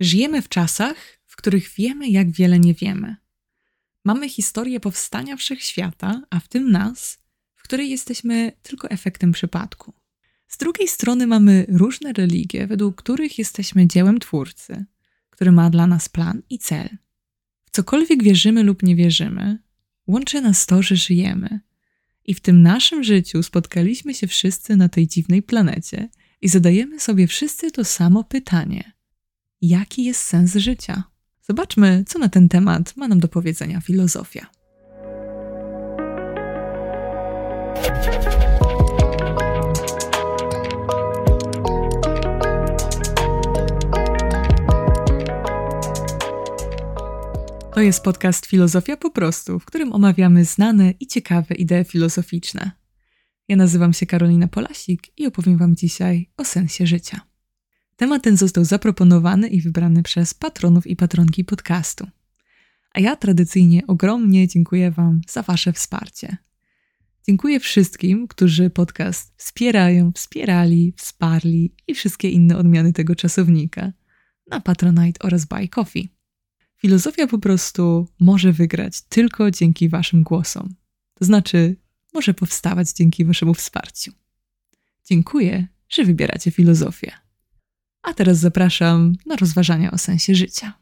Żyjemy 0.00 0.42
w 0.42 0.48
czasach, 0.48 0.96
w 1.26 1.36
których 1.36 1.70
wiemy, 1.70 2.08
jak 2.08 2.30
wiele 2.30 2.58
nie 2.58 2.74
wiemy. 2.74 3.16
Mamy 4.04 4.28
historię 4.28 4.80
powstania 4.80 5.36
wszechświata, 5.36 6.22
a 6.30 6.40
w 6.40 6.48
tym 6.48 6.70
nas, 6.70 7.18
w 7.54 7.62
której 7.62 7.90
jesteśmy 7.90 8.52
tylko 8.62 8.90
efektem 8.90 9.32
przypadku. 9.32 9.94
Z 10.48 10.56
drugiej 10.56 10.88
strony 10.88 11.26
mamy 11.26 11.66
różne 11.68 12.12
religie, 12.12 12.66
według 12.66 13.02
których 13.02 13.38
jesteśmy 13.38 13.86
dziełem 13.86 14.18
Twórcy, 14.18 14.84
który 15.30 15.52
ma 15.52 15.70
dla 15.70 15.86
nas 15.86 16.08
plan 16.08 16.42
i 16.50 16.58
cel. 16.58 16.88
W 17.64 17.70
cokolwiek 17.70 18.22
wierzymy 18.22 18.62
lub 18.62 18.82
nie 18.82 18.96
wierzymy, 18.96 19.58
łączy 20.06 20.40
nas 20.40 20.66
to, 20.66 20.82
że 20.82 20.96
żyjemy. 20.96 21.60
I 22.24 22.34
w 22.34 22.40
tym 22.40 22.62
naszym 22.62 23.04
życiu 23.04 23.42
spotkaliśmy 23.42 24.14
się 24.14 24.26
wszyscy 24.26 24.76
na 24.76 24.88
tej 24.88 25.06
dziwnej 25.06 25.42
planecie 25.42 26.08
i 26.40 26.48
zadajemy 26.48 27.00
sobie 27.00 27.26
wszyscy 27.26 27.70
to 27.70 27.84
samo 27.84 28.24
pytanie: 28.24 28.92
jaki 29.68 30.04
jest 30.04 30.20
sens 30.20 30.54
życia? 30.54 31.04
Zobaczmy, 31.42 32.04
co 32.06 32.18
na 32.18 32.28
ten 32.28 32.48
temat 32.48 32.96
ma 32.96 33.08
nam 33.08 33.20
do 33.20 33.28
powiedzenia 33.28 33.80
filozofia. 33.80 34.46
To 47.74 47.80
jest 47.80 48.04
podcast 48.04 48.46
Filozofia 48.46 48.96
po 48.96 49.10
prostu, 49.10 49.58
w 49.58 49.64
którym 49.64 49.92
omawiamy 49.92 50.44
znane 50.44 50.94
i 51.00 51.06
ciekawe 51.06 51.54
idee 51.54 51.84
filozoficzne. 51.84 52.70
Ja 53.48 53.56
nazywam 53.56 53.92
się 53.92 54.06
Karolina 54.06 54.48
Polasik 54.48 55.18
i 55.18 55.26
opowiem 55.26 55.58
Wam 55.58 55.76
dzisiaj 55.76 56.30
o 56.36 56.44
sensie 56.44 56.86
życia. 56.86 57.33
Temat 57.96 58.22
ten 58.22 58.36
został 58.36 58.64
zaproponowany 58.64 59.48
i 59.48 59.60
wybrany 59.60 60.02
przez 60.02 60.34
patronów 60.34 60.86
i 60.86 60.96
patronki 60.96 61.44
podcastu. 61.44 62.06
A 62.94 63.00
ja 63.00 63.16
tradycyjnie 63.16 63.86
ogromnie 63.86 64.48
dziękuję 64.48 64.90
Wam 64.90 65.20
za 65.28 65.42
Wasze 65.42 65.72
wsparcie. 65.72 66.36
Dziękuję 67.26 67.60
wszystkim, 67.60 68.28
którzy 68.28 68.70
podcast 68.70 69.34
wspierają, 69.36 70.12
wspierali, 70.12 70.94
wsparli 70.96 71.74
i 71.86 71.94
wszystkie 71.94 72.30
inne 72.30 72.56
odmiany 72.56 72.92
tego 72.92 73.14
czasownika 73.14 73.92
na 74.50 74.60
Patronite 74.60 75.26
oraz 75.26 75.44
Buy 75.44 75.68
Coffee. 75.68 76.08
Filozofia 76.76 77.26
po 77.26 77.38
prostu 77.38 78.08
może 78.20 78.52
wygrać 78.52 79.02
tylko 79.02 79.50
dzięki 79.50 79.88
Waszym 79.88 80.22
głosom. 80.22 80.74
To 81.14 81.24
znaczy, 81.24 81.76
może 82.14 82.34
powstawać 82.34 82.92
dzięki 82.92 83.24
Waszemu 83.24 83.54
wsparciu. 83.54 84.12
Dziękuję, 85.04 85.68
że 85.88 86.04
wybieracie 86.04 86.50
filozofię. 86.50 87.23
A 88.04 88.14
teraz 88.14 88.38
zapraszam 88.38 89.12
na 89.26 89.36
rozważania 89.36 89.90
o 89.90 89.98
sensie 89.98 90.34
życia. 90.34 90.72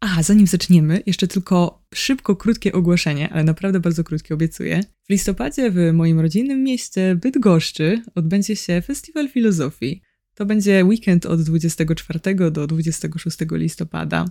Aha, 0.00 0.22
zanim 0.22 0.46
zaczniemy, 0.46 1.02
jeszcze 1.06 1.28
tylko 1.28 1.84
szybko, 1.94 2.36
krótkie 2.36 2.72
ogłoszenie, 2.72 3.30
ale 3.32 3.44
naprawdę 3.44 3.80
bardzo 3.80 4.04
krótkie 4.04 4.34
obiecuję. 4.34 4.80
W 5.06 5.10
listopadzie 5.10 5.70
w 5.70 5.92
moim 5.92 6.20
rodzinnym 6.20 6.62
mieście 6.62 7.14
Bydgoszczy 7.14 8.02
odbędzie 8.14 8.56
się 8.56 8.82
Festiwal 8.82 9.28
Filozofii. 9.28 10.02
To 10.34 10.46
będzie 10.46 10.84
weekend 10.84 11.26
od 11.26 11.42
24 11.42 12.50
do 12.50 12.66
26 12.66 13.38
listopada 13.50 14.24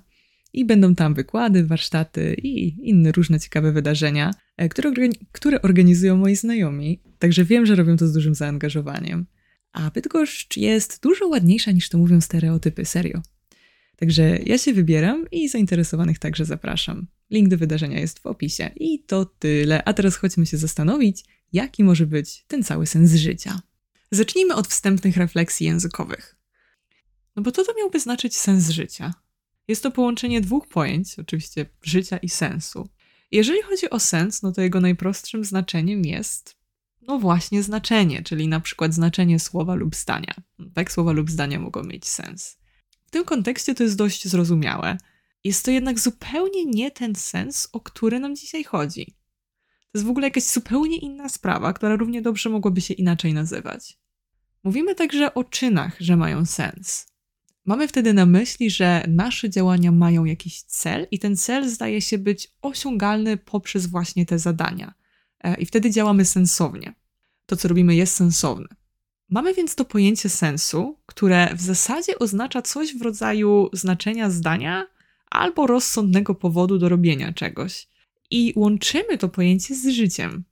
i 0.53 0.65
będą 0.65 0.95
tam 0.95 1.13
wykłady, 1.13 1.63
warsztaty 1.63 2.35
i 2.43 2.75
inne 2.89 3.11
różne 3.11 3.39
ciekawe 3.39 3.71
wydarzenia, 3.71 4.31
e, 4.57 4.69
które, 4.69 4.91
które 5.31 5.61
organizują 5.61 6.17
moi 6.17 6.35
znajomi, 6.35 7.01
także 7.19 7.45
wiem, 7.45 7.65
że 7.65 7.75
robią 7.75 7.97
to 7.97 8.07
z 8.07 8.13
dużym 8.13 8.35
zaangażowaniem. 8.35 9.25
A 9.73 9.91
Bydgoszcz 9.91 10.57
jest 10.57 10.99
dużo 11.01 11.27
ładniejsza 11.27 11.71
niż 11.71 11.89
to 11.89 11.97
mówią 11.97 12.21
stereotypy, 12.21 12.85
serio. 12.85 13.21
Także 13.95 14.39
ja 14.45 14.57
się 14.57 14.73
wybieram 14.73 15.25
i 15.31 15.49
zainteresowanych 15.49 16.19
także 16.19 16.45
zapraszam. 16.45 17.07
Link 17.29 17.49
do 17.49 17.57
wydarzenia 17.57 17.99
jest 17.99 18.19
w 18.19 18.25
opisie. 18.25 18.71
I 18.75 19.03
to 19.03 19.25
tyle. 19.25 19.83
A 19.83 19.93
teraz 19.93 20.15
chodźmy 20.15 20.45
się 20.45 20.57
zastanowić, 20.57 21.23
jaki 21.53 21.83
może 21.83 22.05
być 22.05 22.45
ten 22.47 22.63
cały 22.63 22.87
sens 22.87 23.13
życia. 23.13 23.61
Zacznijmy 24.11 24.55
od 24.55 24.67
wstępnych 24.67 25.17
refleksji 25.17 25.67
językowych. 25.67 26.35
No 27.35 27.43
bo 27.43 27.51
co 27.51 27.65
to 27.65 27.73
miałby 27.77 27.99
znaczyć 27.99 28.37
sens 28.37 28.69
życia? 28.69 29.13
Jest 29.67 29.83
to 29.83 29.91
połączenie 29.91 30.41
dwóch 30.41 30.67
pojęć, 30.67 31.19
oczywiście 31.19 31.65
życia 31.83 32.17
i 32.17 32.29
sensu. 32.29 32.89
Jeżeli 33.31 33.61
chodzi 33.61 33.89
o 33.89 33.99
sens, 33.99 34.41
no 34.41 34.51
to 34.51 34.61
jego 34.61 34.81
najprostszym 34.81 35.45
znaczeniem 35.45 36.05
jest, 36.05 36.55
no 37.07 37.19
właśnie, 37.19 37.63
znaczenie, 37.63 38.23
czyli 38.23 38.47
na 38.47 38.59
przykład 38.59 38.93
znaczenie 38.93 39.39
słowa 39.39 39.75
lub 39.75 39.95
zdania. 39.95 40.33
Tak, 40.73 40.91
słowa 40.91 41.11
lub 41.11 41.31
zdania 41.31 41.59
mogą 41.59 41.83
mieć 41.83 42.07
sens. 42.07 42.57
W 43.05 43.11
tym 43.11 43.25
kontekście 43.25 43.75
to 43.75 43.83
jest 43.83 43.97
dość 43.97 44.27
zrozumiałe. 44.27 44.97
Jest 45.43 45.65
to 45.65 45.71
jednak 45.71 45.99
zupełnie 45.99 46.65
nie 46.65 46.91
ten 46.91 47.15
sens, 47.15 47.69
o 47.71 47.79
który 47.79 48.19
nam 48.19 48.35
dzisiaj 48.35 48.63
chodzi. 48.63 49.05
To 49.93 49.97
jest 49.97 50.05
w 50.05 50.09
ogóle 50.09 50.27
jakaś 50.27 50.43
zupełnie 50.43 50.97
inna 50.97 51.29
sprawa, 51.29 51.73
która 51.73 51.95
równie 51.95 52.21
dobrze 52.21 52.49
mogłaby 52.49 52.81
się 52.81 52.93
inaczej 52.93 53.33
nazywać. 53.33 53.97
Mówimy 54.63 54.95
także 54.95 55.33
o 55.33 55.43
czynach, 55.43 55.95
że 55.99 56.17
mają 56.17 56.45
sens. 56.45 57.07
Mamy 57.65 57.87
wtedy 57.87 58.13
na 58.13 58.25
myśli, 58.25 58.69
że 58.69 59.05
nasze 59.07 59.49
działania 59.49 59.91
mają 59.91 60.25
jakiś 60.25 60.61
cel 60.61 61.07
i 61.11 61.19
ten 61.19 61.37
cel 61.37 61.69
zdaje 61.69 62.01
się 62.01 62.17
być 62.17 62.51
osiągalny 62.61 63.37
poprzez 63.37 63.87
właśnie 63.87 64.25
te 64.25 64.39
zadania. 64.39 64.93
E, 65.43 65.55
I 65.55 65.65
wtedy 65.65 65.91
działamy 65.91 66.25
sensownie. 66.25 66.93
To, 67.45 67.55
co 67.55 67.67
robimy, 67.67 67.95
jest 67.95 68.15
sensowne. 68.15 68.67
Mamy 69.29 69.53
więc 69.53 69.75
to 69.75 69.85
pojęcie 69.85 70.29
sensu, 70.29 70.97
które 71.05 71.55
w 71.55 71.61
zasadzie 71.61 72.19
oznacza 72.19 72.61
coś 72.61 72.95
w 72.95 73.01
rodzaju 73.01 73.69
znaczenia 73.73 74.29
zdania 74.29 74.87
albo 75.29 75.67
rozsądnego 75.67 76.35
powodu 76.35 76.77
do 76.77 76.89
robienia 76.89 77.33
czegoś. 77.33 77.87
I 78.31 78.53
łączymy 78.55 79.17
to 79.17 79.29
pojęcie 79.29 79.75
z 79.75 79.87
życiem. 79.87 80.43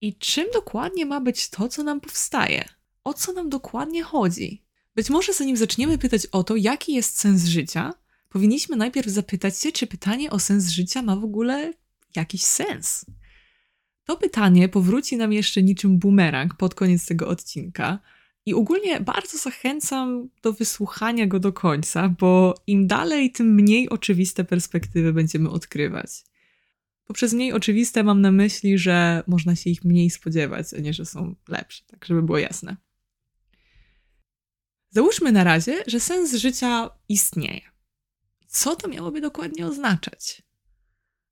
I 0.00 0.16
czym 0.16 0.46
dokładnie 0.52 1.06
ma 1.06 1.20
być 1.20 1.50
to, 1.50 1.68
co 1.68 1.82
nam 1.82 2.00
powstaje? 2.00 2.68
O 3.04 3.14
co 3.14 3.32
nam 3.32 3.48
dokładnie 3.48 4.02
chodzi? 4.02 4.62
Być 4.94 5.10
może 5.10 5.32
zanim 5.32 5.56
zaczniemy 5.56 5.98
pytać 5.98 6.26
o 6.26 6.44
to, 6.44 6.56
jaki 6.56 6.94
jest 6.94 7.18
sens 7.18 7.44
życia, 7.44 7.94
powinniśmy 8.28 8.76
najpierw 8.76 9.08
zapytać 9.08 9.58
się, 9.58 9.72
czy 9.72 9.86
pytanie 9.86 10.30
o 10.30 10.38
sens 10.38 10.68
życia 10.68 11.02
ma 11.02 11.16
w 11.16 11.24
ogóle 11.24 11.72
jakiś 12.16 12.42
sens. 12.42 13.04
To 14.08 14.16
pytanie 14.16 14.68
powróci 14.68 15.16
nam 15.16 15.32
jeszcze 15.32 15.62
niczym 15.62 15.98
bumerang 15.98 16.54
pod 16.54 16.74
koniec 16.74 17.06
tego 17.06 17.28
odcinka. 17.28 17.98
I 18.46 18.54
ogólnie 18.54 19.00
bardzo 19.00 19.38
zachęcam 19.38 20.28
do 20.42 20.52
wysłuchania 20.52 21.26
go 21.26 21.40
do 21.40 21.52
końca, 21.52 22.08
bo 22.08 22.54
im 22.66 22.86
dalej, 22.86 23.32
tym 23.32 23.54
mniej 23.54 23.88
oczywiste 23.88 24.44
perspektywy 24.44 25.12
będziemy 25.12 25.50
odkrywać. 25.50 26.10
Poprzez 27.04 27.32
mniej 27.32 27.52
oczywiste 27.52 28.02
mam 28.02 28.20
na 28.20 28.32
myśli, 28.32 28.78
że 28.78 29.22
można 29.26 29.56
się 29.56 29.70
ich 29.70 29.84
mniej 29.84 30.10
spodziewać, 30.10 30.74
a 30.74 30.80
nie, 30.80 30.92
że 30.92 31.04
są 31.04 31.34
lepsze, 31.48 31.84
tak 31.86 32.04
żeby 32.04 32.22
było 32.22 32.38
jasne. 32.38 32.76
Załóżmy 34.90 35.32
na 35.32 35.44
razie, 35.44 35.84
że 35.86 36.00
sens 36.00 36.34
życia 36.34 36.90
istnieje. 37.08 37.62
Co 38.46 38.76
to 38.76 38.88
miałoby 38.88 39.20
dokładnie 39.20 39.66
oznaczać? 39.66 40.47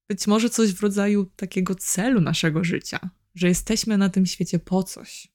Być 0.08 0.26
może 0.26 0.50
coś 0.50 0.72
w 0.72 0.80
rodzaju 0.80 1.30
takiego 1.36 1.74
celu 1.74 2.20
naszego 2.20 2.64
życia, 2.64 3.10
że 3.34 3.48
jesteśmy 3.48 3.98
na 3.98 4.08
tym 4.08 4.26
świecie 4.26 4.58
po 4.58 4.82
coś. 4.82 5.28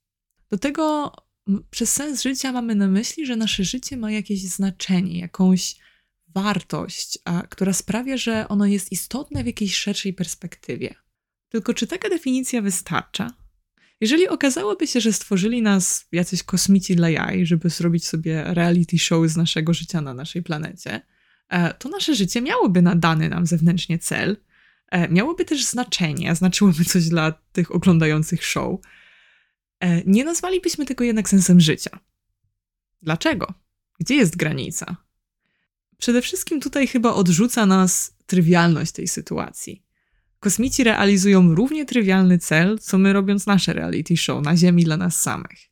Do 0.49 0.57
tego 0.57 1.11
przez 1.69 1.93
sens 1.93 2.23
życia 2.23 2.51
mamy 2.51 2.75
na 2.75 2.87
myśli, 2.87 3.25
że 3.25 3.35
nasze 3.35 3.63
życie 3.63 3.97
ma 3.97 4.11
jakieś 4.11 4.41
znaczenie, 4.41 5.19
jakąś 5.19 5.75
wartość, 6.27 7.19
a, 7.25 7.41
która 7.41 7.73
sprawia, 7.73 8.17
że 8.17 8.47
ono 8.47 8.65
jest 8.65 8.91
istotne 8.91 9.43
w 9.43 9.47
jakiejś 9.47 9.75
szerszej 9.75 10.13
perspektywie. 10.13 10.95
Tylko 11.49 11.73
czy 11.73 11.87
taka 11.87 12.09
definicja 12.09 12.61
wystarcza? 12.61 13.33
Jeżeli 14.01 14.27
okazałoby 14.27 14.87
się, 14.87 15.01
że 15.01 15.13
stworzyli 15.13 15.61
nas 15.61 16.07
jacyś 16.11 16.43
kosmici 16.43 16.95
dla 16.95 17.09
jaj, 17.09 17.45
żeby 17.45 17.69
zrobić 17.69 18.07
sobie 18.07 18.43
reality 18.43 18.99
show 18.99 19.27
z 19.27 19.37
naszego 19.37 19.73
życia 19.73 20.01
na 20.01 20.13
naszej 20.13 20.43
planecie, 20.43 21.01
e, 21.49 21.73
to 21.73 21.90
nasze 21.90 22.16
życie 22.16 22.41
miałoby 22.41 22.81
nadany 22.81 23.29
nam 23.29 23.46
zewnętrznie 23.46 23.99
cel, 23.99 24.37
miałoby 25.09 25.46
też 25.46 25.66
znaczenie, 25.66 26.35
znaczyłoby 26.35 26.85
coś 26.85 27.09
dla 27.09 27.32
tych 27.32 27.76
oglądających 27.76 28.46
show. 28.46 28.79
E, 29.79 30.03
nie 30.03 30.26
nazwalibyśmy 30.26 30.85
tego 30.85 31.03
jednak 31.03 31.29
sensem 31.29 31.59
życia. 31.59 31.99
Dlaczego? 33.02 33.53
Gdzie 33.99 34.16
jest 34.16 34.38
granica? 34.38 34.96
Przede 35.97 36.22
wszystkim 36.22 36.61
tutaj 36.61 36.88
chyba 36.88 37.14
odrzuca 37.14 37.66
nas 37.66 38.16
trywialność 38.26 38.91
tej 38.91 39.08
sytuacji. 39.08 39.84
Kosmici 40.40 40.84
realizują 40.84 41.55
równie 41.55 41.85
trywialny 41.85 42.40
cel, 42.40 42.79
co 42.79 42.97
my 42.97 43.14
robiąc 43.14 43.46
nasze 43.46 43.73
reality 43.73 44.17
show 44.17 44.44
na 44.44 44.58
Ziemi 44.58 44.84
dla 44.84 44.97
nas 44.97 45.22
samych. 45.22 45.71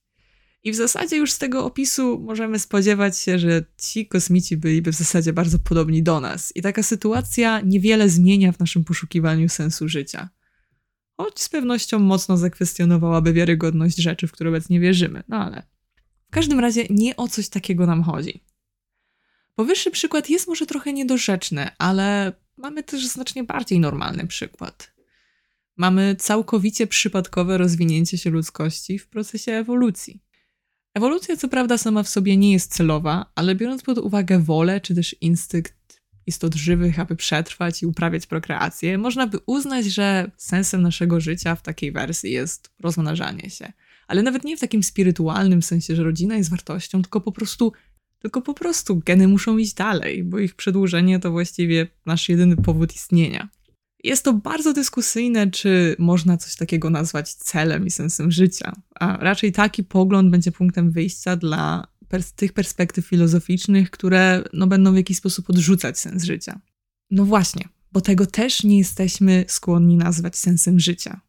I 0.64 0.72
w 0.72 0.76
zasadzie 0.76 1.18
już 1.18 1.32
z 1.32 1.38
tego 1.38 1.66
opisu 1.66 2.20
możemy 2.20 2.60
spodziewać 2.60 3.18
się, 3.18 3.40
że 3.40 3.66
ci 3.78 4.08
kosmici 4.08 4.58
byliby 4.58 4.92
w 4.92 4.96
zasadzie 4.96 5.34
bardzo 5.34 5.60
podobni 5.60 6.04
do 6.04 6.20
nas. 6.20 6.56
I 6.56 6.62
taka 6.62 6.84
sytuacja 6.84 7.62
niewiele 7.62 8.10
zmienia 8.10 8.52
w 8.52 8.60
naszym 8.60 8.84
poszukiwaniu 8.84 9.50
sensu 9.50 9.90
życia. 9.90 10.30
Choć 11.18 11.42
z 11.42 11.50
pewnością 11.50 12.00
mocno 12.00 12.38
zakwestionowałaby 12.38 13.34
wiarygodność 13.34 13.98
rzeczy, 13.98 14.28
w 14.28 14.32
które 14.32 14.50
obecnie 14.50 14.80
wierzymy. 14.80 15.24
No 15.28 15.38
ale 15.38 15.64
w 16.28 16.32
każdym 16.32 16.60
razie 16.60 16.86
nie 16.90 17.16
o 17.16 17.28
coś 17.28 17.50
takiego 17.50 17.86
nam 17.86 18.04
chodzi. 18.04 18.44
Powyższy 19.56 19.92
przykład 19.92 20.30
jest 20.30 20.48
może 20.48 20.66
trochę 20.66 20.94
niedorzeczny, 20.94 21.70
ale 21.78 22.34
mamy 22.58 22.84
też 22.84 23.08
znacznie 23.08 23.44
bardziej 23.44 23.80
normalny 23.80 24.28
przykład. 24.28 24.94
Mamy 25.78 26.16
całkowicie 26.16 26.88
przypadkowe 26.88 27.58
rozwinięcie 27.58 28.18
się 28.18 28.30
ludzkości 28.30 29.00
w 29.00 29.08
procesie 29.08 29.52
ewolucji. 29.52 30.22
Ewolucja, 30.94 31.38
co 31.38 31.50
prawda, 31.50 31.78
sama 31.78 32.04
w 32.04 32.10
sobie 32.10 32.38
nie 32.38 32.52
jest 32.52 32.76
celowa, 32.76 33.32
ale 33.36 33.56
biorąc 33.56 33.84
pod 33.84 33.98
uwagę 33.98 34.40
wolę 34.40 34.82
czy 34.82 34.96
też 34.96 35.16
instynkt 35.22 36.02
istot 36.28 36.56
żywych, 36.56 37.00
aby 37.00 37.16
przetrwać 37.16 37.84
i 37.84 37.86
uprawiać 37.86 38.26
prokreację, 38.26 38.98
można 38.98 39.28
by 39.28 39.38
uznać, 39.46 39.86
że 39.86 40.32
sensem 40.38 40.82
naszego 40.82 41.20
życia 41.20 41.56
w 41.56 41.62
takiej 41.62 41.92
wersji 41.92 42.32
jest 42.32 42.72
rozmnażanie 42.80 43.50
się. 43.50 43.74
Ale 44.08 44.24
nawet 44.24 44.44
nie 44.44 44.58
w 44.58 44.60
takim 44.60 44.84
spirytualnym 44.84 45.62
sensie, 45.62 45.96
że 45.96 46.04
rodzina 46.04 46.36
jest 46.36 46.50
wartością, 46.50 47.02
tylko 47.02 47.22
po 47.22 47.32
prostu 47.32 47.74
tylko 48.20 48.42
po 48.42 48.54
prostu 48.54 49.02
geny 49.06 49.28
muszą 49.28 49.58
iść 49.58 49.74
dalej, 49.74 50.24
bo 50.24 50.40
ich 50.40 50.56
przedłużenie 50.56 51.20
to 51.20 51.32
właściwie 51.32 51.88
nasz 52.06 52.30
jedyny 52.30 52.56
powód 52.56 52.96
istnienia. 52.96 53.50
Jest 54.04 54.24
to 54.24 54.34
bardzo 54.34 54.74
dyskusyjne, 54.74 55.52
czy 55.52 55.96
można 56.00 56.38
coś 56.38 56.56
takiego 56.56 56.90
nazwać 56.90 57.34
celem 57.34 57.86
i 57.86 57.92
sensem 57.92 58.32
życia, 58.32 58.74
a 58.96 59.18
raczej 59.18 59.52
taki 59.52 59.84
pogląd 59.84 60.32
będzie 60.32 60.52
punktem 60.52 60.92
wyjścia 60.92 61.36
dla 61.36 61.88
pers 62.10 62.34
tych 62.34 62.54
perspektyw 62.54 63.06
filozoficznych, 63.06 63.92
które 63.92 64.44
no, 64.54 64.68
będą 64.68 64.94
w 64.94 64.96
jakiś 64.96 65.18
sposób 65.18 65.50
odrzucać 65.50 66.00
sens 66.00 66.24
życia. 66.24 66.62
No 67.12 67.26
właśnie, 67.26 67.70
bo 67.92 68.02
tego 68.02 68.26
też 68.26 68.64
nie 68.64 68.78
jesteśmy 68.78 69.46
skłonni 69.48 69.96
nazwać 69.96 70.36
sensem 70.36 70.80
życia, 70.80 71.22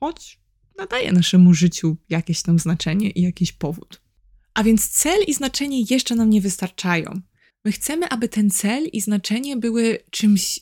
choć 0.00 0.40
nadaje 0.78 1.12
naszemu 1.12 1.54
życiu 1.54 1.96
jakieś 2.08 2.42
tam 2.42 2.58
znaczenie 2.58 3.10
i 3.10 3.22
jakiś 3.22 3.52
powód. 3.52 4.00
A 4.54 4.64
więc 4.64 4.88
cel 4.88 5.22
i 5.26 5.34
znaczenie 5.34 5.84
jeszcze 5.90 6.16
nam 6.16 6.30
nie 6.30 6.40
wystarczają. 6.40 7.20
My 7.64 7.72
chcemy, 7.72 8.08
aby 8.08 8.28
ten 8.28 8.50
cel 8.50 8.84
i 8.92 9.00
znaczenie 9.00 9.56
były 9.56 9.98
czymś 10.10 10.60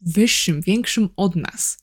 wyższym, 0.00 0.60
większym 0.60 1.08
od 1.16 1.36
nas. 1.36 1.78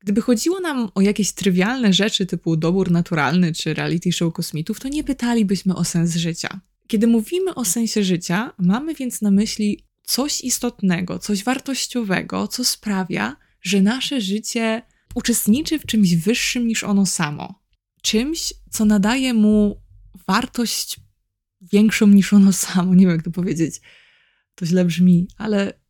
Gdyby 0.00 0.20
chodziło 0.20 0.60
nam 0.60 0.88
o 0.94 1.00
jakieś 1.00 1.32
trywialne 1.32 1.92
rzeczy 1.92 2.26
typu 2.26 2.56
dobór 2.56 2.90
naturalny 2.90 3.52
czy 3.52 3.74
reality 3.74 4.12
show 4.12 4.34
kosmitów, 4.34 4.80
to 4.80 4.88
nie 4.88 5.04
pytalibyśmy 5.04 5.74
o 5.74 5.84
sens 5.84 6.16
życia. 6.16 6.60
Kiedy 6.86 7.06
mówimy 7.06 7.54
o 7.54 7.64
sensie 7.64 8.04
życia, 8.04 8.52
mamy 8.58 8.94
więc 8.94 9.22
na 9.22 9.30
myśli 9.30 9.84
coś 10.02 10.40
istotnego, 10.40 11.18
coś 11.18 11.44
wartościowego, 11.44 12.48
co 12.48 12.64
sprawia, 12.64 13.36
że 13.62 13.82
nasze 13.82 14.20
życie 14.20 14.82
uczestniczy 15.14 15.78
w 15.78 15.86
czymś 15.86 16.14
wyższym 16.14 16.66
niż 16.66 16.84
ono 16.84 17.06
samo. 17.06 17.62
Czymś, 18.02 18.54
co 18.70 18.84
nadaje 18.84 19.34
mu 19.34 19.82
wartość 20.26 21.00
większą 21.72 22.06
niż 22.06 22.32
ono 22.32 22.52
samo. 22.52 22.94
Nie 22.94 23.06
wiem, 23.06 23.16
jak 23.16 23.24
to 23.24 23.30
powiedzieć. 23.30 23.80
To 24.54 24.66
źle 24.66 24.84
brzmi, 24.84 25.28
ale 25.36 25.80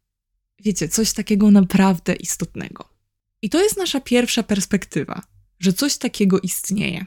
wiecie, 0.61 0.89
coś 0.89 1.13
takiego 1.13 1.51
naprawdę 1.51 2.15
istotnego. 2.15 2.89
I 3.43 3.51
to 3.51 3.63
jest 3.63 3.77
nasza 3.77 4.01
pierwsza 4.01 4.43
perspektywa, 4.43 5.23
że 5.59 5.73
coś 5.73 5.97
takiego 5.97 6.41
istnieje. 6.41 7.07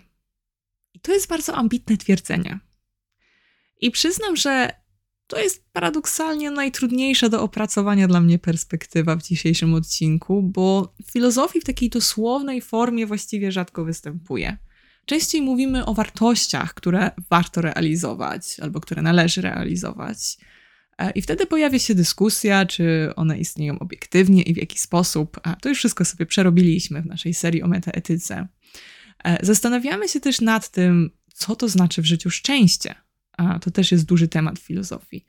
I 0.94 1.00
to 1.00 1.14
jest 1.14 1.28
bardzo 1.28 1.56
ambitne 1.56 1.98
twierdzenie. 1.98 2.60
I 3.82 3.92
przyznam, 3.92 4.36
że 4.36 4.84
to 5.28 5.40
jest 5.40 5.66
paradoksalnie 5.72 6.52
najtrudniejsza 6.52 7.30
do 7.30 7.42
opracowania 7.42 8.08
dla 8.08 8.22
mnie 8.22 8.40
perspektywa 8.40 9.16
w 9.16 9.24
dzisiejszym 9.24 9.74
odcinku, 9.74 10.44
bo 10.44 10.94
w 11.06 11.12
filozofii 11.12 11.62
w 11.62 11.64
takiej 11.64 11.90
dosłownej 11.90 12.62
formie 12.62 13.06
właściwie 13.06 13.52
rzadko 13.52 13.86
występuje. 13.86 14.58
Częściej 15.06 15.42
mówimy 15.42 15.86
o 15.86 15.94
wartościach, 15.94 16.74
które 16.74 17.12
warto 17.30 17.62
realizować 17.62 18.60
albo 18.60 18.80
które 18.80 19.02
należy 19.02 19.42
realizować. 19.42 20.38
E, 20.98 21.12
I 21.12 21.22
wtedy 21.22 21.46
pojawia 21.46 21.80
się 21.80 21.96
dyskusja, 21.96 22.66
czy 22.66 23.10
one 23.16 23.38
istnieją 23.38 23.80
obiektywnie 23.80 24.42
i 24.42 24.54
w 24.54 24.58
jaki 24.58 24.80
sposób. 24.80 25.40
A 25.44 25.56
to 25.56 25.70
już 25.70 25.78
wszystko 25.78 26.06
sobie 26.06 26.26
przerobiliśmy 26.26 27.02
w 27.02 27.06
naszej 27.06 27.34
serii 27.34 27.64
o 27.64 27.68
metaetyce. 27.68 28.48
E, 29.24 29.46
zastanawiamy 29.46 30.08
się 30.10 30.20
też 30.20 30.42
nad 30.42 30.70
tym, 30.70 31.12
co 31.34 31.56
to 31.56 31.70
znaczy 31.70 32.02
w 32.02 32.06
życiu 32.06 32.30
szczęście. 32.30 32.96
A 33.38 33.60
to 33.60 33.72
też 33.72 33.92
jest 33.92 34.06
duży 34.06 34.28
temat 34.28 34.60
w 34.60 34.64
filozofii. 34.64 35.26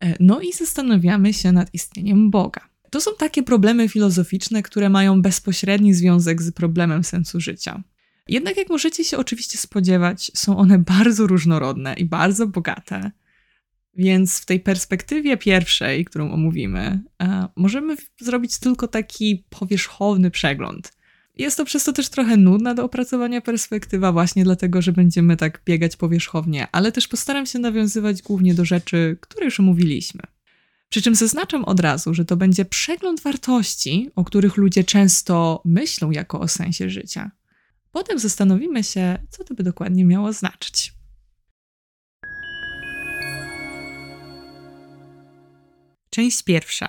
E, 0.00 0.16
no 0.20 0.40
i 0.40 0.52
zastanawiamy 0.52 1.32
się 1.34 1.52
nad 1.52 1.74
istnieniem 1.74 2.30
Boga. 2.30 2.68
To 2.90 3.00
są 3.00 3.10
takie 3.18 3.42
problemy 3.42 3.88
filozoficzne, 3.88 4.62
które 4.62 4.90
mają 4.90 5.22
bezpośredni 5.22 5.94
związek 5.94 6.42
z 6.42 6.52
problemem 6.52 7.04
sensu 7.04 7.40
życia. 7.40 7.82
Jednak, 8.28 8.56
jak 8.56 8.68
możecie 8.68 9.04
się 9.04 9.18
oczywiście 9.18 9.58
spodziewać, 9.58 10.30
są 10.34 10.58
one 10.58 10.78
bardzo 10.78 11.26
różnorodne 11.26 11.94
i 11.94 12.04
bardzo 12.04 12.46
bogate. 12.46 13.10
Więc 13.98 14.40
w 14.40 14.46
tej 14.46 14.60
perspektywie 14.60 15.36
pierwszej, 15.36 16.04
którą 16.04 16.32
omówimy, 16.32 17.00
e, 17.22 17.48
możemy 17.56 17.96
zrobić 18.20 18.58
tylko 18.58 18.88
taki 18.88 19.44
powierzchowny 19.50 20.30
przegląd. 20.30 20.92
Jest 21.36 21.56
to 21.56 21.64
przez 21.64 21.84
to 21.84 21.92
też 21.92 22.08
trochę 22.08 22.36
nudna 22.36 22.74
do 22.74 22.84
opracowania 22.84 23.40
perspektywa, 23.40 24.12
właśnie 24.12 24.44
dlatego, 24.44 24.82
że 24.82 24.92
będziemy 24.92 25.36
tak 25.36 25.62
biegać 25.64 25.96
powierzchownie, 25.96 26.66
ale 26.72 26.92
też 26.92 27.08
postaram 27.08 27.46
się 27.46 27.58
nawiązywać 27.58 28.22
głównie 28.22 28.54
do 28.54 28.64
rzeczy, 28.64 29.16
które 29.20 29.44
już 29.44 29.60
omówiliśmy. 29.60 30.22
Przy 30.88 31.02
czym 31.02 31.14
zaznaczam 31.14 31.64
od 31.64 31.80
razu, 31.80 32.14
że 32.14 32.24
to 32.24 32.36
będzie 32.36 32.64
przegląd 32.64 33.22
wartości, 33.22 34.10
o 34.16 34.24
których 34.24 34.56
ludzie 34.56 34.84
często 34.84 35.62
myślą 35.64 36.10
jako 36.10 36.40
o 36.40 36.48
sensie 36.48 36.90
życia. 36.90 37.30
Potem 37.92 38.18
zastanowimy 38.18 38.84
się, 38.84 39.18
co 39.30 39.44
to 39.44 39.54
by 39.54 39.62
dokładnie 39.62 40.04
miało 40.04 40.32
znaczyć. 40.32 40.97
Część 46.10 46.42
pierwsza. 46.42 46.88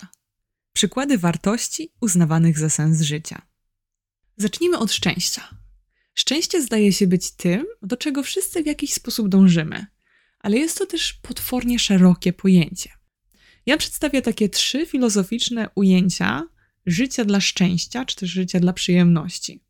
Przykłady 0.74 1.18
wartości 1.18 1.92
uznawanych 2.01 2.60
za 2.60 2.69
sens 2.69 3.01
życia. 3.01 3.42
Zacznijmy 4.38 4.77
od 4.77 4.94
szczęścia. 4.94 5.56
Szczęście 6.13 6.62
zdaje 6.62 6.94
się 6.94 7.07
być 7.07 7.31
tym, 7.31 7.66
do 7.81 7.98
czego 7.98 8.24
wszyscy 8.24 8.63
w 8.63 8.66
jakiś 8.66 8.94
sposób 8.94 9.30
dążymy, 9.30 9.86
ale 10.39 10.57
jest 10.57 10.77
to 10.77 10.86
też 10.86 11.13
potwornie 11.13 11.80
szerokie 11.80 12.33
pojęcie. 12.33 12.89
Ja 13.66 13.77
przedstawię 13.77 14.21
takie 14.21 14.50
trzy 14.50 14.86
filozoficzne 14.86 15.69
ujęcia 15.75 16.48
życia 16.86 17.25
dla 17.25 17.42
szczęścia, 17.42 18.06
czy 18.06 18.16
też 18.16 18.30
życia 18.30 18.60
dla 18.60 18.74
przyjemności. 18.74 19.63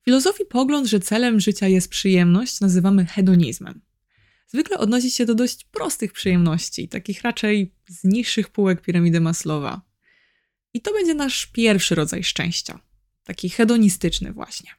W 0.00 0.04
filozofii 0.04 0.44
pogląd, 0.44 0.88
że 0.88 1.00
celem 1.00 1.40
życia 1.40 1.68
jest 1.68 1.88
przyjemność, 1.88 2.60
nazywamy 2.60 3.06
hedonizmem 3.06 3.80
zwykle 4.52 4.78
odnosi 4.78 5.10
się 5.10 5.26
do 5.26 5.34
dość 5.34 5.64
prostych 5.64 6.12
przyjemności, 6.12 6.88
takich 6.88 7.22
raczej 7.22 7.74
z 7.88 8.04
niższych 8.04 8.48
półek 8.48 8.82
piramidy 8.82 9.20
Maslowa. 9.20 9.82
I 10.74 10.80
to 10.80 10.92
będzie 10.92 11.14
nasz 11.14 11.46
pierwszy 11.46 11.94
rodzaj 11.94 12.24
szczęścia, 12.24 12.80
taki 13.24 13.50
hedonistyczny 13.50 14.32
właśnie. 14.32 14.70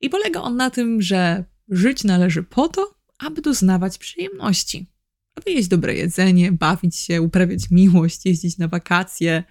I 0.00 0.10
polega 0.10 0.40
on 0.40 0.56
na 0.56 0.70
tym, 0.70 1.02
że 1.02 1.44
żyć 1.68 2.04
należy 2.04 2.42
po 2.42 2.68
to, 2.68 2.94
aby 3.18 3.42
doznawać 3.42 3.98
przyjemności. 3.98 4.86
Aby 5.34 5.50
jeść 5.50 5.68
dobre 5.68 5.94
jedzenie, 5.94 6.52
bawić 6.52 6.96
się, 6.96 7.22
uprawiać 7.22 7.70
miłość, 7.70 8.26
jeździć 8.26 8.58
na 8.58 8.68
wakacje. 8.68 9.44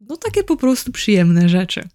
No 0.00 0.16
takie 0.16 0.44
po 0.44 0.56
prostu 0.56 0.92
przyjemne 0.92 1.48
rzeczy 1.48 1.88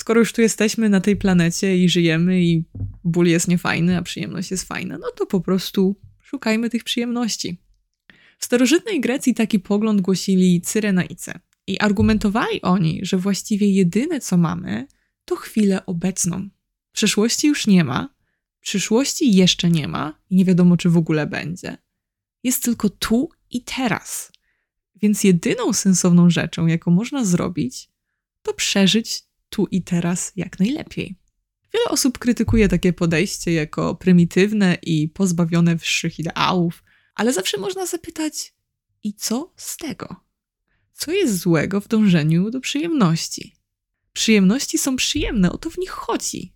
skoro 0.00 0.20
już 0.20 0.32
tu 0.32 0.40
jesteśmy 0.40 0.88
na 0.88 1.00
tej 1.00 1.16
planecie 1.16 1.78
i 1.78 1.88
żyjemy 1.88 2.42
i 2.42 2.64
ból 3.04 3.26
jest 3.26 3.48
niefajny, 3.48 3.96
a 3.96 4.02
przyjemność 4.02 4.50
jest 4.50 4.64
fajna, 4.64 4.98
no 4.98 5.06
to 5.16 5.26
po 5.26 5.40
prostu 5.40 5.96
szukajmy 6.22 6.70
tych 6.70 6.84
przyjemności. 6.84 7.58
W 8.38 8.44
starożytnej 8.44 9.00
Grecji 9.00 9.34
taki 9.34 9.58
pogląd 9.58 10.00
głosili 10.00 10.60
Cyrenaice 10.60 11.40
i 11.66 11.80
argumentowali 11.80 12.62
oni, 12.62 13.00
że 13.02 13.16
właściwie 13.16 13.70
jedyne 13.70 14.20
co 14.20 14.36
mamy 14.36 14.86
to 15.24 15.36
chwilę 15.36 15.86
obecną. 15.86 16.48
Przeszłości 16.92 17.46
już 17.46 17.66
nie 17.66 17.84
ma, 17.84 18.14
przyszłości 18.60 19.34
jeszcze 19.34 19.70
nie 19.70 19.88
ma 19.88 20.18
i 20.30 20.36
nie 20.36 20.44
wiadomo 20.44 20.76
czy 20.76 20.90
w 20.90 20.96
ogóle 20.96 21.26
będzie. 21.26 21.76
Jest 22.42 22.62
tylko 22.62 22.88
tu 22.88 23.30
i 23.50 23.62
teraz. 23.62 24.32
Więc 25.02 25.24
jedyną 25.24 25.72
sensowną 25.72 26.30
rzeczą, 26.30 26.66
jaką 26.66 26.90
można 26.90 27.24
zrobić, 27.24 27.90
to 28.42 28.54
przeżyć 28.54 29.27
tu 29.48 29.66
i 29.70 29.82
teraz 29.82 30.32
jak 30.36 30.58
najlepiej. 30.58 31.16
Wiele 31.74 31.84
osób 31.90 32.18
krytykuje 32.18 32.68
takie 32.68 32.92
podejście 32.92 33.52
jako 33.52 33.94
prymitywne 33.94 34.78
i 34.82 35.08
pozbawione 35.08 35.76
wyższych 35.76 36.18
ideałów, 36.18 36.84
ale 37.14 37.32
zawsze 37.32 37.58
można 37.58 37.86
zapytać: 37.86 38.54
i 39.04 39.14
co 39.14 39.52
z 39.56 39.76
tego? 39.76 40.16
Co 40.92 41.12
jest 41.12 41.38
złego 41.38 41.80
w 41.80 41.88
dążeniu 41.88 42.50
do 42.50 42.60
przyjemności? 42.60 43.54
Przyjemności 44.12 44.78
są 44.78 44.96
przyjemne, 44.96 45.52
o 45.52 45.58
to 45.58 45.70
w 45.70 45.78
nich 45.78 45.90
chodzi. 45.90 46.54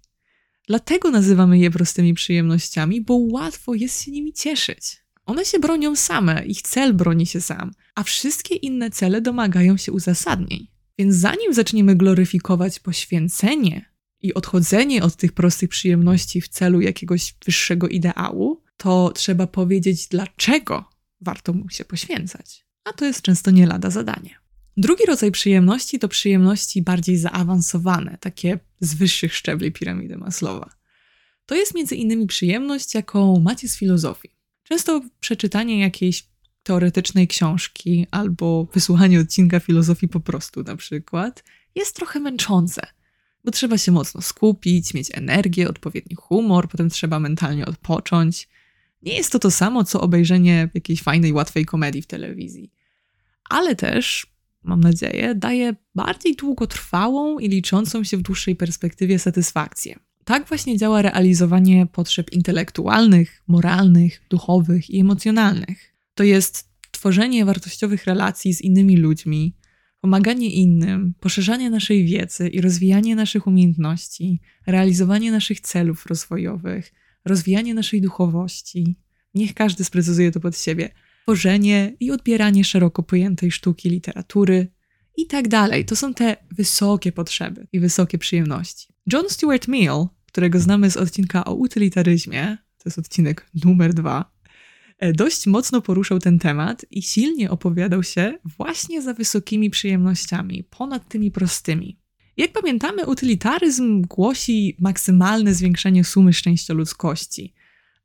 Dlatego 0.66 1.10
nazywamy 1.10 1.58
je 1.58 1.70
prostymi 1.70 2.14
przyjemnościami, 2.14 3.00
bo 3.00 3.14
łatwo 3.14 3.74
jest 3.74 4.02
się 4.02 4.10
nimi 4.10 4.32
cieszyć. 4.32 5.02
One 5.26 5.44
się 5.44 5.58
bronią 5.58 5.96
same, 5.96 6.46
ich 6.46 6.62
cel 6.62 6.94
broni 6.94 7.26
się 7.26 7.40
sam, 7.40 7.70
a 7.94 8.02
wszystkie 8.02 8.54
inne 8.54 8.90
cele 8.90 9.20
domagają 9.20 9.76
się 9.76 9.92
uzasadnień. 9.92 10.71
Więc 10.98 11.14
zanim 11.14 11.54
zaczniemy 11.54 11.96
gloryfikować 11.96 12.80
poświęcenie 12.80 13.92
i 14.20 14.34
odchodzenie 14.34 15.02
od 15.02 15.16
tych 15.16 15.32
prostych 15.32 15.68
przyjemności 15.68 16.40
w 16.40 16.48
celu 16.48 16.80
jakiegoś 16.80 17.34
wyższego 17.46 17.88
ideału, 17.88 18.62
to 18.76 19.12
trzeba 19.14 19.46
powiedzieć, 19.46 20.08
dlaczego 20.08 20.84
warto 21.20 21.52
mu 21.52 21.68
się 21.68 21.84
poświęcać. 21.84 22.66
A 22.84 22.92
to 22.92 23.04
jest 23.04 23.22
często 23.22 23.50
nie 23.50 23.66
lada 23.66 23.90
zadanie. 23.90 24.42
Drugi 24.76 25.06
rodzaj 25.06 25.30
przyjemności 25.30 25.98
to 25.98 26.08
przyjemności 26.08 26.82
bardziej 26.82 27.16
zaawansowane, 27.18 28.18
takie 28.20 28.58
z 28.80 28.94
wyższych 28.94 29.34
szczebli 29.34 29.72
piramidy 29.72 30.16
Maslowa. 30.16 30.70
To 31.46 31.54
jest 31.54 31.74
między 31.74 31.94
innymi 31.96 32.26
przyjemność, 32.26 32.94
jaką 32.94 33.40
macie 33.40 33.68
z 33.68 33.76
filozofii. 33.76 34.30
Często 34.62 35.02
przeczytanie 35.20 35.80
jakiejś 35.80 36.31
teoretycznej 36.62 37.28
książki 37.28 38.06
albo 38.10 38.68
wysłuchanie 38.74 39.20
odcinka 39.20 39.60
filozofii 39.60 40.08
po 40.08 40.20
prostu 40.20 40.62
na 40.62 40.76
przykład 40.76 41.44
jest 41.74 41.96
trochę 41.96 42.20
męczące, 42.20 42.86
bo 43.44 43.50
trzeba 43.50 43.78
się 43.78 43.92
mocno 43.92 44.22
skupić, 44.22 44.94
mieć 44.94 45.10
energię, 45.14 45.68
odpowiedni 45.68 46.16
humor, 46.16 46.68
potem 46.68 46.90
trzeba 46.90 47.20
mentalnie 47.20 47.66
odpocząć. 47.66 48.48
Nie 49.02 49.14
jest 49.14 49.32
to 49.32 49.38
to 49.38 49.50
samo, 49.50 49.84
co 49.84 50.00
obejrzenie 50.00 50.68
jakiejś 50.74 51.02
fajnej, 51.02 51.32
łatwej 51.32 51.64
komedii 51.64 52.02
w 52.02 52.06
telewizji. 52.06 52.72
Ale 53.50 53.76
też, 53.76 54.26
mam 54.62 54.80
nadzieję, 54.80 55.34
daje 55.34 55.74
bardziej 55.94 56.36
długotrwałą 56.36 57.38
i 57.38 57.48
liczącą 57.48 58.04
się 58.04 58.16
w 58.16 58.22
dłuższej 58.22 58.56
perspektywie 58.56 59.18
satysfakcję. 59.18 59.98
Tak 60.24 60.48
właśnie 60.48 60.76
działa 60.76 61.02
realizowanie 61.02 61.86
potrzeb 61.86 62.32
intelektualnych, 62.32 63.42
moralnych, 63.46 64.22
duchowych 64.30 64.90
i 64.90 65.00
emocjonalnych. 65.00 65.91
To 66.14 66.24
jest 66.24 66.72
tworzenie 66.90 67.44
wartościowych 67.44 68.04
relacji 68.04 68.54
z 68.54 68.60
innymi 68.60 68.96
ludźmi, 68.96 69.56
pomaganie 70.00 70.50
innym, 70.50 71.14
poszerzanie 71.20 71.70
naszej 71.70 72.04
wiedzy 72.04 72.48
i 72.48 72.60
rozwijanie 72.60 73.16
naszych 73.16 73.46
umiejętności, 73.46 74.40
realizowanie 74.66 75.32
naszych 75.32 75.60
celów 75.60 76.06
rozwojowych, 76.06 76.92
rozwijanie 77.24 77.74
naszej 77.74 78.00
duchowości. 78.00 78.96
Niech 79.34 79.54
każdy 79.54 79.84
sprecyzuje 79.84 80.30
to 80.30 80.40
pod 80.40 80.58
siebie. 80.58 80.90
Tworzenie 81.22 81.96
i 82.00 82.10
odbieranie 82.10 82.64
szeroko 82.64 83.02
pojętej 83.02 83.50
sztuki, 83.50 83.90
literatury 83.90 84.72
i 85.16 85.26
tak 85.26 85.48
dalej. 85.48 85.84
To 85.84 85.96
są 85.96 86.14
te 86.14 86.36
wysokie 86.50 87.12
potrzeby 87.12 87.66
i 87.72 87.80
wysokie 87.80 88.18
przyjemności. 88.18 88.94
John 89.12 89.24
Stuart 89.28 89.68
Mill, 89.68 90.06
którego 90.26 90.60
znamy 90.60 90.90
z 90.90 90.96
odcinka 90.96 91.44
o 91.44 91.54
utylitaryzmie, 91.54 92.58
to 92.78 92.82
jest 92.84 92.98
odcinek 92.98 93.50
numer 93.64 93.94
dwa, 93.94 94.32
dość 95.14 95.46
mocno 95.46 95.82
poruszał 95.82 96.18
ten 96.18 96.38
temat 96.38 96.86
i 96.90 97.02
silnie 97.02 97.50
opowiadał 97.50 98.02
się 98.02 98.38
właśnie 98.44 99.02
za 99.02 99.14
wysokimi 99.14 99.70
przyjemnościami, 99.70 100.64
ponad 100.70 101.08
tymi 101.08 101.30
prostymi. 101.30 101.98
Jak 102.36 102.52
pamiętamy, 102.52 103.06
utylitaryzm 103.06 104.02
głosi 104.02 104.76
maksymalne 104.80 105.54
zwiększenie 105.54 106.04
sumy 106.04 106.32
szczęścia 106.32 106.74
ludzkości. 106.74 107.54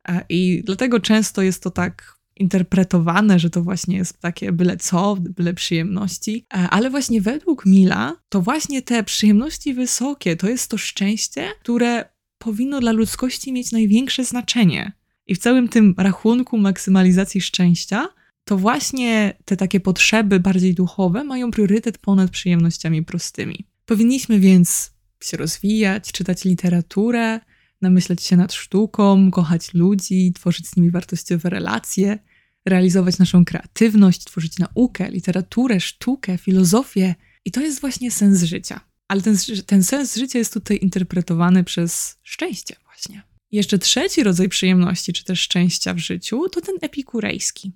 E, 0.08 0.26
I 0.30 0.64
dlatego 0.66 1.00
często 1.00 1.42
jest 1.42 1.64
to 1.64 1.72
tak 1.72 2.18
interpretowane, 2.36 3.40
że 3.40 3.50
to 3.50 3.64
właśnie 3.64 3.98
jest 3.98 4.20
takie 4.20 4.52
byle 4.52 4.78
co, 4.78 5.18
byle 5.20 5.54
przyjemności. 5.54 6.46
E, 6.54 6.58
ale 6.70 6.90
właśnie 6.90 7.22
według 7.22 7.66
Mila, 7.66 8.16
to 8.30 8.42
właśnie 8.42 8.82
te 8.82 9.04
przyjemności 9.04 9.74
wysokie 9.74 10.36
to 10.36 10.50
jest 10.50 10.70
to 10.70 10.78
szczęście, 10.78 11.50
które 11.62 12.06
powinno 12.38 12.80
dla 12.80 12.92
ludzkości 12.92 13.54
mieć 13.54 13.72
największe 13.72 14.24
znaczenie. 14.24 14.92
I 15.28 15.36
w 15.36 15.38
całym 15.38 15.70
tym 15.70 15.96
rachunku 15.98 16.58
maksymalizacji 16.58 17.42
szczęścia, 17.42 18.08
to 18.44 18.58
właśnie 18.58 19.34
te 19.46 19.58
takie 19.58 19.80
potrzeby 19.80 20.40
bardziej 20.40 20.74
duchowe 20.74 21.24
mają 21.24 21.52
priorytet 21.52 21.98
ponad 21.98 22.32
przyjemnościami 22.32 23.04
prostymi. 23.04 23.66
Powinniśmy 23.86 24.40
więc 24.40 24.92
się 25.24 25.38
rozwijać, 25.38 26.12
czytać 26.12 26.46
literaturę, 26.46 27.40
namyślać 27.82 28.24
się 28.24 28.38
nad 28.38 28.54
sztuką, 28.54 29.32
kochać 29.32 29.74
ludzi, 29.74 30.34
tworzyć 30.36 30.68
z 30.68 30.76
nimi 30.76 30.92
wartościowe 30.92 31.50
relacje, 31.50 32.20
realizować 32.66 33.18
naszą 33.18 33.46
kreatywność, 33.46 34.24
tworzyć 34.24 34.60
naukę, 34.60 35.12
literaturę, 35.12 35.80
sztukę, 35.80 36.38
filozofię. 36.38 37.16
I 37.46 37.52
to 37.52 37.62
jest 37.62 37.82
właśnie 37.82 38.12
sens 38.12 38.44
życia. 38.44 38.80
Ale 39.08 39.22
ten, 39.22 39.38
ten 39.66 39.84
sens 39.84 40.16
życia 40.16 40.40
jest 40.40 40.54
tutaj 40.54 40.80
interpretowany 40.82 41.64
przez 41.64 42.18
szczęście, 42.24 42.76
właśnie. 42.86 43.27
Jeszcze 43.52 43.80
trzeci 43.80 44.24
rodzaj 44.24 44.50
przyjemności, 44.50 45.14
czy 45.14 45.24
też 45.24 45.42
szczęścia 45.42 45.94
w 45.94 45.98
życiu, 45.98 46.50
to 46.50 46.62
ten 46.62 46.76
epikurejski. 46.82 47.72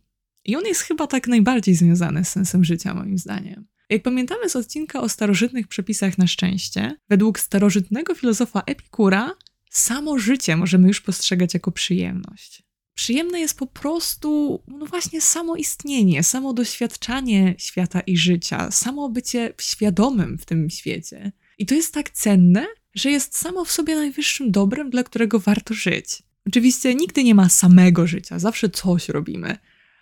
I 0.46 0.56
on 0.56 0.66
jest 0.66 0.82
chyba 0.82 1.08
tak 1.08 1.28
najbardziej 1.28 1.75
związany 1.75 2.25
z 2.25 2.30
sensem 2.30 2.63
życia, 2.63 2.94
moim 2.94 3.18
zdaniem. 3.18 3.68
Jak 3.90 4.04
pamiętamy 4.04 4.50
z 4.50 4.56
odcinka 4.56 5.01
o 5.01 5.10
starożytnych 5.10 5.68
przepisach 5.68 6.18
na 6.18 6.28
szczęście, 6.28 6.98
według 7.10 7.40
starożytnego 7.40 8.16
filozofa 8.16 8.62
Epikura, 8.66 9.36
samo 9.70 10.20
życie 10.20 10.58
możemy 10.58 10.88
już 10.88 11.01
postrzegać 11.01 11.54
jako 11.54 11.72
przyjemność. 11.72 12.63
Przyjemne 12.94 13.40
jest 13.40 13.58
po 13.58 13.68
prostu, 13.68 14.63
no 14.68 14.86
właśnie, 14.86 15.22
samo 15.22 15.56
istnienie, 15.56 16.24
samo 16.24 16.54
doświadczanie 16.54 17.56
świata 17.58 18.00
i 18.00 18.18
życia, 18.18 18.72
samo 18.72 19.10
bycie 19.10 19.54
świadomym 19.62 20.38
w 20.38 20.46
tym 20.46 20.70
świecie. 20.70 21.32
I 21.58 21.66
to 21.66 21.75
jest 21.75 21.94
tak 21.94 22.10
cenne, 22.10 22.68
że 22.93 23.12
jest 23.12 23.38
samo 23.38 23.65
w 23.65 23.71
sobie 23.71 23.95
najwyższym 23.95 24.51
dobrem, 24.51 24.89
dla 24.89 25.03
którego 25.03 25.39
warto 25.39 25.74
żyć. 25.74 26.24
Oczywiście 26.48 26.95
nigdy 26.95 27.24
nie 27.24 27.36
ma 27.36 27.50
samego 27.50 28.07
życia, 28.07 28.39
zawsze 28.39 28.69
coś 28.69 29.10
robimy. 29.10 29.57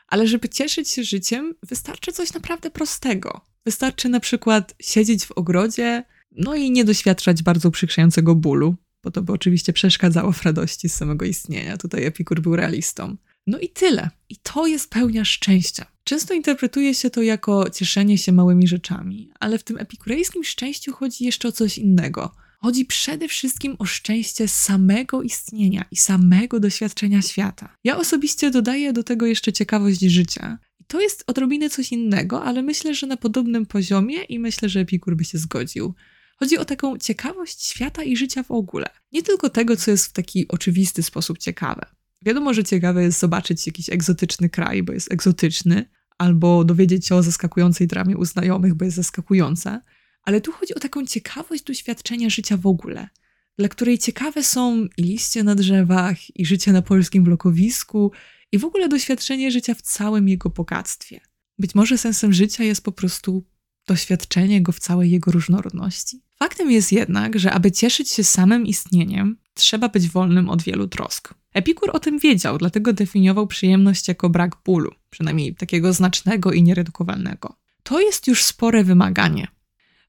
Ale 0.08 0.28
żeby 0.28 0.50
cieszyć 0.50 0.90
się 0.90 1.04
życiem, 1.04 1.56
wystarczy 1.64 2.12
coś 2.12 2.34
naprawdę 2.34 2.72
prostego. 2.72 3.42
Wystarczy 3.66 4.10
na 4.10 4.20
przykład 4.20 4.76
siedzieć 4.82 5.26
w 5.26 5.32
ogrodzie, 5.32 6.04
no 6.32 6.56
i 6.56 6.72
nie 6.72 6.86
doświadczać 6.86 7.44
bardzo 7.44 7.70
uprzykrzającego 7.70 8.36
bólu, 8.36 8.76
bo 9.04 9.12
to 9.12 9.22
by 9.22 9.34
oczywiście 9.34 9.74
przeszkadzało 9.74 10.32
w 10.32 10.44
radości 10.44 10.90
z 10.90 10.96
samego 10.96 11.26
istnienia. 11.26 11.78
Tutaj 11.78 12.06
Epikur 12.06 12.42
był 12.42 12.56
realistą. 12.56 13.18
No 13.48 13.60
i 13.60 13.70
tyle. 13.70 14.10
I 14.30 14.38
to 14.38 14.68
jest 14.68 14.90
pełnia 14.90 15.26
szczęścia. 15.26 15.86
Często 16.04 16.34
interpretuje 16.34 16.94
się 16.96 17.10
to 17.10 17.22
jako 17.22 17.70
cieszenie 17.70 18.18
się 18.18 18.32
małymi 18.32 18.68
rzeczami, 18.68 19.32
ale 19.40 19.58
w 19.60 19.64
tym 19.64 19.78
epikurejskim 19.78 20.44
szczęściu 20.44 20.94
chodzi 20.94 21.26
jeszcze 21.26 21.48
o 21.48 21.52
coś 21.52 21.78
innego. 21.78 22.36
Chodzi 22.62 22.86
przede 22.86 23.28
wszystkim 23.28 23.76
o 23.80 23.86
szczęście 23.86 24.48
samego 24.48 25.22
istnienia 25.22 25.86
i 25.92 25.96
samego 25.96 26.60
doświadczenia 26.60 27.22
świata. 27.22 27.76
Ja 27.84 27.98
osobiście 27.98 28.52
dodaję 28.52 28.94
do 28.94 29.04
tego 29.04 29.26
jeszcze 29.26 29.54
ciekawość 29.54 30.00
życia. 30.00 30.58
To 30.88 31.02
jest 31.02 31.24
odrobinę 31.28 31.70
coś 31.70 31.92
innego, 31.92 32.44
ale 32.44 32.62
myślę, 32.62 32.96
że 32.96 33.08
na 33.08 33.18
podobnym 33.18 33.66
poziomie 33.66 34.24
i 34.24 34.40
myślę, 34.40 34.70
że 34.70 34.80
Epikur 34.80 35.16
by 35.16 35.26
się 35.26 35.38
zgodził. 35.38 35.94
Chodzi 36.38 36.58
o 36.58 36.66
taką 36.66 36.98
ciekawość 36.98 37.66
świata 37.66 38.04
i 38.04 38.18
życia 38.18 38.44
w 38.44 38.52
ogóle. 38.52 38.90
Nie 39.12 39.24
tylko 39.24 39.50
tego, 39.50 39.76
co 39.76 39.92
jest 39.92 40.06
w 40.06 40.14
taki 40.14 40.48
oczywisty 40.48 41.04
sposób 41.04 41.38
ciekawe. 41.38 41.86
Wiadomo, 42.26 42.54
że 42.54 42.64
ciekawe 42.64 43.04
jest 43.04 43.20
zobaczyć 43.20 43.68
jakiś 43.68 43.90
egzotyczny 43.90 44.50
kraj, 44.50 44.84
bo 44.84 44.94
jest 44.94 45.12
egzotyczny, 45.12 45.86
albo 46.18 46.64
dowiedzieć 46.64 47.08
się 47.08 47.16
o 47.16 47.24
zaskakującej 47.24 47.88
dramie 47.88 48.18
u 48.18 48.26
znajomych, 48.26 48.74
bo 48.74 48.86
jest 48.86 48.98
zaskakująca, 48.98 49.82
ale 50.30 50.42
tu 50.42 50.52
chodzi 50.52 50.76
o 50.76 50.80
taką 50.80 51.06
ciekawość 51.06 51.64
doświadczenia 51.64 52.30
życia 52.30 52.58
w 52.58 52.68
ogóle, 52.68 53.10
dla 53.58 53.68
której 53.68 53.98
ciekawe 53.98 54.44
są 54.44 54.88
i 54.98 55.04
liście 55.04 55.44
na 55.44 55.56
drzewach, 55.56 56.36
i 56.36 56.46
życie 56.46 56.72
na 56.72 56.82
polskim 56.82 57.24
blokowisku, 57.24 58.12
i 58.52 58.58
w 58.58 58.66
ogóle 58.66 58.90
doświadczenie 58.90 59.52
życia 59.52 59.74
w 59.74 59.82
całym 59.82 60.30
jego 60.30 60.50
bogactwie. 60.50 61.20
Być 61.60 61.76
może 61.76 61.98
sensem 61.98 62.34
życia 62.34 62.64
jest 62.64 62.84
po 62.84 62.92
prostu 62.92 63.44
doświadczenie 63.88 64.62
go 64.62 64.72
w 64.72 64.80
całej 64.80 65.12
jego 65.12 65.32
różnorodności. 65.32 66.22
Faktem 66.40 66.72
jest 66.72 66.92
jednak, 66.92 67.40
że 67.40 67.52
aby 67.52 67.72
cieszyć 67.72 68.10
się 68.10 68.24
samym 68.24 68.66
istnieniem, 68.66 69.38
trzeba 69.54 69.90
być 69.90 70.10
wolnym 70.10 70.50
od 70.50 70.62
wielu 70.62 70.88
trosk. 70.88 71.34
Epikur 71.54 71.90
o 71.94 72.00
tym 72.00 72.20
wiedział, 72.20 72.58
dlatego 72.58 72.94
definiował 72.94 73.48
przyjemność 73.48 74.08
jako 74.08 74.30
brak 74.30 74.58
bólu, 74.66 74.92
przynajmniej 75.10 75.56
takiego 75.56 75.94
znacznego 75.94 76.52
i 76.52 76.64
nieredukowalnego. 76.64 77.56
To 77.84 78.02
jest 78.02 78.28
już 78.28 78.44
spore 78.44 78.84
wymaganie, 78.84 79.48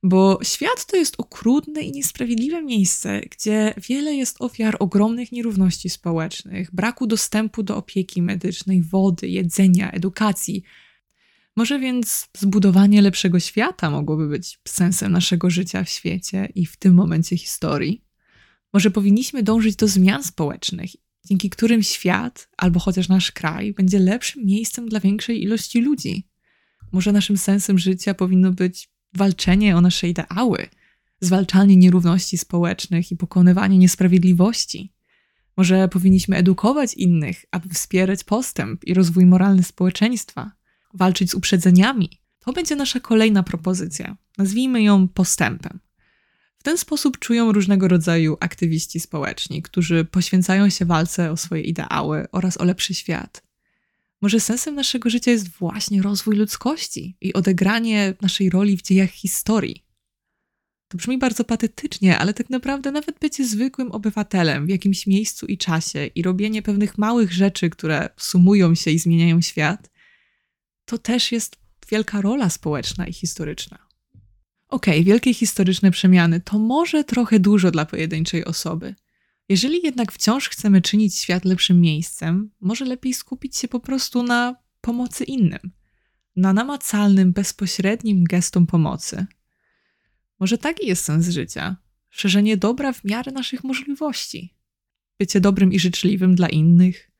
bo 0.02 0.38
świat 0.42 0.86
to 0.86 0.96
jest 0.96 1.14
okrutne 1.18 1.82
i 1.82 1.92
niesprawiedliwe 1.92 2.62
miejsce, 2.62 3.20
gdzie 3.20 3.74
wiele 3.88 4.14
jest 4.14 4.36
ofiar 4.42 4.76
ogromnych 4.78 5.32
nierówności 5.32 5.90
społecznych, 5.90 6.74
braku 6.74 7.06
dostępu 7.06 7.62
do 7.62 7.76
opieki 7.76 8.22
medycznej, 8.22 8.82
wody, 8.82 9.28
jedzenia, 9.28 9.90
edukacji, 9.90 10.62
może 11.56 11.78
więc 11.78 12.28
zbudowanie 12.38 13.02
lepszego 13.02 13.40
świata 13.40 13.90
mogłoby 13.90 14.28
być 14.28 14.58
sensem 14.68 15.12
naszego 15.12 15.50
życia 15.50 15.84
w 15.84 15.90
świecie 15.90 16.48
i 16.54 16.66
w 16.66 16.76
tym 16.76 16.94
momencie 16.94 17.36
historii. 17.36 18.04
Może 18.72 18.90
powinniśmy 18.90 19.42
dążyć 19.42 19.76
do 19.76 19.88
zmian 19.88 20.24
społecznych, 20.24 20.90
dzięki 21.24 21.50
którym 21.50 21.82
świat, 21.82 22.48
albo 22.56 22.80
chociaż 22.80 23.08
nasz 23.08 23.32
kraj, 23.32 23.72
będzie 23.72 23.98
lepszym 23.98 24.46
miejscem 24.46 24.88
dla 24.88 25.00
większej 25.00 25.42
ilości 25.42 25.80
ludzi. 25.80 26.28
Może 26.92 27.12
naszym 27.12 27.36
sensem 27.36 27.78
życia 27.78 28.14
powinno 28.14 28.52
być 28.52 28.90
walczenie 29.14 29.76
o 29.76 29.80
nasze 29.80 30.08
ideały, 30.08 30.68
zwalczanie 31.20 31.76
nierówności 31.76 32.38
społecznych 32.38 33.10
i 33.10 33.16
pokonywanie 33.16 33.78
niesprawiedliwości. 33.78 34.92
Może 35.56 35.88
powinniśmy 35.88 36.36
edukować 36.36 36.94
innych, 36.94 37.44
aby 37.50 37.68
wspierać 37.68 38.24
postęp 38.24 38.84
i 38.84 38.94
rozwój 38.94 39.26
moralny 39.26 39.62
społeczeństwa 39.62 40.52
walczyć 40.94 41.30
z 41.30 41.34
uprzedzeniami. 41.34 42.10
To 42.38 42.52
będzie 42.52 42.76
nasza 42.76 43.00
kolejna 43.00 43.42
propozycja. 43.42 44.16
Nazwijmy 44.38 44.82
ją 44.82 45.08
postępem. 45.08 45.80
W 46.58 46.62
ten 46.62 46.78
sposób 46.78 47.18
czują 47.18 47.52
różnego 47.52 47.88
rodzaju 47.88 48.36
aktywiści 48.40 49.00
społeczni, 49.00 49.62
którzy 49.62 50.04
poświęcają 50.04 50.70
się 50.70 50.84
walce 50.84 51.32
o 51.32 51.36
swoje 51.36 51.62
ideały 51.62 52.26
oraz 52.32 52.60
o 52.60 52.64
lepszy 52.64 52.94
świat. 52.94 53.49
Może 54.22 54.40
sensem 54.40 54.74
naszego 54.74 55.10
życia 55.10 55.30
jest 55.30 55.48
właśnie 55.48 56.02
rozwój 56.02 56.36
ludzkości 56.36 57.16
i 57.20 57.32
odegranie 57.32 58.14
naszej 58.20 58.50
roli 58.50 58.76
w 58.76 58.82
dziejach 58.82 59.10
historii. 59.10 59.84
To 60.88 60.98
brzmi 60.98 61.18
bardzo 61.18 61.44
patetycznie, 61.44 62.18
ale 62.18 62.34
tak 62.34 62.50
naprawdę 62.50 62.92
nawet 62.92 63.18
bycie 63.18 63.46
zwykłym 63.46 63.92
obywatelem 63.92 64.66
w 64.66 64.68
jakimś 64.68 65.06
miejscu 65.06 65.46
i 65.46 65.58
czasie 65.58 66.06
i 66.06 66.22
robienie 66.22 66.62
pewnych 66.62 66.98
małych 66.98 67.32
rzeczy, 67.32 67.70
które 67.70 68.08
sumują 68.16 68.74
się 68.74 68.90
i 68.90 68.98
zmieniają 68.98 69.40
świat, 69.40 69.90
to 70.84 70.98
też 70.98 71.32
jest 71.32 71.56
wielka 71.90 72.20
rola 72.20 72.50
społeczna 72.50 73.06
i 73.06 73.12
historyczna. 73.12 73.78
Okej, 74.68 74.94
okay, 74.94 75.04
wielkie 75.04 75.34
historyczne 75.34 75.90
przemiany 75.90 76.40
to 76.40 76.58
może 76.58 77.04
trochę 77.04 77.40
dużo 77.40 77.70
dla 77.70 77.86
pojedynczej 77.86 78.44
osoby. 78.44 78.94
Jeżeli 79.50 79.80
jednak 79.82 80.12
wciąż 80.12 80.48
chcemy 80.48 80.82
czynić 80.82 81.18
świat 81.18 81.44
lepszym 81.44 81.80
miejscem, 81.80 82.50
może 82.60 82.84
lepiej 82.84 83.14
skupić 83.14 83.56
się 83.56 83.68
po 83.68 83.80
prostu 83.80 84.22
na 84.22 84.56
pomocy 84.80 85.24
innym, 85.24 85.72
na 86.36 86.52
namacalnym, 86.52 87.32
bezpośrednim 87.32 88.24
gestom 88.24 88.66
pomocy. 88.66 89.26
Może 90.40 90.58
taki 90.58 90.86
jest 90.86 91.04
sens 91.04 91.28
życia 91.28 91.76
szerzenie 92.10 92.56
dobra 92.56 92.92
w 92.92 93.04
miarę 93.04 93.32
naszych 93.32 93.64
możliwości. 93.64 94.54
Bycie 95.18 95.40
dobrym 95.40 95.72
i 95.72 95.78
życzliwym 95.78 96.34
dla 96.34 96.48
innych, 96.48 97.10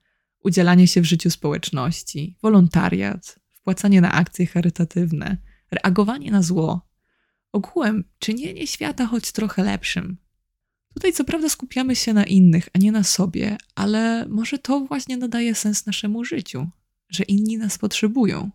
udzielanie 0.44 0.86
się 0.86 1.00
w 1.00 1.04
życiu 1.04 1.30
społeczności, 1.30 2.36
wolontariat, 2.42 3.38
wpłacanie 3.48 4.00
na 4.00 4.12
akcje 4.12 4.46
charytatywne, 4.46 5.36
reagowanie 5.70 6.30
na 6.30 6.42
zło, 6.42 6.88
ogółem 7.52 8.04
czynienie 8.18 8.66
świata 8.66 9.06
choć 9.06 9.32
trochę 9.32 9.62
lepszym. 9.62 10.29
Tutaj 10.94 11.12
co 11.12 11.24
prawda 11.24 11.48
skupiamy 11.48 11.96
się 11.96 12.14
na 12.14 12.24
innych, 12.24 12.68
a 12.72 12.78
nie 12.78 12.92
na 12.92 13.04
sobie, 13.04 13.56
ale 13.74 14.26
może 14.28 14.58
to 14.58 14.80
właśnie 14.80 15.16
nadaje 15.16 15.54
sens 15.54 15.86
naszemu 15.86 16.24
życiu, 16.24 16.68
że 17.08 17.24
inni 17.24 17.58
nas 17.58 17.78
potrzebują. 17.78 18.50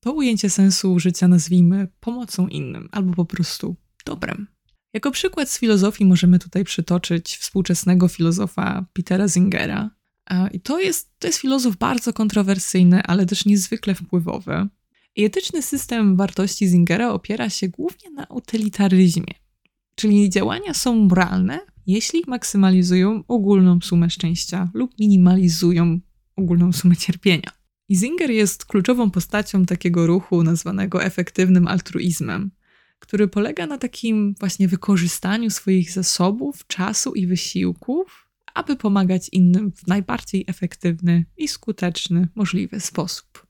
To 0.00 0.12
ujęcie 0.12 0.50
sensu 0.50 0.98
życia 0.98 1.28
nazwijmy 1.28 1.88
pomocą 2.00 2.48
innym 2.48 2.88
albo 2.92 3.14
po 3.14 3.24
prostu 3.24 3.76
dobrem. 4.04 4.46
Jako 4.92 5.10
przykład 5.10 5.50
z 5.50 5.58
filozofii 5.58 6.04
możemy 6.04 6.38
tutaj 6.38 6.64
przytoczyć 6.64 7.36
współczesnego 7.36 8.08
filozofa 8.08 8.86
Petera 8.92 9.28
Zingera, 9.28 9.90
i 10.52 10.60
to 10.60 10.80
jest, 10.80 11.10
to 11.18 11.26
jest 11.26 11.38
filozof 11.38 11.76
bardzo 11.76 12.12
kontrowersyjny, 12.12 13.02
ale 13.02 13.26
też 13.26 13.44
niezwykle 13.44 13.94
wpływowy. 13.94 14.68
I 15.16 15.24
etyczny 15.24 15.62
system 15.62 16.16
wartości 16.16 16.68
Zingera 16.68 17.12
opiera 17.12 17.50
się 17.50 17.68
głównie 17.68 18.10
na 18.10 18.26
utylitaryzmie, 18.26 19.34
czyli 19.94 20.30
działania 20.30 20.74
są 20.74 20.94
moralne, 20.94 21.60
jeśli 21.86 22.22
maksymalizują 22.26 23.24
ogólną 23.28 23.78
sumę 23.80 24.10
szczęścia 24.10 24.70
lub 24.74 24.98
minimalizują 24.98 26.00
ogólną 26.36 26.72
sumę 26.72 26.96
cierpienia. 26.96 27.50
I 27.88 27.96
Zinger 27.96 28.30
jest 28.30 28.64
kluczową 28.64 29.10
postacią 29.10 29.66
takiego 29.66 30.06
ruchu 30.06 30.42
nazwanego 30.42 31.04
efektywnym 31.04 31.66
altruizmem, 31.66 32.50
który 32.98 33.28
polega 33.28 33.66
na 33.66 33.78
takim 33.78 34.34
właśnie 34.40 34.68
wykorzystaniu 34.68 35.50
swoich 35.50 35.92
zasobów, 35.92 36.66
czasu 36.66 37.14
i 37.14 37.26
wysiłków 37.26 38.32
aby 38.54 38.76
pomagać 38.76 39.28
innym 39.32 39.72
w 39.72 39.86
najbardziej 39.86 40.44
efektywny 40.48 41.24
i 41.36 41.48
skuteczny 41.48 42.28
możliwy 42.34 42.80
sposób. 42.80 43.46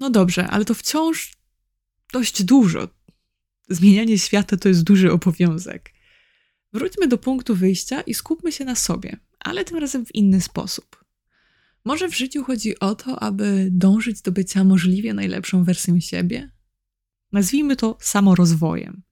No 0.00 0.10
dobrze, 0.10 0.48
ale 0.48 0.64
to 0.64 0.74
wciąż 0.74 1.32
dość 2.12 2.42
dużo. 2.42 2.88
Zmienianie 3.68 4.18
świata 4.18 4.56
to 4.56 4.68
jest 4.68 4.84
duży 4.84 5.12
obowiązek. 5.12 5.92
Wróćmy 6.72 7.08
do 7.08 7.18
punktu 7.18 7.54
wyjścia 7.54 8.00
i 8.00 8.14
skupmy 8.14 8.52
się 8.52 8.64
na 8.64 8.74
sobie, 8.74 9.16
ale 9.40 9.64
tym 9.64 9.78
razem 9.78 10.06
w 10.06 10.14
inny 10.14 10.40
sposób. 10.40 11.04
Może 11.84 12.08
w 12.08 12.16
życiu 12.16 12.44
chodzi 12.44 12.78
o 12.78 12.94
to, 12.94 13.22
aby 13.22 13.68
dążyć 13.70 14.22
do 14.22 14.32
bycia 14.32 14.64
możliwie 14.64 15.14
najlepszą 15.14 15.64
wersją 15.64 16.00
siebie? 16.00 16.50
Nazwijmy 17.32 17.76
to 17.76 17.96
samorozwojem. 18.00 19.02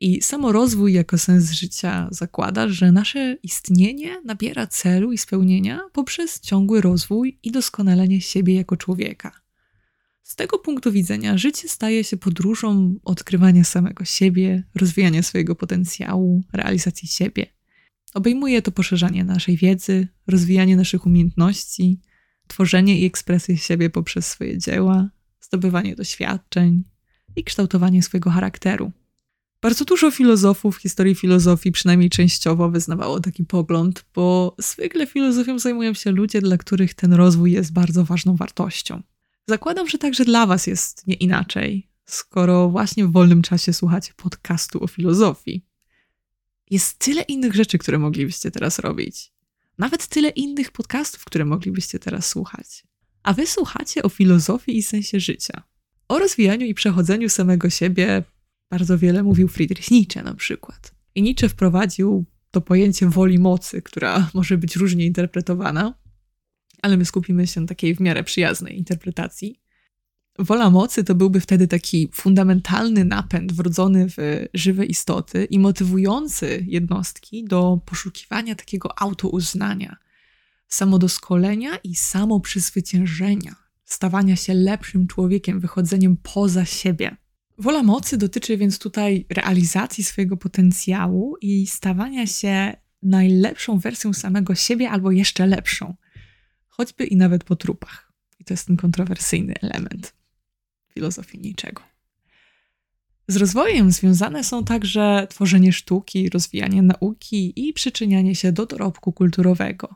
I 0.00 0.22
samorozwój 0.22 0.92
jako 0.92 1.18
sens 1.18 1.50
życia 1.50 2.08
zakłada, 2.10 2.68
że 2.68 2.92
nasze 2.92 3.36
istnienie 3.42 4.20
nabiera 4.24 4.66
celu 4.66 5.12
i 5.12 5.18
spełnienia 5.18 5.80
poprzez 5.92 6.40
ciągły 6.40 6.80
rozwój 6.80 7.38
i 7.42 7.50
doskonalenie 7.50 8.20
siebie 8.20 8.54
jako 8.54 8.76
człowieka. 8.76 9.45
Z 10.26 10.36
tego 10.36 10.58
punktu 10.58 10.92
widzenia 10.92 11.38
życie 11.38 11.68
staje 11.68 12.04
się 12.04 12.16
podróżą 12.16 12.94
odkrywania 13.04 13.64
samego 13.64 14.04
siebie, 14.04 14.62
rozwijania 14.74 15.22
swojego 15.22 15.54
potencjału, 15.54 16.42
realizacji 16.52 17.08
siebie. 17.08 17.46
Obejmuje 18.14 18.62
to 18.62 18.72
poszerzanie 18.72 19.24
naszej 19.24 19.56
wiedzy, 19.56 20.08
rozwijanie 20.26 20.76
naszych 20.76 21.06
umiejętności, 21.06 22.00
tworzenie 22.46 23.00
i 23.00 23.04
ekspresję 23.04 23.56
siebie 23.56 23.90
poprzez 23.90 24.26
swoje 24.26 24.58
dzieła, 24.58 25.10
zdobywanie 25.40 25.96
doświadczeń 25.96 26.84
i 27.36 27.44
kształtowanie 27.44 28.02
swojego 28.02 28.30
charakteru. 28.30 28.92
Bardzo 29.60 29.84
dużo 29.84 30.10
filozofów 30.10 30.76
historii 30.76 31.14
filozofii, 31.14 31.72
przynajmniej 31.72 32.10
częściowo, 32.10 32.70
wyznawało 32.70 33.20
taki 33.20 33.44
pogląd, 33.44 34.04
bo 34.14 34.56
zwykle 34.58 35.06
filozofią 35.06 35.58
zajmują 35.58 35.94
się 35.94 36.10
ludzie, 36.10 36.40
dla 36.40 36.58
których 36.58 36.94
ten 36.94 37.12
rozwój 37.12 37.52
jest 37.52 37.72
bardzo 37.72 38.04
ważną 38.04 38.36
wartością. 38.36 39.02
Zakładam, 39.48 39.88
że 39.88 39.98
także 39.98 40.24
dla 40.24 40.46
Was 40.46 40.66
jest 40.66 41.06
nie 41.06 41.14
inaczej, 41.14 41.88
skoro 42.04 42.68
właśnie 42.68 43.06
w 43.06 43.12
wolnym 43.12 43.42
czasie 43.42 43.72
słuchacie 43.72 44.12
podcastu 44.16 44.84
o 44.84 44.86
filozofii. 44.86 45.66
Jest 46.70 46.98
tyle 46.98 47.22
innych 47.22 47.54
rzeczy, 47.54 47.78
które 47.78 47.98
moglibyście 47.98 48.50
teraz 48.50 48.78
robić. 48.78 49.32
Nawet 49.78 50.06
tyle 50.06 50.28
innych 50.28 50.70
podcastów, 50.70 51.24
które 51.24 51.44
moglibyście 51.44 51.98
teraz 51.98 52.28
słuchać. 52.28 52.84
A 53.22 53.32
Wy 53.32 53.46
słuchacie 53.46 54.02
o 54.02 54.08
filozofii 54.08 54.76
i 54.76 54.82
sensie 54.82 55.20
życia. 55.20 55.62
O 56.08 56.18
rozwijaniu 56.18 56.66
i 56.66 56.74
przechodzeniu 56.74 57.28
samego 57.28 57.70
siebie 57.70 58.22
bardzo 58.70 58.98
wiele 58.98 59.22
mówił 59.22 59.48
Friedrich 59.48 59.90
Nietzsche 59.90 60.22
na 60.22 60.34
przykład. 60.34 60.94
I 61.14 61.22
Nietzsche 61.22 61.48
wprowadził 61.48 62.24
to 62.50 62.60
pojęcie 62.60 63.08
woli 63.08 63.38
mocy, 63.38 63.82
która 63.82 64.30
może 64.34 64.58
być 64.58 64.76
różnie 64.76 65.06
interpretowana, 65.06 65.94
ale 66.86 66.96
my 66.96 67.04
skupimy 67.04 67.46
się 67.46 67.60
na 67.60 67.66
takiej 67.66 67.94
w 67.94 68.00
miarę 68.00 68.24
przyjaznej 68.24 68.78
interpretacji. 68.78 69.60
Wola 70.38 70.70
mocy 70.70 71.04
to 71.04 71.14
byłby 71.14 71.40
wtedy 71.40 71.68
taki 71.68 72.08
fundamentalny 72.12 73.04
napęd 73.04 73.52
wrodzony 73.52 74.06
w 74.08 74.46
żywe 74.54 74.86
istoty 74.86 75.44
i 75.44 75.58
motywujący 75.58 76.64
jednostki 76.68 77.44
do 77.44 77.80
poszukiwania 77.86 78.54
takiego 78.54 79.00
autouznania, 79.00 79.96
samodoskolenia 80.68 81.76
i 81.84 81.94
samoprzezwyciężenia, 81.94 83.54
stawania 83.84 84.36
się 84.36 84.54
lepszym 84.54 85.06
człowiekiem, 85.06 85.60
wychodzeniem 85.60 86.16
poza 86.22 86.64
siebie. 86.64 87.16
Wola 87.58 87.82
mocy 87.82 88.16
dotyczy 88.16 88.56
więc 88.56 88.78
tutaj 88.78 89.26
realizacji 89.30 90.04
swojego 90.04 90.36
potencjału 90.36 91.36
i 91.40 91.66
stawania 91.66 92.26
się 92.26 92.76
najlepszą 93.02 93.78
wersją 93.78 94.12
samego 94.12 94.54
siebie 94.54 94.90
albo 94.90 95.10
jeszcze 95.10 95.46
lepszą, 95.46 95.94
choćby 96.76 97.04
i 97.04 97.16
nawet 97.16 97.44
po 97.44 97.56
trupach. 97.56 98.12
I 98.40 98.44
to 98.44 98.54
jest 98.54 98.66
ten 98.66 98.76
kontrowersyjny 98.76 99.54
element 99.62 100.14
filozofii 100.94 101.38
niczego. 101.38 101.82
Z 103.28 103.36
rozwojem 103.36 103.90
związane 103.90 104.44
są 104.44 104.64
także 104.64 105.26
tworzenie 105.30 105.72
sztuki, 105.72 106.28
rozwijanie 106.28 106.82
nauki 106.82 107.68
i 107.68 107.72
przyczynianie 107.72 108.34
się 108.34 108.52
do 108.52 108.66
dorobku 108.66 109.12
kulturowego. 109.12 109.94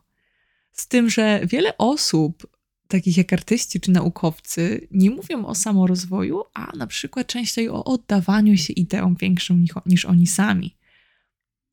Z 0.73 0.89
tym, 0.89 1.11
że 1.11 1.41
wiele 1.45 1.79
osób 1.79 2.47
takich 2.89 3.17
jak 3.17 3.33
artyści 3.33 3.81
czy 3.81 3.91
naukowcy, 3.91 4.89
nie 4.91 5.11
mówią 5.11 5.47
o 5.47 5.55
samorozwoju, 5.55 6.43
a 6.55 6.77
na 6.77 6.87
przykład 6.87 7.27
częściej 7.27 7.69
o 7.69 7.85
oddawaniu 7.85 8.57
się 8.57 8.73
ideom 8.73 9.17
większym 9.17 9.65
niż 9.87 10.05
oni 10.05 10.27
sami. 10.27 10.77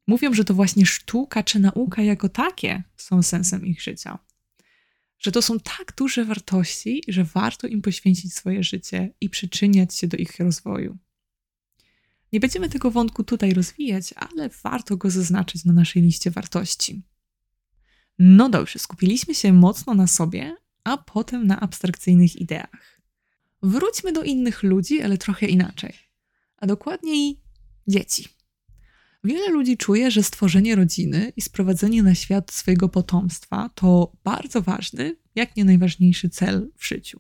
Mówią, 0.08 0.34
że 0.34 0.46
to 0.46 0.54
właśnie 0.54 0.86
sztuka 0.86 1.44
czy 1.44 1.60
nauka 1.60 2.02
jako 2.02 2.30
takie 2.30 2.84
są 2.98 3.24
sensem 3.24 3.66
ich 3.66 3.82
życia. 3.82 4.20
Że 5.20 5.32
to 5.32 5.42
są 5.42 5.60
tak 5.60 5.94
duże 5.98 6.26
wartości, 6.26 7.04
że 7.08 7.24
warto 7.24 7.68
im 7.68 7.82
poświęcić 7.82 8.34
swoje 8.34 8.64
życie 8.64 9.14
i 9.22 9.30
przyczyniać 9.30 9.96
się 9.96 10.08
do 10.08 10.18
ich 10.18 10.40
rozwoju. 10.40 10.98
Nie 12.34 12.40
będziemy 12.40 12.70
tego 12.70 12.92
wątku 12.92 13.24
tutaj 13.24 13.54
rozwijać, 13.54 14.14
ale 14.16 14.50
warto 14.64 14.98
go 14.98 15.10
zaznaczyć 15.10 15.66
na 15.66 15.74
naszej 15.74 16.02
liście 16.02 16.32
wartości. 16.32 17.02
No 18.20 18.50
dobrze, 18.50 18.80
skupiliśmy 18.80 19.36
się 19.36 19.54
mocno 19.54 19.94
na 19.94 20.08
sobie, 20.08 20.56
a 20.84 20.98
potem 20.98 21.48
na 21.48 21.60
abstrakcyjnych 21.60 22.36
ideach. 22.36 23.02
Wróćmy 23.62 24.12
do 24.12 24.24
innych 24.24 24.64
ludzi, 24.64 25.02
ale 25.02 25.18
trochę 25.18 25.46
inaczej, 25.46 25.94
a 26.58 26.68
dokładniej 26.68 27.42
dzieci. 27.88 28.37
Wiele 29.24 29.50
ludzi 29.50 29.78
czuje, 29.78 30.12
że 30.12 30.24
stworzenie 30.24 30.76
rodziny 30.76 31.34
i 31.38 31.42
sprowadzenie 31.42 32.04
na 32.04 32.16
świat 32.16 32.52
swojego 32.52 32.90
potomstwa 32.90 33.70
to 33.76 34.12
bardzo 34.24 34.62
ważny, 34.62 35.16
jak 35.36 35.56
nie 35.56 35.66
najważniejszy 35.66 36.30
cel 36.30 36.72
w 36.76 36.88
życiu. 36.88 37.20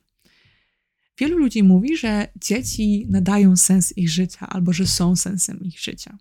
Wielu 1.17 1.37
ludzi 1.37 1.63
mówi, 1.63 1.97
że 1.97 2.27
dzieci 2.35 3.05
nadają 3.09 3.55
sens 3.55 3.97
ich 3.97 4.09
życia 4.09 4.47
albo 4.49 4.73
że 4.73 4.87
są 4.87 5.15
sensem 5.15 5.59
ich 5.61 5.79
życia. 5.79 6.17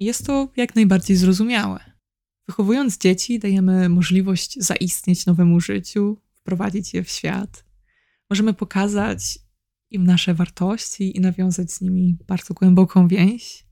Jest 0.00 0.26
to 0.26 0.52
jak 0.56 0.74
najbardziej 0.74 1.16
zrozumiałe. 1.16 1.80
Wychowując 2.48 2.98
dzieci, 2.98 3.38
dajemy 3.38 3.88
możliwość 3.88 4.58
zaistnieć 4.60 5.26
nowemu 5.26 5.60
życiu, 5.60 6.20
wprowadzić 6.34 6.94
je 6.94 7.04
w 7.04 7.10
świat. 7.10 7.64
Możemy 8.30 8.54
pokazać 8.54 9.38
im 9.90 10.04
nasze 10.04 10.34
wartości 10.34 11.16
i 11.16 11.20
nawiązać 11.20 11.72
z 11.72 11.80
nimi 11.80 12.18
bardzo 12.26 12.54
głęboką 12.54 13.08
więź. 13.08 13.66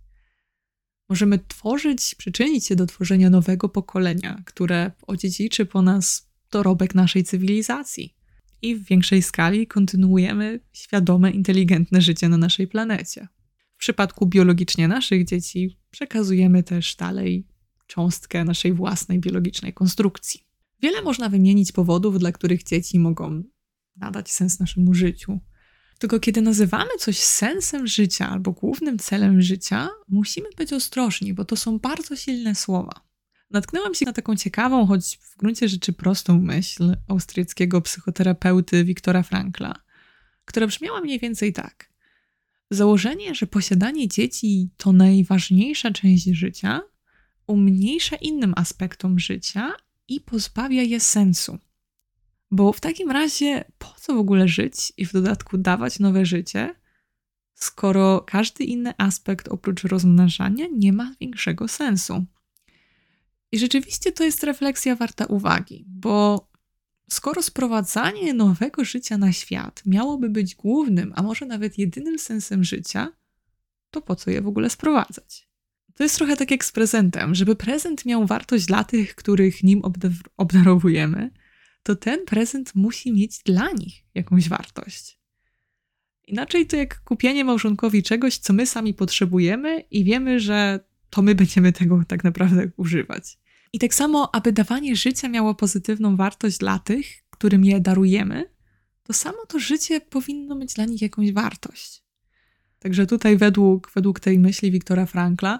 Możemy 1.12 1.38
tworzyć, 1.38 2.14
przyczynić 2.14 2.66
się 2.66 2.77
do 2.77 2.87
tworzenia 2.87 3.31
nowego 3.31 3.68
pokolenia, 3.68 4.42
które 4.46 4.90
odziedziczy 5.07 5.66
po 5.66 5.83
nas 5.83 6.29
dorobek 6.51 6.94
naszej 6.94 7.25
cywilizacji. 7.25 8.14
I 8.62 8.77
w 8.77 8.85
większej 8.85 9.22
skali 9.22 9.66
kontynuujemy 9.66 10.61
świadome, 10.72 11.31
inteligentne 11.31 12.01
życie 12.01 12.29
na 12.29 12.37
naszej 12.37 12.66
planecie. 12.68 13.29
W 13.75 13.79
przypadku 13.79 14.27
biologicznie 14.27 14.88
naszych 14.88 15.25
dzieci 15.25 15.79
przekazujemy 15.90 16.62
też 16.62 16.96
dalej 16.96 17.46
cząstkę 17.87 18.44
naszej 18.44 18.72
własnej 18.72 19.20
biologicznej 19.20 19.72
konstrukcji. 19.72 20.40
Wiele 20.83 21.03
można 21.03 21.29
wymienić 21.29 21.72
powodów, 21.72 22.18
dla 22.18 22.33
których 22.33 22.62
dzieci 22.62 22.98
mogą 22.98 23.42
nadać 23.96 24.31
sens 24.31 24.61
naszemu 24.61 24.94
życiu. 24.94 25.40
Tylko 26.03 26.21
kiedy 26.21 26.43
nazywamy 26.43 26.91
coś 26.99 27.19
sensem 27.19 27.87
życia 27.87 28.29
albo 28.29 28.53
głównym 28.53 28.99
celem 28.99 29.43
życia, 29.43 29.88
musimy 30.09 30.49
być 30.57 30.73
ostrożni, 30.73 31.35
bo 31.35 31.45
to 31.45 31.57
są 31.57 31.79
bardzo 31.79 32.17
silne 32.17 32.55
słowa. 32.55 32.93
Natknęłam 33.51 33.95
się 33.95 34.07
na 34.07 34.12
taką 34.12 34.37
ciekawą, 34.37 34.87
choć 34.87 35.19
w 35.23 35.37
gruncie 35.37 35.69
rzeczy 35.69 35.93
prostą 35.93 36.38
myśl 36.38 36.97
austriackiego 37.09 37.81
psychoterapeuty 37.81 38.85
Wiktora 38.85 39.23
Frankla, 39.23 39.75
która 40.45 40.67
brzmiała 40.67 41.01
mniej 41.01 41.19
więcej 41.19 41.53
tak. 41.53 41.91
Założenie, 42.71 43.35
że 43.35 43.47
posiadanie 43.47 44.09
dzieci 44.09 44.71
to 44.77 44.93
najważniejsza 44.93 45.91
część 45.91 46.25
życia, 46.25 46.81
umniejsza 47.47 48.17
innym 48.17 48.55
aspektom 48.57 49.19
życia 49.19 49.73
i 50.09 50.21
pozbawia 50.21 50.83
je 50.83 51.01
sensu. 51.01 51.59
Bo 52.53 52.73
w 52.73 52.81
takim 52.81 53.11
razie 53.11 53.65
po 53.79 53.95
co 53.99 54.15
w 54.15 54.19
ogóle 54.19 54.49
żyć 54.49 54.93
i 54.97 55.07
w 55.07 55.12
dodatku 55.12 55.59
dawać 55.59 55.99
nowe 55.99 56.27
życie, 56.27 56.75
skoro 57.55 58.21
każdy 58.21 58.65
inny 58.65 58.93
aspekt 58.99 59.49
oprócz 59.49 59.85
rozmnażania 59.85 60.67
nie 60.73 60.93
ma 60.93 61.15
większego 61.21 61.69
sensu? 61.69 62.25
I 63.53 63.59
rzeczywiście 63.59 64.12
to 64.12 64.25
jest 64.25 64.45
refleksja 64.45 64.97
warta 64.97 65.27
uwagi, 65.27 65.85
bo 65.88 66.49
skoro 67.11 67.43
sprowadzanie 67.43 68.35
nowego 68.35 68.85
życia 68.85 69.19
na 69.19 69.33
świat 69.33 69.83
miałoby 69.87 70.29
być 70.29 70.55
głównym, 70.55 71.12
a 71.17 71.23
może 71.23 71.47
nawet 71.47 71.79
jedynym 71.79 72.19
sensem 72.19 72.65
życia, 72.65 73.12
to 73.91 74.01
po 74.01 74.17
co 74.17 74.31
je 74.31 74.43
w 74.43 74.49
ogóle 74.49 74.71
sprowadzać? 74.71 75.49
To 75.95 76.03
jest 76.03 76.17
trochę 76.17 76.37
tak 76.37 76.51
jak 76.51 76.65
z 76.65 76.73
prezentem. 76.73 77.35
Żeby 77.35 77.57
prezent 77.57 78.07
miał 78.07 78.27
wartość 78.27 78.67
dla 78.67 78.85
tych, 78.85 79.15
których 79.15 79.62
nim 79.62 79.83
obdarowujemy, 80.37 81.31
to 81.83 81.97
ten 81.97 82.25
prezent 82.25 82.75
musi 82.75 83.12
mieć 83.12 83.38
dla 83.45 83.71
nich 83.71 84.05
jakąś 84.14 84.49
wartość. 84.49 85.18
Inaczej 86.27 86.66
to 86.66 86.77
jak 86.77 87.01
kupienie 87.05 87.45
małżonkowi 87.45 88.03
czegoś, 88.03 88.38
co 88.38 88.53
my 88.53 88.66
sami 88.66 88.95
potrzebujemy 88.95 89.81
i 89.81 90.05
wiemy, 90.05 90.40
że 90.40 90.81
to 91.11 91.23
my 91.23 91.35
będziemy 91.35 91.73
tego 91.73 92.03
tak 92.09 92.25
naprawdę 92.25 92.71
używać. 92.77 93.38
I 93.73 93.79
tak 93.79 93.95
samo, 93.95 94.35
aby 94.35 94.53
dawanie 94.53 94.97
życia 94.97 95.29
miało 95.29 95.55
pozytywną 95.55 96.16
wartość 96.16 96.59
dla 96.59 96.79
tych, 96.79 97.07
którym 97.31 97.64
je 97.64 97.81
darujemy, 97.81 98.51
to 99.03 99.12
samo 99.12 99.47
to 99.49 99.59
życie 99.59 100.01
powinno 100.01 100.55
mieć 100.55 100.75
dla 100.75 100.85
nich 100.85 101.03
jakąś 101.03 101.33
wartość. 101.33 102.05
Także 102.79 103.07
tutaj 103.07 103.37
według, 103.37 103.90
według 103.95 104.21
tej 104.21 104.38
myśli 104.38 104.71
Wiktora 104.71 105.07
Frankla 105.07 105.59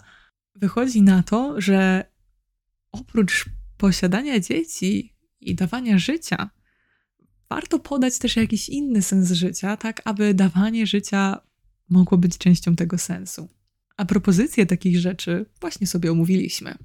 wychodzi 0.55 1.03
na 1.03 1.23
to, 1.23 1.61
że 1.61 2.05
oprócz 2.93 3.45
posiadania 3.77 4.41
dzieci 4.41 5.17
i 5.43 5.55
dawania 5.55 5.99
życia, 5.99 6.51
warto 7.51 7.79
podać 7.79 8.19
też 8.19 8.37
jakiś 8.37 8.69
inny 8.69 9.03
sens 9.03 9.33
życia, 9.33 9.77
tak 9.77 10.03
aby 10.05 10.35
dawanie 10.35 10.87
życia 10.87 11.41
mogło 11.89 12.19
być 12.19 12.39
częścią 12.39 12.77
tego 12.77 12.99
sensu. 12.99 13.49
A 13.97 14.05
propozycje 14.05 14.67
takich 14.67 14.99
rzeczy 14.99 15.47
właśnie 15.61 15.87
sobie 15.87 16.13
omówiliśmy. 16.13 16.79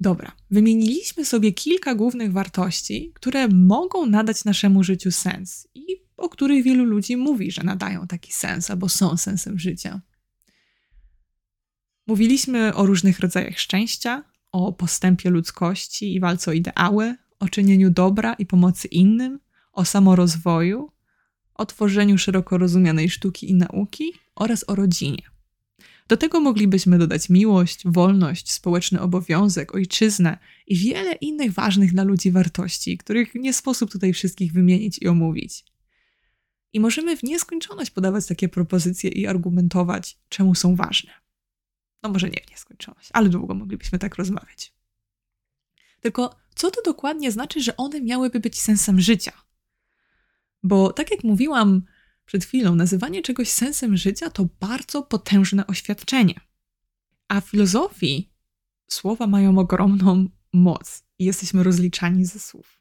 Dobra, 0.00 0.32
wymieniliśmy 0.50 1.24
sobie 1.24 1.52
kilka 1.52 1.94
głównych 1.94 2.32
wartości, 2.32 3.12
które 3.14 3.48
mogą 3.48 4.06
nadać 4.06 4.44
naszemu 4.44 4.84
życiu 4.84 5.10
sens 5.10 5.68
i 5.74 6.04
o 6.16 6.28
których 6.28 6.64
wielu 6.64 6.84
ludzi 6.84 7.16
mówi, 7.16 7.50
że 7.50 7.62
nadają 7.62 8.06
taki 8.06 8.32
sens 8.32 8.70
albo 8.70 8.88
są 8.88 9.16
sensem 9.16 9.58
życia. 9.58 10.00
Mówiliśmy 12.06 12.74
o 12.74 12.86
różnych 12.86 13.20
rodzajach 13.20 13.58
szczęścia, 13.58 14.24
o 14.52 14.72
postępie 14.72 15.30
ludzkości 15.30 16.14
i 16.14 16.20
walce 16.20 16.50
o 16.50 16.54
ideały, 16.54 17.16
o 17.44 17.48
czynieniu 17.48 17.90
dobra 17.90 18.34
i 18.34 18.46
pomocy 18.46 18.88
innym, 18.88 19.40
o 19.72 19.84
samorozwoju, 19.84 20.90
o 21.54 21.66
tworzeniu 21.66 22.18
szeroko 22.18 22.58
rozumianej 22.58 23.10
sztuki 23.10 23.50
i 23.50 23.54
nauki 23.54 24.12
oraz 24.34 24.64
o 24.68 24.74
rodzinie. 24.74 25.22
Do 26.08 26.16
tego 26.16 26.40
moglibyśmy 26.40 26.98
dodać 26.98 27.28
miłość, 27.28 27.82
wolność, 27.84 28.52
społeczny 28.52 29.00
obowiązek, 29.00 29.74
ojczyznę 29.74 30.38
i 30.66 30.76
wiele 30.76 31.12
innych 31.12 31.52
ważnych 31.52 31.92
dla 31.92 32.02
ludzi 32.02 32.30
wartości, 32.30 32.98
których 32.98 33.34
nie 33.34 33.52
sposób 33.52 33.90
tutaj 33.90 34.12
wszystkich 34.12 34.52
wymienić 34.52 34.98
i 34.98 35.08
omówić. 35.08 35.64
I 36.72 36.80
możemy 36.80 37.16
w 37.16 37.22
nieskończoność 37.22 37.90
podawać 37.90 38.26
takie 38.26 38.48
propozycje 38.48 39.10
i 39.10 39.26
argumentować, 39.26 40.18
czemu 40.28 40.54
są 40.54 40.76
ważne. 40.76 41.10
No 42.02 42.10
może 42.10 42.30
nie 42.30 42.40
w 42.46 42.50
nieskończoność, 42.50 43.10
ale 43.12 43.28
długo 43.28 43.54
moglibyśmy 43.54 43.98
tak 43.98 44.14
rozmawiać. 44.14 44.72
Tylko 46.00 46.43
co 46.54 46.70
to 46.70 46.82
dokładnie 46.82 47.32
znaczy, 47.32 47.62
że 47.62 47.76
one 47.76 48.00
miałyby 48.00 48.40
być 48.40 48.60
sensem 48.60 49.00
życia? 49.00 49.32
Bo 50.62 50.92
tak 50.92 51.10
jak 51.10 51.24
mówiłam 51.24 51.82
przed 52.26 52.44
chwilą, 52.44 52.74
nazywanie 52.74 53.22
czegoś 53.22 53.48
sensem 53.48 53.96
życia 53.96 54.30
to 54.30 54.48
bardzo 54.60 55.02
potężne 55.02 55.66
oświadczenie. 55.66 56.34
A 57.28 57.40
w 57.40 57.44
filozofii 57.44 58.30
słowa 58.88 59.26
mają 59.26 59.58
ogromną 59.58 60.28
moc 60.52 61.02
i 61.18 61.24
jesteśmy 61.24 61.62
rozliczani 61.62 62.24
ze 62.24 62.38
słów. 62.38 62.80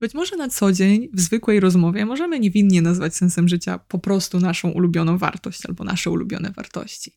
Być 0.00 0.14
może 0.14 0.36
na 0.36 0.48
co 0.48 0.72
dzień, 0.72 1.08
w 1.12 1.20
zwykłej 1.20 1.60
rozmowie, 1.60 2.06
możemy 2.06 2.40
niewinnie 2.40 2.82
nazwać 2.82 3.16
sensem 3.16 3.48
życia 3.48 3.78
po 3.78 3.98
prostu 3.98 4.40
naszą 4.40 4.70
ulubioną 4.70 5.18
wartość 5.18 5.66
albo 5.66 5.84
nasze 5.84 6.10
ulubione 6.10 6.50
wartości. 6.50 7.12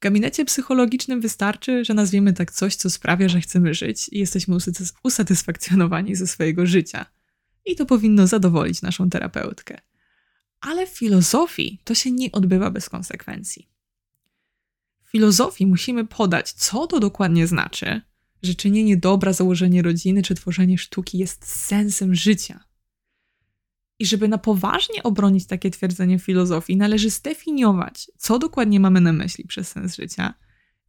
W 0.00 0.02
gabinecie 0.02 0.44
psychologicznym 0.44 1.20
wystarczy, 1.20 1.84
że 1.84 1.94
nazwiemy 1.94 2.32
tak 2.32 2.52
coś, 2.52 2.76
co 2.76 2.90
sprawia, 2.90 3.28
że 3.28 3.40
chcemy 3.40 3.74
żyć 3.74 4.08
i 4.08 4.18
jesteśmy 4.18 4.56
usatysfakcjonowani 5.02 6.14
ze 6.14 6.26
swojego 6.26 6.66
życia. 6.66 7.06
I 7.66 7.76
to 7.76 7.86
powinno 7.86 8.26
zadowolić 8.26 8.82
naszą 8.82 9.10
terapeutkę. 9.10 9.80
Ale 10.60 10.86
w 10.86 10.90
filozofii 10.90 11.80
to 11.84 11.94
się 11.94 12.10
nie 12.10 12.32
odbywa 12.32 12.70
bez 12.70 12.88
konsekwencji. 12.88 13.68
W 15.04 15.10
filozofii 15.10 15.66
musimy 15.66 16.06
podać, 16.06 16.52
co 16.52 16.86
to 16.86 17.00
dokładnie 17.00 17.46
znaczy, 17.46 18.00
że 18.42 18.54
czynienie 18.54 18.96
dobra, 18.96 19.32
założenie 19.32 19.82
rodziny 19.82 20.22
czy 20.22 20.34
tworzenie 20.34 20.78
sztuki 20.78 21.18
jest 21.18 21.46
sensem 21.46 22.14
życia. 22.14 22.64
I 24.00 24.06
żeby 24.06 24.28
na 24.28 24.38
poważnie 24.38 25.02
obronić 25.02 25.46
takie 25.46 25.70
twierdzenie 25.70 26.18
w 26.18 26.22
filozofii, 26.22 26.76
należy 26.76 27.10
zdefiniować, 27.10 28.10
co 28.18 28.38
dokładnie 28.38 28.80
mamy 28.80 29.00
na 29.00 29.12
myśli 29.12 29.44
przez 29.44 29.68
sens 29.68 29.96
życia, 29.96 30.34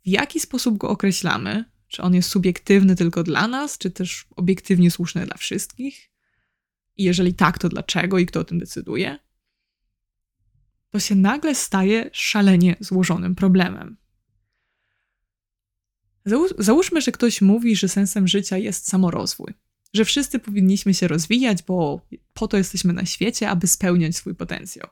w 0.06 0.08
jaki 0.08 0.39
sposób 0.39 0.78
go 0.78 0.89
określamy, 0.89 1.65
czy 1.88 2.02
on 2.02 2.13
jest 2.13 2.30
subiektywny 2.30 2.95
tylko 2.95 3.24
dla 3.24 3.47
nas, 3.47 3.78
czy 3.78 3.91
też 3.91 4.28
obiektywnie 4.36 4.91
słuszny 4.91 5.26
dla 5.26 5.38
wszystkich. 5.38 6.12
I 6.97 7.04
jeżeli 7.04 7.34
tak, 7.34 7.58
to 7.58 7.69
dlaczego 7.69 8.19
i 8.19 8.26
kto 8.26 8.39
o 8.39 8.43
tym 8.43 8.60
decyduje? 8.60 9.19
To 10.89 11.00
się 11.00 11.15
nagle 11.15 11.56
staje 11.56 12.10
szalenie 12.13 12.76
złożonym 12.80 13.36
problemem. 13.36 13.97
Załóżmy, 16.58 17.02
że 17.02 17.12
ktoś 17.12 17.41
mówi, 17.41 17.76
że 17.76 17.88
sensem 17.88 18.28
życia 18.28 18.58
jest 18.58 18.88
samorozwój 18.88 19.54
że 19.94 20.06
wszyscy 20.06 20.40
powinniśmy 20.40 20.94
się 20.94 21.08
rozwijać, 21.08 21.64
bo 21.64 22.02
po 22.34 22.48
to 22.48 22.58
jesteśmy 22.58 22.94
na 22.94 23.06
świecie, 23.06 23.50
aby 23.50 23.68
spełniać 23.68 24.16
swój 24.16 24.36
potencjał. 24.36 24.88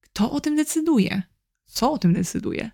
Kto 0.00 0.32
o 0.32 0.40
tym 0.40 0.56
decyduje? 0.56 1.22
Co 1.66 1.92
o 1.92 1.98
tym 1.98 2.12
decyduje? 2.12 2.70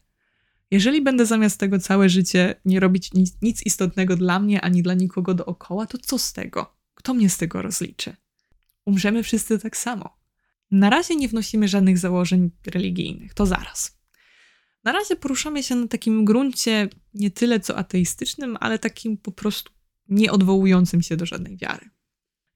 Jeżeli 0.70 1.02
będę 1.02 1.26
zamiast 1.26 1.60
tego 1.60 1.78
całe 1.78 2.08
życie 2.08 2.54
nie 2.64 2.80
robić 2.80 3.14
nic, 3.14 3.42
nic 3.42 3.66
istotnego 3.66 4.16
dla 4.16 4.40
mnie 4.40 4.60
ani 4.60 4.82
dla 4.82 4.94
nikogo 4.94 5.34
dookoła, 5.34 5.86
to 5.86 5.98
co 5.98 6.18
z 6.18 6.32
tego? 6.32 6.74
Kto 6.94 7.14
mnie 7.14 7.30
z 7.30 7.36
tego 7.36 7.62
rozliczy? 7.62 8.16
Umrzemy 8.84 9.22
wszyscy 9.22 9.58
tak 9.58 9.76
samo. 9.76 10.18
Na 10.70 10.90
razie 10.90 11.16
nie 11.16 11.28
wnosimy 11.28 11.68
żadnych 11.68 11.98
założeń 11.98 12.50
religijnych, 12.66 13.34
to 13.34 13.46
zaraz. 13.46 13.98
Na 14.84 14.92
razie 14.92 15.16
poruszamy 15.16 15.62
się 15.62 15.74
na 15.74 15.88
takim 15.88 16.24
gruncie 16.24 16.88
nie 17.14 17.30
tyle 17.30 17.60
co 17.60 17.76
ateistycznym, 17.76 18.56
ale 18.60 18.78
takim 18.78 19.16
po 19.16 19.32
prostu 19.32 19.72
nie 20.08 20.32
odwołującym 20.32 21.02
się 21.02 21.16
do 21.16 21.26
żadnej 21.26 21.56
wiary. 21.56 21.90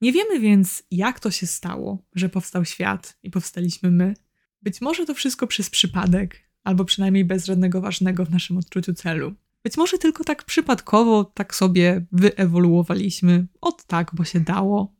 Nie 0.01 0.13
wiemy 0.13 0.41
więc, 0.41 0.83
jak 0.91 1.21
to 1.21 1.31
się 1.31 1.47
stało, 1.47 1.99
że 2.15 2.29
powstał 2.29 2.65
świat 2.65 3.19
i 3.23 3.31
powstaliśmy 3.31 3.91
my. 3.91 4.15
Być 4.63 4.81
może 4.81 5.07
to 5.07 5.15
wszystko 5.15 5.47
przez 5.47 5.71
przypadek, 5.71 6.41
albo 6.65 6.85
przynajmniej 6.85 7.25
bez 7.25 7.45
żadnego 7.45 7.81
ważnego 7.81 8.25
w 8.25 8.31
naszym 8.31 8.59
odczuciu 8.59 8.95
celu. 8.95 9.35
Być 9.63 9.77
może 9.77 9.99
tylko 9.99 10.25
tak 10.25 10.45
przypadkowo, 10.45 11.25
tak 11.25 11.55
sobie 11.55 12.07
wyewoluowaliśmy, 12.13 13.47
od 13.61 13.85
tak, 13.85 14.11
bo 14.15 14.25
się 14.25 14.41
dało. 14.41 14.95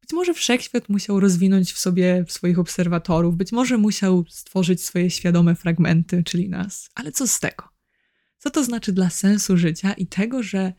Być 0.00 0.12
może 0.12 0.34
wszechświat 0.34 0.88
musiał 0.88 1.20
rozwinąć 1.20 1.72
w 1.72 1.78
sobie 1.78 2.24
swoich 2.28 2.58
obserwatorów, 2.58 3.36
być 3.36 3.52
może 3.52 3.78
musiał 3.78 4.24
stworzyć 4.28 4.84
swoje 4.84 5.10
świadome 5.10 5.54
fragmenty, 5.54 6.22
czyli 6.24 6.48
nas. 6.48 6.90
Ale 6.94 7.12
co 7.12 7.26
z 7.26 7.40
tego? 7.40 7.68
Co 8.38 8.50
to 8.50 8.64
znaczy 8.64 8.92
dla 8.92 9.10
sensu 9.10 9.56
życia 9.56 9.92
i 9.92 10.06
tego, 10.06 10.42
że 10.42 10.72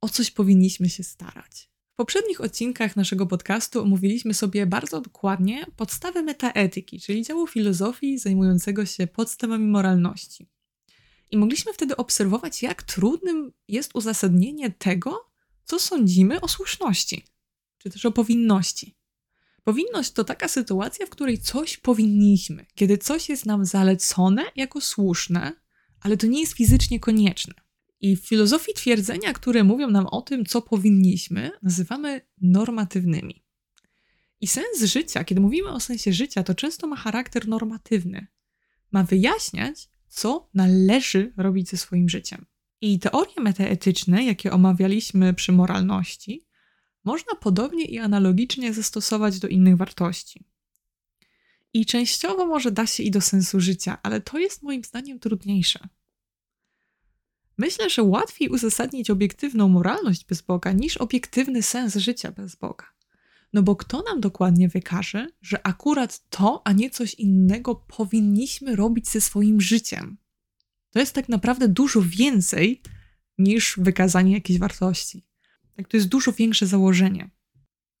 o 0.00 0.08
coś 0.08 0.30
powinniśmy 0.30 0.88
się 0.90 1.02
starać? 1.02 1.70
W 1.92 1.96
poprzednich 1.96 2.40
odcinkach 2.40 2.96
naszego 2.96 3.26
podcastu 3.26 3.82
omówiliśmy 3.82 4.34
sobie 4.34 4.66
bardzo 4.66 5.00
dokładnie 5.00 5.66
podstawę 5.76 6.22
metaetyki, 6.22 7.00
czyli 7.00 7.24
działu 7.24 7.46
filozofii 7.46 8.18
zajmującego 8.18 8.86
się 8.86 9.06
podstawami 9.06 9.66
moralności. 9.66 10.48
I 11.30 11.36
mogliśmy 11.36 11.72
wtedy 11.72 11.96
obserwować, 11.96 12.62
jak 12.62 12.82
trudnym 12.82 13.52
jest 13.68 13.94
uzasadnienie 13.94 14.70
tego, 14.70 15.30
co 15.64 15.78
sądzimy 15.78 16.40
o 16.40 16.48
słuszności, 16.48 17.24
czy 17.78 17.90
też 17.90 18.06
o 18.06 18.12
powinności. 18.12 18.94
Powinność 19.64 20.10
to 20.10 20.24
taka 20.24 20.48
sytuacja, 20.48 21.06
w 21.06 21.10
której 21.10 21.38
coś 21.38 21.76
powinniśmy, 21.76 22.66
kiedy 22.74 22.98
coś 22.98 23.28
jest 23.28 23.46
nam 23.46 23.64
zalecone 23.64 24.44
jako 24.56 24.80
słuszne, 24.80 25.52
ale 26.00 26.16
to 26.16 26.26
nie 26.26 26.40
jest 26.40 26.52
fizycznie 26.52 27.00
konieczne. 27.00 27.54
I 28.00 28.16
w 28.16 28.26
filozofii 28.26 28.74
twierdzenia, 28.74 29.32
które 29.32 29.64
mówią 29.64 29.90
nam 29.90 30.06
o 30.06 30.22
tym, 30.22 30.44
co 30.44 30.62
powinniśmy, 30.62 31.50
nazywamy 31.62 32.20
normatywnymi. 32.40 33.44
I 34.40 34.46
sens 34.46 34.82
życia, 34.82 35.24
kiedy 35.24 35.40
mówimy 35.40 35.68
o 35.68 35.80
sensie 35.80 36.12
życia, 36.12 36.42
to 36.42 36.54
często 36.54 36.86
ma 36.86 36.96
charakter 36.96 37.48
normatywny. 37.48 38.26
Ma 38.92 39.04
wyjaśniać, 39.04 39.88
co 40.08 40.50
należy 40.54 41.32
robić 41.36 41.68
ze 41.68 41.76
swoim 41.76 42.08
życiem. 42.08 42.46
I 42.80 42.98
teorie 42.98 43.34
metaetyczne, 43.40 44.24
jakie 44.24 44.52
omawialiśmy 44.52 45.34
przy 45.34 45.52
moralności, 45.52 46.46
można 47.04 47.34
podobnie 47.34 47.84
i 47.84 47.98
analogicznie 47.98 48.74
zastosować 48.74 49.38
do 49.38 49.48
innych 49.48 49.76
wartości. 49.76 50.44
I 51.72 51.86
częściowo 51.86 52.46
może 52.46 52.70
da 52.70 52.86
się 52.86 53.02
i 53.02 53.10
do 53.10 53.20
sensu 53.20 53.60
życia, 53.60 53.98
ale 54.02 54.20
to 54.20 54.38
jest 54.38 54.62
moim 54.62 54.84
zdaniem 54.84 55.18
trudniejsze. 55.18 55.88
Myślę, 57.58 57.90
że 57.90 58.02
łatwiej 58.02 58.48
uzasadnić 58.48 59.10
obiektywną 59.10 59.68
moralność 59.68 60.24
bez 60.24 60.42
Boga 60.42 60.72
niż 60.72 60.96
obiektywny 60.96 61.62
sens 61.62 61.96
życia 61.96 62.32
bez 62.32 62.56
Boga. 62.56 62.86
No 63.52 63.62
bo 63.62 63.76
kto 63.76 64.02
nam 64.02 64.20
dokładnie 64.20 64.68
wykaże, 64.68 65.28
że 65.42 65.66
akurat 65.66 66.28
to, 66.30 66.62
a 66.64 66.72
nie 66.72 66.90
coś 66.90 67.14
innego 67.14 67.74
powinniśmy 67.74 68.76
robić 68.76 69.08
ze 69.08 69.20
swoim 69.20 69.60
życiem? 69.60 70.18
To 70.90 70.98
jest 70.98 71.14
tak 71.14 71.28
naprawdę 71.28 71.68
dużo 71.68 72.02
więcej 72.02 72.82
niż 73.38 73.78
wykazanie 73.78 74.32
jakiejś 74.32 74.58
wartości. 74.58 75.26
Tak, 75.76 75.88
to 75.88 75.96
jest 75.96 76.08
dużo 76.08 76.32
większe 76.32 76.66
założenie. 76.66 77.30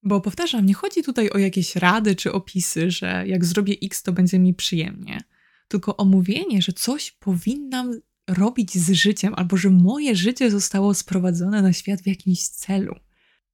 Bo 0.02 0.20
powtarzam, 0.20 0.66
nie 0.66 0.74
chodzi 0.74 1.02
tutaj 1.02 1.30
o 1.30 1.38
jakieś 1.38 1.76
rady 1.76 2.16
czy 2.16 2.32
opisy, 2.32 2.90
że 2.90 3.24
jak 3.26 3.44
zrobię 3.44 3.76
X, 3.82 4.02
to 4.02 4.12
będzie 4.12 4.38
mi 4.38 4.54
przyjemnie. 4.54 5.20
Tylko 5.68 5.96
o 5.96 6.04
mówienie, 6.04 6.62
że 6.62 6.72
coś 6.72 7.10
powinnam 7.10 8.00
robić 8.28 8.74
z 8.74 8.92
życiem, 8.92 9.34
albo 9.36 9.56
że 9.56 9.70
moje 9.70 10.16
życie 10.16 10.50
zostało 10.50 10.94
sprowadzone 10.94 11.62
na 11.62 11.72
świat 11.72 12.02
w 12.02 12.06
jakimś 12.06 12.48
celu. 12.48 12.94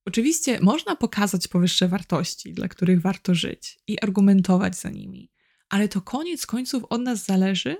Oczywiście 0.07 0.61
można 0.61 0.97
pokazać 0.97 1.49
powyższe 1.49 1.89
wartości, 1.89 2.53
dla 2.53 2.69
których 2.69 3.01
warto 3.01 3.35
żyć 3.35 3.79
i 3.87 4.03
argumentować 4.03 4.77
za 4.77 4.91
nimi, 4.91 5.31
ale 5.69 5.89
to 5.89 6.01
koniec 6.01 6.47
końców 6.47 6.85
od 6.85 7.01
nas 7.01 7.25
zależy, 7.25 7.77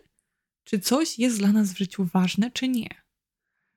czy 0.65 0.79
coś 0.79 1.19
jest 1.19 1.39
dla 1.39 1.53
nas 1.53 1.73
w 1.73 1.79
życiu 1.79 2.05
ważne, 2.05 2.51
czy 2.51 2.69
nie. 2.69 2.89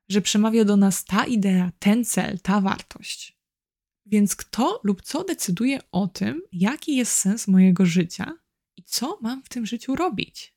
Że 0.10 0.21
przemawia 0.21 0.65
do 0.65 0.77
nas 0.77 1.06
ta 1.06 1.25
idea, 1.25 1.71
ten 1.80 2.06
cel, 2.06 2.39
ta 2.39 2.62
wartość. 2.62 3.38
Więc 4.06 4.36
kto 4.36 4.82
lub 4.84 5.01
co 5.01 5.23
decyduje 5.23 5.80
o 5.91 6.08
tym, 6.08 6.41
jaki 6.51 6.95
jest 6.95 7.12
sens 7.12 7.47
mojego 7.47 7.86
życia 7.86 8.34
i 8.77 8.84
co 8.84 9.19
mam 9.21 9.43
w 9.43 9.49
tym 9.49 9.65
życiu 9.65 9.95
robić? 9.95 10.56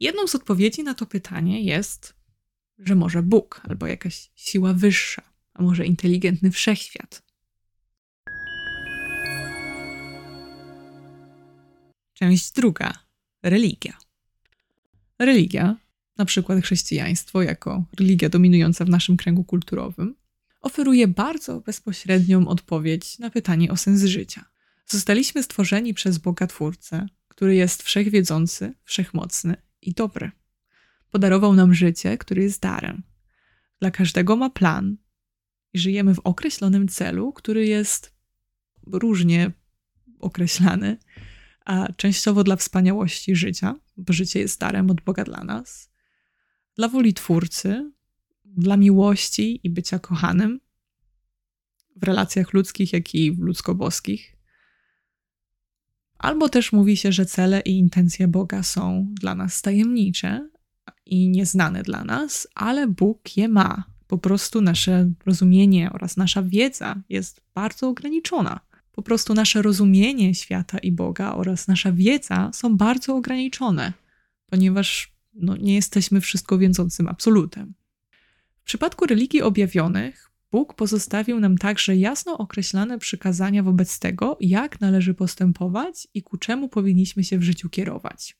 Jedną 0.00 0.26
z 0.26 0.34
odpowiedzi 0.34 0.82
na 0.82 0.94
to 0.94 1.06
pytanie 1.06 1.62
jest, 1.62 2.14
że 2.78 2.94
może 2.94 3.22
Bóg 3.22 3.60
albo 3.64 3.86
jakaś 3.86 4.30
siła 4.34 4.72
wyższa 4.72 5.22
a 5.54 5.62
może 5.62 5.86
inteligentny 5.86 6.50
wszechświat. 6.50 7.22
Część 12.12 12.52
druga. 12.52 12.92
Religia. 13.42 13.98
Religia, 15.18 15.76
na 16.16 16.24
przykład 16.24 16.64
chrześcijaństwo 16.64 17.42
jako 17.42 17.84
religia 17.98 18.28
dominująca 18.28 18.84
w 18.84 18.88
naszym 18.88 19.16
kręgu 19.16 19.44
kulturowym, 19.44 20.16
oferuje 20.60 21.08
bardzo 21.08 21.60
bezpośrednią 21.60 22.48
odpowiedź 22.48 23.18
na 23.18 23.30
pytanie 23.30 23.70
o 23.70 23.76
sens 23.76 24.02
życia. 24.02 24.44
Zostaliśmy 24.86 25.42
stworzeni 25.42 25.94
przez 25.94 26.18
Boga 26.18 26.46
Twórcę, 26.46 27.06
który 27.28 27.54
jest 27.54 27.82
wszechwiedzący, 27.82 28.74
wszechmocny 28.84 29.56
i 29.82 29.94
dobry. 29.94 30.30
Podarował 31.10 31.54
nam 31.54 31.74
życie, 31.74 32.18
który 32.18 32.42
jest 32.42 32.62
darem. 32.62 33.02
Dla 33.80 33.90
każdego 33.90 34.36
ma 34.36 34.50
plan, 34.50 34.96
i 35.72 35.78
żyjemy 35.78 36.14
w 36.14 36.18
określonym 36.18 36.88
celu, 36.88 37.32
który 37.32 37.66
jest 37.66 38.14
różnie 38.86 39.52
określany, 40.18 40.98
a 41.64 41.92
częściowo 41.92 42.44
dla 42.44 42.56
wspaniałości 42.56 43.36
życia, 43.36 43.80
bo 43.96 44.12
życie 44.12 44.40
jest 44.40 44.60
darem 44.60 44.90
od 44.90 45.00
Boga 45.00 45.24
dla 45.24 45.44
nas, 45.44 45.90
dla 46.76 46.88
woli 46.88 47.14
Twórcy, 47.14 47.92
dla 48.44 48.76
miłości 48.76 49.60
i 49.62 49.70
bycia 49.70 49.98
kochanym 49.98 50.60
w 51.96 52.02
relacjach 52.02 52.52
ludzkich, 52.52 52.92
jak 52.92 53.14
i 53.14 53.32
ludzko-boskich. 53.32 54.36
Albo 56.20 56.48
też 56.48 56.72
mówi 56.72 56.96
się, 56.96 57.12
że 57.12 57.26
cele 57.26 57.60
i 57.60 57.78
intencje 57.78 58.28
Boga 58.28 58.62
są 58.62 59.06
dla 59.20 59.34
nas 59.34 59.62
tajemnicze 59.62 60.48
i 61.06 61.28
nieznane 61.28 61.82
dla 61.82 62.04
nas, 62.04 62.48
ale 62.54 62.86
Bóg 62.88 63.36
je 63.36 63.48
ma 63.48 63.84
po 64.06 64.18
prostu 64.18 64.60
nasze 64.60 65.10
rozumienie 65.26 65.90
oraz 65.92 66.16
nasza 66.16 66.42
wiedza 66.42 67.02
jest 67.08 67.40
bardzo 67.54 67.88
ograniczona. 67.88 68.60
Po 68.92 69.02
prostu 69.02 69.34
nasze 69.34 69.62
rozumienie 69.62 70.34
świata 70.34 70.78
i 70.78 70.92
Boga 70.92 71.34
oraz 71.34 71.68
nasza 71.68 71.92
wiedza 71.92 72.50
są 72.54 72.76
bardzo 72.76 73.16
ograniczone, 73.16 73.92
ponieważ 74.46 75.12
no, 75.34 75.56
nie 75.56 75.74
jesteśmy 75.74 76.20
wszystko 76.20 76.58
wiedzącym 76.58 77.08
absolutem. 77.08 77.74
W 78.60 78.64
przypadku 78.64 79.06
religii 79.06 79.42
objawionych, 79.42 80.29
Bóg 80.52 80.74
pozostawił 80.74 81.40
nam 81.40 81.58
także 81.58 81.96
jasno 81.96 82.38
określone 82.38 82.98
przykazania 82.98 83.62
wobec 83.62 83.98
tego, 83.98 84.36
jak 84.40 84.80
należy 84.80 85.14
postępować 85.14 86.08
i 86.14 86.22
ku 86.22 86.36
czemu 86.36 86.68
powinniśmy 86.68 87.24
się 87.24 87.38
w 87.38 87.42
życiu 87.42 87.68
kierować. 87.68 88.36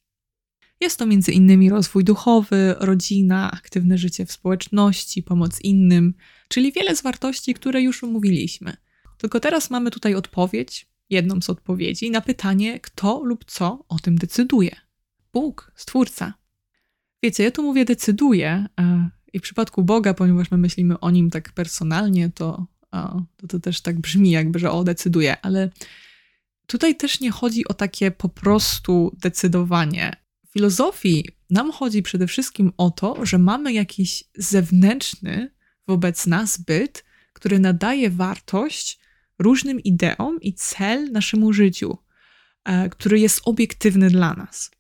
Jest 0.81 0.99
to 0.99 1.07
innymi 1.33 1.71
rozwój 1.71 2.05
duchowy, 2.05 2.75
rodzina, 2.79 3.51
aktywne 3.51 3.99
życie 3.99 4.27
w 4.27 4.33
społeczności, 4.33 5.23
pomoc 5.23 5.61
innym, 5.61 6.15
czyli 6.49 6.73
wiele 6.73 6.97
z 6.97 7.03
wartości, 7.03 7.55
które 7.55 7.83
już 7.83 8.05
omówiliśmy. 8.05 8.77
Tylko 9.19 9.41
teraz 9.41 9.71
mamy 9.71 9.91
tutaj 9.91 10.15
odpowiedź, 10.15 10.89
jedną 11.11 11.41
z 11.41 11.51
odpowiedzi 11.51 12.11
na 12.11 12.21
pytanie, 12.21 12.81
kto 12.81 13.23
lub 13.25 13.45
co 13.45 13.85
o 13.89 13.99
tym 13.99 14.19
decyduje. 14.19 14.77
Bóg, 15.33 15.73
Stwórca. 15.77 16.35
Wiecie, 17.23 17.43
ja 17.45 17.51
tu 17.51 17.63
mówię 17.63 17.85
decyduje 17.85 18.67
i 19.33 19.39
w 19.39 19.43
przypadku 19.43 19.83
Boga, 19.83 20.15
ponieważ 20.15 20.51
my 20.51 20.59
myślimy 20.59 21.01
o 21.01 21.11
Nim 21.11 21.31
tak 21.31 21.53
personalnie, 21.53 22.31
to, 22.31 22.67
to, 23.37 23.47
to 23.49 23.61
też 23.61 23.81
tak 23.81 24.01
brzmi 24.01 24.31
jakby, 24.31 24.59
że 24.59 24.71
o, 24.71 24.85
decyduje, 24.85 25.41
ale 25.41 25.71
tutaj 26.67 26.97
też 26.97 27.21
nie 27.21 27.31
chodzi 27.31 27.69
o 27.69 27.75
takie 27.75 28.11
po 28.11 28.29
prostu 28.29 29.17
decydowanie 29.21 30.17
filozofii 30.51 31.29
nam 31.51 31.73
chodzi 31.73 32.03
przede 32.03 32.27
wszystkim 32.27 32.73
o 32.77 32.91
to, 32.91 33.27
że 33.27 33.39
mamy 33.39 33.73
jakiś 33.73 34.25
zewnętrzny 34.35 35.55
wobec 35.87 36.27
nas 36.27 36.59
byt, 36.59 37.05
który 37.33 37.59
nadaje 37.59 38.11
wartość 38.11 39.01
różnym 39.39 39.81
ideom 39.81 40.41
i 40.41 40.55
cel 40.55 41.13
naszemu 41.13 41.53
życiu, 41.53 41.99
e, 42.65 42.89
który 42.89 43.21
jest 43.21 43.41
obiektywny 43.45 44.11
dla 44.11 44.35
nas. 44.35 44.71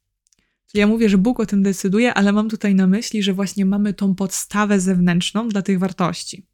Ja 0.75 0.87
mówię, 0.87 1.09
że 1.09 1.19
Bóg 1.19 1.41
o 1.41 1.47
tym 1.47 1.63
decyduje, 1.63 2.15
ale 2.15 2.33
mam 2.33 2.49
tutaj 2.49 2.75
na 2.75 2.87
myśli, 2.87 3.23
że 3.23 3.33
właśnie 3.33 3.65
mamy 3.65 3.95
tą 3.95 4.15
podstawę 4.15 4.81
zewnętrzną 4.81 5.49
dla 5.49 5.63
tych 5.63 5.79
wartości. 5.79 6.47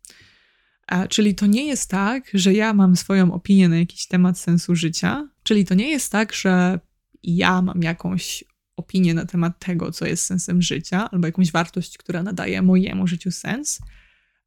Czyli 1.08 1.34
to 1.34 1.46
nie 1.46 1.66
jest 1.66 1.90
tak, 1.90 2.30
że 2.34 2.54
ja 2.54 2.74
mam 2.74 2.96
swoją 2.96 3.32
opinię 3.32 3.68
na 3.68 3.78
jakiś 3.78 4.06
temat 4.06 4.38
sensu 4.38 4.76
życia, 4.76 5.28
czyli 5.42 5.64
to 5.64 5.74
nie 5.74 5.90
jest 5.90 6.12
tak, 6.12 6.32
że 6.32 6.80
ja 7.22 7.62
mam 7.62 7.82
jakąś 7.82 8.44
opinię 8.76 9.14
na 9.14 9.26
temat 9.26 9.58
tego, 9.58 9.92
co 9.92 10.06
jest 10.06 10.26
sensem 10.26 10.62
życia, 10.62 11.10
albo 11.10 11.26
jakąś 11.26 11.52
wartość, 11.52 11.98
która 11.98 12.22
nadaje 12.22 12.62
mojemu 12.62 13.06
życiu 13.06 13.30
sens, 13.30 13.80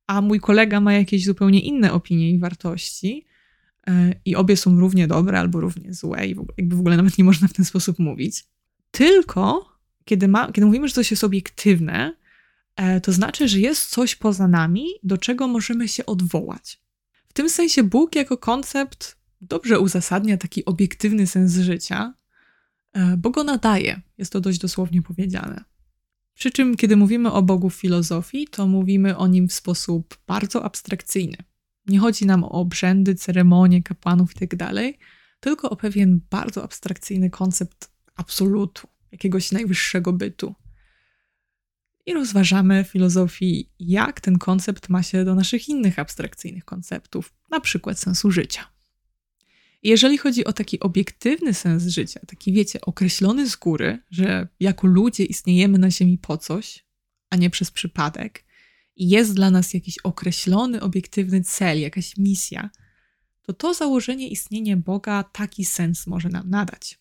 a 0.07 0.21
mój 0.21 0.39
kolega 0.39 0.81
ma 0.81 0.93
jakieś 0.93 1.25
zupełnie 1.25 1.59
inne 1.59 1.93
opinie 1.93 2.31
i 2.31 2.39
wartości, 2.39 3.25
e, 3.87 4.13
i 4.25 4.35
obie 4.35 4.57
są 4.57 4.79
równie 4.79 5.07
dobre 5.07 5.39
albo 5.39 5.59
równie 5.59 5.93
złe, 5.93 6.27
i 6.27 6.35
jakby 6.57 6.75
w 6.75 6.79
ogóle 6.79 6.97
nawet 6.97 7.17
nie 7.17 7.23
można 7.23 7.47
w 7.47 7.53
ten 7.53 7.65
sposób 7.65 7.99
mówić. 7.99 8.43
Tylko 8.91 9.73
kiedy, 10.05 10.27
ma, 10.27 10.51
kiedy 10.51 10.67
mówimy, 10.67 10.87
że 10.87 10.93
coś 10.93 11.11
jest 11.11 11.23
obiektywne, 11.23 12.19
E, 12.79 13.01
to 13.01 13.11
znaczy, 13.11 13.47
że 13.47 13.59
jest 13.59 13.89
coś 13.89 14.15
poza 14.15 14.47
nami, 14.47 14.85
do 15.03 15.17
czego 15.17 15.47
możemy 15.47 15.87
się 15.87 16.05
odwołać. 16.05 16.81
W 17.27 17.33
tym 17.33 17.49
sensie 17.49 17.83
Bóg 17.83 18.15
jako 18.15 18.37
koncept 18.37 19.17
dobrze 19.41 19.79
uzasadnia 19.79 20.37
taki 20.37 20.65
obiektywny 20.65 21.27
sens 21.27 21.57
życia, 21.57 22.13
e, 22.93 23.17
bo 23.17 23.29
go 23.29 23.43
nadaje. 23.43 24.01
Jest 24.17 24.31
to 24.31 24.41
dość 24.41 24.59
dosłownie 24.59 25.01
powiedziane. 25.01 25.63
Przy 26.33 26.51
czym, 26.51 26.75
kiedy 26.75 26.97
mówimy 26.97 27.31
o 27.31 27.41
Bogu 27.41 27.69
w 27.69 27.75
filozofii, 27.75 28.47
to 28.47 28.67
mówimy 28.67 29.17
o 29.17 29.27
nim 29.27 29.47
w 29.47 29.53
sposób 29.53 30.17
bardzo 30.27 30.63
abstrakcyjny. 30.63 31.37
Nie 31.87 31.99
chodzi 31.99 32.25
nam 32.25 32.43
o 32.43 32.51
obrzędy, 32.51 33.15
ceremonie, 33.15 33.83
kapłanów 33.83 34.31
itd., 34.35 34.57
tak 34.57 34.75
tylko 35.39 35.69
o 35.69 35.75
pewien 35.75 36.19
bardzo 36.29 36.63
abstrakcyjny 36.63 37.29
koncept 37.29 37.91
absolutu, 38.19 38.87
jakiegoś 39.11 39.51
najwyższego 39.51 40.13
bytu. 40.13 40.55
I 42.05 42.13
rozważamy 42.13 42.83
w 42.83 42.87
filozofii, 42.87 43.69
jak 43.79 44.21
ten 44.21 44.37
koncept 44.37 44.89
ma 44.89 45.03
się 45.03 45.25
do 45.25 45.35
naszych 45.35 45.69
innych 45.69 45.99
abstrakcyjnych 45.99 46.65
konceptów, 46.65 47.33
na 47.49 47.59
przykład 47.59 47.99
sensu 47.99 48.31
życia. 48.31 48.67
jeżeli 49.83 50.17
chodzi 50.17 50.45
o 50.45 50.53
taki 50.53 50.79
obiektywny 50.79 51.53
sens 51.53 51.83
życia, 51.87 52.19
taki 52.27 52.53
wiecie, 52.53 52.81
określony 52.81 53.49
z 53.49 53.55
góry, 53.55 53.99
że 54.11 54.47
jako 54.59 54.87
ludzie 54.87 55.25
istniejemy 55.25 55.77
na 55.77 55.91
Ziemi 55.91 56.17
po 56.17 56.37
coś, 56.37 56.85
a 57.29 57.35
nie 57.35 57.49
przez 57.49 57.71
przypadek, 57.71 58.43
i 58.95 59.09
jest 59.09 59.33
dla 59.33 59.51
nas 59.51 59.73
jakiś 59.73 59.97
określony, 59.97 60.81
obiektywny 60.81 61.41
cel, 61.41 61.79
jakaś 61.79 62.17
misja, 62.17 62.69
to 63.41 63.53
to 63.53 63.73
założenie 63.73 64.29
istnienia 64.29 64.77
Boga 64.77 65.23
taki 65.23 65.65
sens 65.65 66.07
może 66.07 66.29
nam 66.29 66.49
nadać. 66.49 66.99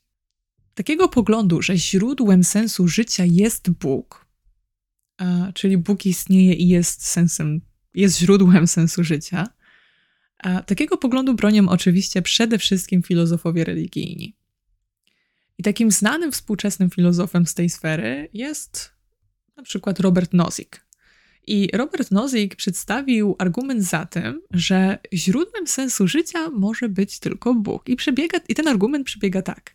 Takiego 0.79 1.09
poglądu, 1.09 1.62
że 1.62 1.77
źródłem 1.77 2.45
sensu 2.45 2.88
życia 2.88 3.25
jest 3.27 3.71
Bóg, 3.71 4.27
czyli 5.55 5.79
Bóg 5.79 6.07
istnieje 6.07 6.55
i 6.55 6.69
jest 6.69 7.07
sensem, 7.07 7.61
jest 7.95 8.19
źródłem 8.19 8.67
sensu 8.67 9.05
życia, 9.05 9.49
takiego 10.67 10.97
poglądu 10.97 11.35
bronią 11.35 11.69
oczywiście 11.69 12.23
przede 12.23 12.59
wszystkim 12.59 13.03
filozofowie 13.03 13.64
religijni. 13.64 14.37
I 15.59 15.62
takim 15.62 15.91
znanym 15.91 16.33
współczesnym 16.33 16.91
filozofem 16.91 17.47
z 17.47 17.55
tej 17.55 17.71
sfery 17.71 18.29
jest 18.33 18.93
na 19.57 19.62
przykład 19.62 20.01
Robert 20.01 20.33
Nozick. 20.33 20.87
I 21.47 21.69
Robert 21.73 22.11
Nozick 22.11 22.57
przedstawił 22.57 23.37
argument 23.38 23.85
za 23.85 24.07
tym, 24.07 24.43
że 24.51 24.99
źródłem 25.12 25.67
sensu 25.67 26.09
życia 26.09 26.51
może 26.51 26.88
być 26.88 27.19
tylko 27.19 27.55
Bóg. 27.55 27.88
I, 27.88 27.97
przebiega, 27.97 28.38
I 28.49 28.55
ten 28.55 28.69
argument 28.69 29.07
przebiega 29.07 29.43
tak. 29.43 29.75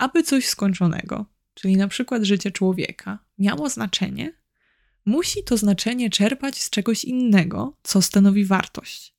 Aby 0.00 0.22
coś 0.22 0.46
skończonego, 0.46 1.26
czyli 1.54 1.76
na 1.76 1.88
przykład 1.88 2.22
życie 2.22 2.50
człowieka, 2.50 3.18
miało 3.38 3.68
znaczenie, 3.68 4.32
musi 5.06 5.44
to 5.44 5.56
znaczenie 5.56 6.10
czerpać 6.10 6.62
z 6.62 6.70
czegoś 6.70 7.04
innego, 7.04 7.76
co 7.82 8.02
stanowi 8.02 8.44
wartość. 8.44 9.14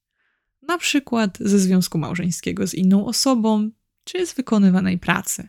Na 0.61 0.77
przykład 0.77 1.37
ze 1.41 1.59
związku 1.59 1.97
małżeńskiego 1.97 2.67
z 2.67 2.73
inną 2.73 3.05
osobą, 3.05 3.71
czy 4.03 4.25
z 4.27 4.33
wykonywanej 4.33 4.97
pracy. 4.97 5.47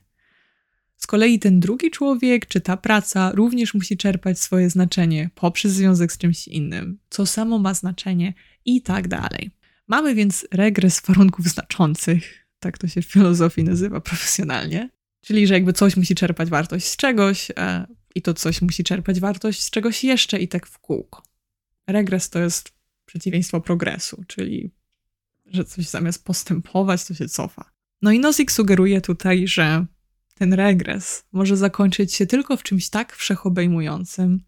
Z 0.96 1.06
kolei 1.06 1.38
ten 1.38 1.60
drugi 1.60 1.90
człowiek, 1.90 2.46
czy 2.46 2.60
ta 2.60 2.76
praca 2.76 3.32
również 3.34 3.74
musi 3.74 3.96
czerpać 3.96 4.40
swoje 4.40 4.70
znaczenie 4.70 5.30
poprzez 5.34 5.72
związek 5.72 6.12
z 6.12 6.18
czymś 6.18 6.48
innym, 6.48 6.98
co 7.10 7.26
samo 7.26 7.58
ma 7.58 7.74
znaczenie 7.74 8.34
i 8.64 8.82
tak 8.82 9.08
dalej. 9.08 9.50
Mamy 9.88 10.14
więc 10.14 10.46
regres 10.50 11.00
warunków 11.00 11.46
znaczących, 11.46 12.46
tak 12.58 12.78
to 12.78 12.88
się 12.88 13.02
w 13.02 13.06
filozofii 13.06 13.64
nazywa 13.64 14.00
profesjonalnie, 14.00 14.90
czyli 15.22 15.46
że 15.46 15.54
jakby 15.54 15.72
coś 15.72 15.96
musi 15.96 16.14
czerpać 16.14 16.50
wartość 16.50 16.86
z 16.86 16.96
czegoś 16.96 17.50
e, 17.50 17.86
i 18.14 18.22
to 18.22 18.34
coś 18.34 18.62
musi 18.62 18.84
czerpać 18.84 19.20
wartość 19.20 19.62
z 19.62 19.70
czegoś 19.70 20.04
jeszcze 20.04 20.38
i 20.38 20.48
tak 20.48 20.66
w 20.66 20.78
kółko. 20.78 21.22
Regres 21.86 22.30
to 22.30 22.38
jest 22.38 22.72
przeciwieństwo 23.06 23.60
progresu, 23.60 24.24
czyli 24.26 24.70
że 25.46 25.64
coś 25.64 25.88
zamiast 25.88 26.24
postępować, 26.24 27.04
to 27.04 27.14
się 27.14 27.28
cofa. 27.28 27.70
No 28.02 28.12
i 28.12 28.18
Nozick 28.18 28.50
sugeruje 28.50 29.00
tutaj, 29.00 29.48
że 29.48 29.86
ten 30.34 30.52
regres 30.52 31.24
może 31.32 31.56
zakończyć 31.56 32.14
się 32.14 32.26
tylko 32.26 32.56
w 32.56 32.62
czymś 32.62 32.90
tak 32.90 33.16
wszechobejmującym, 33.16 34.40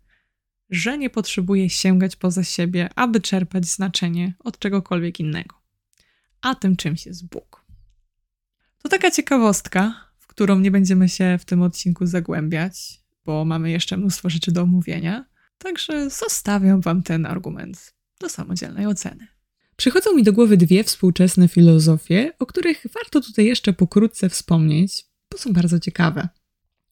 że 0.71 0.99
nie 0.99 1.11
potrzebuje 1.11 1.71
sięgać 1.71 2.17
poza 2.17 2.45
siebie, 2.45 2.89
aby 2.95 3.21
czerpać 3.21 3.67
znaczenie 3.67 4.35
od 4.39 4.59
czegokolwiek 4.59 5.21
innego. 5.21 5.57
A 6.41 6.55
tym 6.55 6.77
czymś 6.77 7.07
jest 7.07 7.29
Bóg. 7.29 7.65
To 8.83 8.89
taka 8.89 9.11
ciekawostka, 9.11 10.11
którą 10.35 10.59
nie 10.59 10.71
będziemy 10.71 11.09
się 11.09 11.39
w 11.41 11.45
tym 11.45 11.63
odcinku 11.63 12.07
zagłębiać, 12.07 13.01
bo 13.25 13.45
mamy 13.45 13.71
jeszcze 13.71 13.97
mnóstwo 13.97 14.31
rzeczy 14.31 14.53
do 14.53 14.63
omówienia. 14.63 15.25
Także 15.59 16.11
zostawiam 16.11 16.81
Wam 16.81 17.03
ten 17.03 17.27
argument 17.27 17.95
do 18.21 18.29
samodzielnej 18.29 18.87
oceny. 18.87 19.27
Przychodzą 19.77 20.15
mi 20.15 20.23
do 20.23 20.33
głowy 20.33 20.57
dwie 20.57 20.85
współczesne 20.85 21.49
filozofie, 21.49 22.33
o 22.39 22.47
których 22.47 22.87
warto 22.95 23.21
tutaj 23.21 23.45
jeszcze 23.45 23.73
pokrótce 23.73 24.29
wspomnieć, 24.29 25.05
bo 25.31 25.39
są 25.39 25.53
bardzo 25.53 25.81
ciekawe 25.81 26.29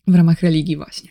w 0.07 0.15
ramach 0.15 0.41
religii 0.41 0.77
właśnie. 0.77 1.11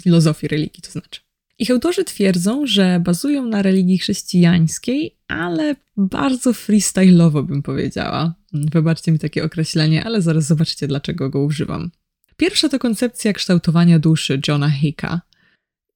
Filozofii 0.00 0.48
religii 0.48 0.82
to 0.82 0.90
znaczy. 0.90 1.20
Ich 1.58 1.70
autorzy 1.70 2.04
twierdzą, 2.04 2.66
że 2.66 3.00
bazują 3.04 3.46
na 3.46 3.62
religii 3.62 3.98
chrześcijańskiej, 3.98 5.16
ale 5.28 5.76
bardzo 5.96 6.52
freestyle'owo 6.52 7.42
bym 7.42 7.62
powiedziała. 7.62 8.34
Wybaczcie 8.52 9.12
mi 9.12 9.18
takie 9.18 9.44
określenie, 9.44 10.04
ale 10.04 10.22
zaraz 10.22 10.46
zobaczycie, 10.46 10.88
dlaczego 10.88 11.30
go 11.30 11.40
używam. 11.42 11.90
Pierwsza 12.36 12.68
to 12.68 12.78
koncepcja 12.78 13.32
kształtowania 13.32 13.98
duszy 13.98 14.40
Johna 14.48 14.70
Hicka. 14.70 15.20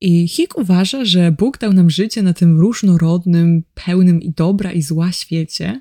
I 0.00 0.28
Hick 0.28 0.58
uważa, 0.58 1.04
że 1.04 1.32
Bóg 1.32 1.58
dał 1.58 1.72
nam 1.72 1.90
życie 1.90 2.22
na 2.22 2.34
tym 2.34 2.60
różnorodnym, 2.60 3.62
pełnym 3.74 4.22
i 4.22 4.32
dobra 4.32 4.72
i 4.72 4.82
zła 4.82 5.12
świecie, 5.12 5.80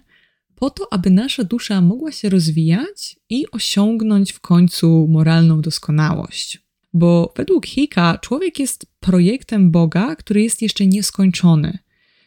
po 0.56 0.70
to, 0.70 0.94
aby 0.94 1.10
nasza 1.10 1.44
dusza 1.44 1.82
mogła 1.82 2.12
się 2.12 2.30
rozwijać 2.30 3.16
i 3.30 3.46
osiągnąć 3.52 4.32
w 4.32 4.40
końcu 4.40 5.08
moralną 5.10 5.62
doskonałość. 5.62 6.67
Bo 6.94 7.34
według 7.38 7.66
Hicka 7.66 8.18
człowiek 8.22 8.60
jest 8.60 8.86
projektem 9.00 9.72
Boga, 9.72 10.16
który 10.16 10.42
jest 10.44 10.62
jeszcze 10.62 10.88
nieskończony. 10.88 11.80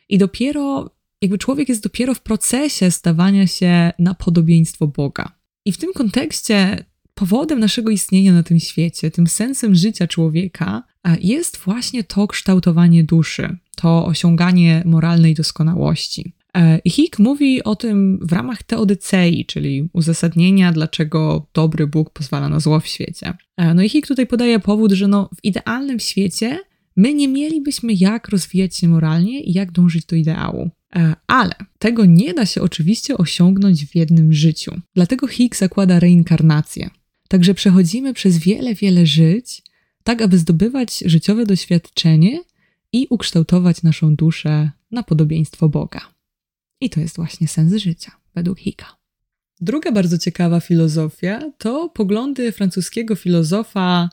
I 0.09 0.19
dopiero, 0.19 0.91
jakby 1.23 1.39
człowiek 1.39 1.69
jest 1.69 1.83
dopiero 1.83 2.15
w 2.15 2.21
procesie 2.21 2.91
stawania 2.91 3.47
się 3.47 3.93
na 3.99 4.15
podobieństwo 4.15 4.87
Boga. 4.87 5.33
I 5.65 5.73
w 5.73 5.79
tym 5.79 5.93
kontekście 5.93 6.85
powodem 7.15 7.61
naszego 7.61 7.91
istnienia 7.91 8.33
na 8.33 8.43
tym 8.43 8.61
świecie, 8.61 9.11
tym 9.11 9.27
sensem 9.27 9.75
życia 9.75 10.07
człowieka 10.07 10.83
jest 11.21 11.57
właśnie 11.57 12.05
to 12.05 12.27
kształtowanie 12.27 13.05
duszy, 13.05 13.57
to 13.77 14.07
osiąganie 14.07 14.83
moralnej 14.87 15.35
doskonałości. 15.35 16.35
E, 16.57 16.81
Hick 16.89 17.19
mówi 17.19 17.65
o 17.65 17.77
tym 17.77 18.19
w 18.23 18.33
ramach 18.33 18.63
teodycei, 18.63 19.47
czyli 19.47 19.89
uzasadnienia, 19.93 20.73
dlaczego 20.73 21.47
dobry 21.55 21.87
Bóg 21.87 22.11
pozwala 22.11 22.49
na 22.49 22.61
zło 22.61 22.81
w 22.81 22.87
świecie. 22.87 23.35
E, 23.57 23.75
no 23.75 23.83
i 23.83 23.89
Hick 23.89 24.09
tutaj 24.09 24.27
podaje 24.27 24.61
powód, 24.61 24.93
że 24.93 25.09
no, 25.09 25.31
w 25.37 25.45
idealnym 25.45 26.01
świecie 26.01 26.59
my 26.97 27.15
nie 27.15 27.29
mielibyśmy 27.29 27.93
jak 27.93 28.29
rozwijać 28.29 28.77
się 28.77 28.89
moralnie 28.89 29.41
i 29.41 29.53
jak 29.53 29.73
dążyć 29.73 30.07
do 30.07 30.17
ideału. 30.17 30.71
E, 30.97 31.15
ale 31.27 31.55
tego 31.79 32.05
nie 32.05 32.35
da 32.35 32.47
się 32.47 32.63
oczywiście 32.63 33.17
osiągnąć 33.17 33.87
w 33.87 33.97
jednym 33.97 34.33
życiu. 34.33 34.81
Dlatego 34.95 35.27
Hick 35.27 35.57
zakłada 35.57 36.01
reinkarnację. 36.01 36.91
Także 37.29 37.55
przechodzimy 37.55 38.15
przez 38.15 38.39
wiele, 38.39 38.75
wiele 38.75 39.07
żyć, 39.07 39.63
tak 40.05 40.23
aby 40.23 40.39
zdobywać 40.39 40.99
życiowe 41.07 41.47
doświadczenie 41.47 42.41
i 42.93 43.07
ukształtować 43.11 43.83
naszą 43.83 44.17
duszę 44.17 44.71
na 44.91 45.03
podobieństwo 45.03 45.69
Boga. 45.69 46.01
I 46.81 46.91
to 46.91 47.01
jest 47.01 47.17
właśnie 47.17 47.49
sens 47.49 47.75
życia, 47.75 48.13
według 48.35 48.59
Hicka. 48.59 48.97
Druga 49.61 49.93
bardzo 49.93 50.19
ciekawa 50.19 50.61
filozofia 50.61 51.53
to 51.59 51.89
poglądy 51.89 52.53
francuskiego 52.53 53.17
filozofa 53.17 54.11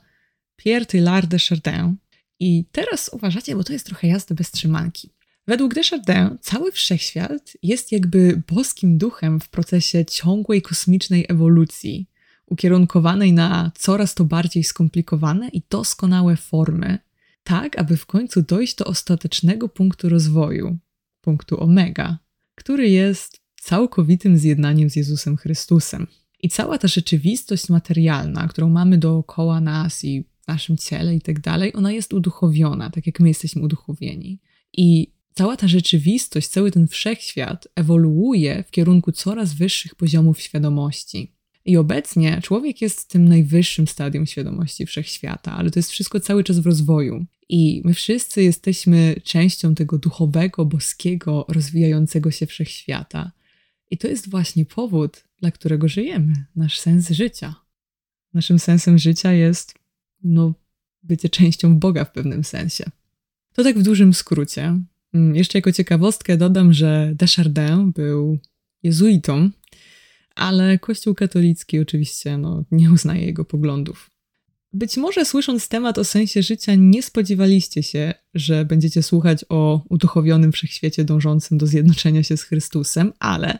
Pierre 0.56 0.86
Teilhard 0.86 1.30
de 1.30 1.40
Chardin. 1.40 1.96
I 2.40 2.66
teraz 2.72 3.10
uważacie, 3.14 3.56
bo 3.56 3.64
to 3.64 3.74
jest 3.74 3.86
trochę 3.86 4.08
jazdy 4.08 4.36
bez 4.36 4.52
trzymanki. 4.52 5.10
Według 5.48 5.74
Desjardins 5.74 6.32
cały 6.42 6.72
wszechświat 6.72 7.54
jest 7.64 7.92
jakby 7.92 8.42
boskim 8.48 8.98
duchem 8.98 9.40
w 9.40 9.50
procesie 9.50 10.06
ciągłej 10.06 10.62
kosmicznej 10.62 11.26
ewolucji, 11.30 12.10
ukierunkowanej 12.46 13.34
na 13.34 13.72
coraz 13.76 14.16
to 14.16 14.24
bardziej 14.26 14.64
skomplikowane 14.64 15.50
i 15.50 15.62
doskonałe 15.70 16.38
formy, 16.38 17.00
tak 17.44 17.80
aby 17.80 17.98
w 17.98 18.06
końcu 18.06 18.42
dojść 18.42 18.76
do 18.76 18.86
ostatecznego 18.86 19.70
punktu 19.70 20.10
rozwoju, 20.10 20.78
punktu 21.22 21.64
omega, 21.64 22.18
który 22.58 22.90
jest 22.90 23.40
całkowitym 23.62 24.38
zjednaniem 24.38 24.90
z 24.90 24.96
Jezusem 24.96 25.38
Chrystusem. 25.38 26.08
I 26.40 26.50
cała 26.50 26.78
ta 26.78 26.88
rzeczywistość 26.88 27.70
materialna, 27.70 28.48
którą 28.48 28.70
mamy 28.70 28.98
dookoła 28.98 29.62
nas 29.62 30.04
i 30.04 30.24
w 30.24 30.48
naszym 30.48 30.78
ciele 30.78 31.16
i 31.16 31.22
tak 31.22 31.40
dalej, 31.40 31.74
ona 31.76 31.92
jest 31.92 32.14
uduchowiona, 32.14 32.90
tak 32.90 33.06
jak 33.06 33.20
my 33.20 33.28
jesteśmy 33.28 33.62
uduchowieni. 33.62 34.40
I 34.74 35.12
cała 35.34 35.58
ta 35.58 35.68
rzeczywistość, 35.68 36.48
cały 36.48 36.72
ten 36.72 36.88
wszechświat 36.88 37.68
ewoluuje 37.76 38.64
w 38.68 38.72
kierunku 38.72 39.12
coraz 39.12 39.54
wyższych 39.54 39.96
poziomów 39.96 40.42
świadomości. 40.42 41.37
I 41.68 41.78
obecnie 41.78 42.42
człowiek 42.44 42.82
jest 42.82 43.02
w 43.02 43.08
tym 43.08 43.28
najwyższym 43.28 43.88
stadium 43.88 44.26
świadomości 44.26 44.86
wszechświata, 44.86 45.52
ale 45.52 45.72
to 45.72 45.80
jest 45.80 45.92
wszystko 45.92 46.20
cały 46.20 46.44
czas 46.44 46.60
w 46.60 46.66
rozwoju. 46.66 47.26
I 47.50 47.82
my 47.86 47.94
wszyscy 47.94 48.44
jesteśmy 48.44 49.16
częścią 49.24 49.76
tego 49.76 49.98
duchowego, 49.98 50.66
boskiego, 50.66 51.46
rozwijającego 51.50 52.32
się 52.32 52.46
wszechświata. 52.46 53.32
I 53.92 53.98
to 53.98 54.08
jest 54.08 54.30
właśnie 54.30 54.66
powód, 54.66 55.24
dla 55.40 55.52
którego 55.52 55.88
żyjemy, 55.88 56.34
nasz 56.56 56.80
sens 56.80 57.10
życia. 57.10 57.56
Naszym 58.34 58.60
sensem 58.60 58.98
życia 58.98 59.34
jest, 59.34 59.76
no, 60.24 60.54
bycie 61.04 61.30
częścią 61.30 61.80
Boga 61.80 62.06
w 62.06 62.12
pewnym 62.12 62.44
sensie. 62.44 62.86
To 63.54 63.64
tak 63.64 63.80
w 63.80 63.84
dużym 63.84 64.14
skrócie. 64.14 64.80
Mm, 65.14 65.36
jeszcze 65.36 65.58
jako 65.58 65.72
ciekawostkę 65.72 66.38
dodam, 66.38 66.74
że 66.74 67.12
Desjardins 67.16 67.94
był 67.94 68.40
jezuitą, 68.84 69.50
ale 70.38 70.80
Kościół 70.80 71.16
katolicki 71.16 71.80
oczywiście 71.80 72.38
no, 72.38 72.64
nie 72.72 72.92
uznaje 72.92 73.26
jego 73.26 73.46
poglądów. 73.46 74.10
Być 74.74 74.98
może 74.98 75.26
słysząc 75.26 75.68
temat 75.68 75.98
o 75.98 76.04
sensie 76.04 76.44
życia, 76.44 76.76
nie 76.76 77.04
spodziewaliście 77.04 77.84
się, 77.84 78.14
że 78.34 78.66
będziecie 78.66 79.04
słuchać 79.04 79.46
o 79.50 79.82
uduchowionym 79.90 80.52
wszechświecie 80.52 81.04
dążącym 81.04 81.58
do 81.58 81.68
zjednoczenia 81.68 82.24
się 82.24 82.38
z 82.38 82.44
Chrystusem, 82.44 83.14
ale 83.20 83.60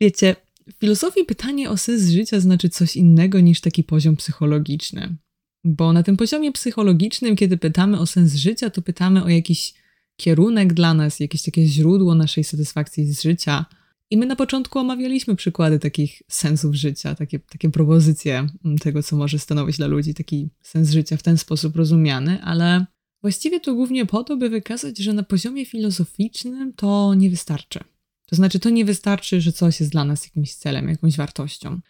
wiecie, 0.00 0.36
w 0.76 0.80
filozofii 0.80 1.24
pytanie 1.24 1.70
o 1.70 1.76
sens 1.76 2.08
życia 2.08 2.40
znaczy 2.40 2.68
coś 2.68 2.96
innego 2.96 3.40
niż 3.40 3.60
taki 3.60 3.84
poziom 3.84 4.16
psychologiczny. 4.16 5.16
Bo 5.64 5.92
na 5.92 6.02
tym 6.02 6.16
poziomie 6.16 6.52
psychologicznym, 6.52 7.36
kiedy 7.36 7.56
pytamy 7.56 7.98
o 7.98 8.06
sens 8.06 8.34
życia, 8.34 8.70
to 8.70 8.82
pytamy 8.82 9.24
o 9.24 9.28
jakiś 9.28 9.74
kierunek 10.16 10.72
dla 10.72 10.94
nas, 10.94 11.20
jakieś 11.20 11.42
takie 11.42 11.66
źródło 11.66 12.14
naszej 12.14 12.44
satysfakcji 12.44 13.06
z 13.12 13.22
życia. 13.22 13.64
I 14.10 14.16
my 14.16 14.26
na 14.26 14.36
początku 14.36 14.78
omawialiśmy 14.78 15.36
przykłady 15.36 15.78
takich 15.78 16.22
sensów 16.28 16.74
życia, 16.74 17.14
takie, 17.14 17.38
takie 17.38 17.70
propozycje 17.70 18.46
tego, 18.80 19.02
co 19.02 19.16
może 19.16 19.38
stanowić 19.38 19.76
dla 19.76 19.86
ludzi 19.86 20.14
taki 20.14 20.48
sens 20.62 20.90
życia 20.90 21.16
w 21.16 21.22
ten 21.22 21.38
sposób 21.38 21.76
rozumiany, 21.76 22.42
ale 22.42 22.86
właściwie 23.22 23.60
to 23.60 23.74
głównie 23.74 24.06
po 24.06 24.24
to, 24.24 24.36
by 24.36 24.48
wykazać, 24.48 24.98
że 24.98 25.12
na 25.12 25.22
poziomie 25.22 25.66
filozoficznym 25.66 26.72
to 26.72 27.14
nie 27.14 27.30
wystarczy. 27.30 27.80
To 28.26 28.36
znaczy, 28.36 28.60
to 28.60 28.70
nie 28.70 28.84
wystarczy, 28.84 29.40
że 29.40 29.52
coś 29.52 29.80
jest 29.80 29.92
dla 29.92 30.04
nas 30.04 30.24
jakimś 30.24 30.54
celem, 30.54 30.88
jakąś 30.88 31.16
wartością. 31.16 31.80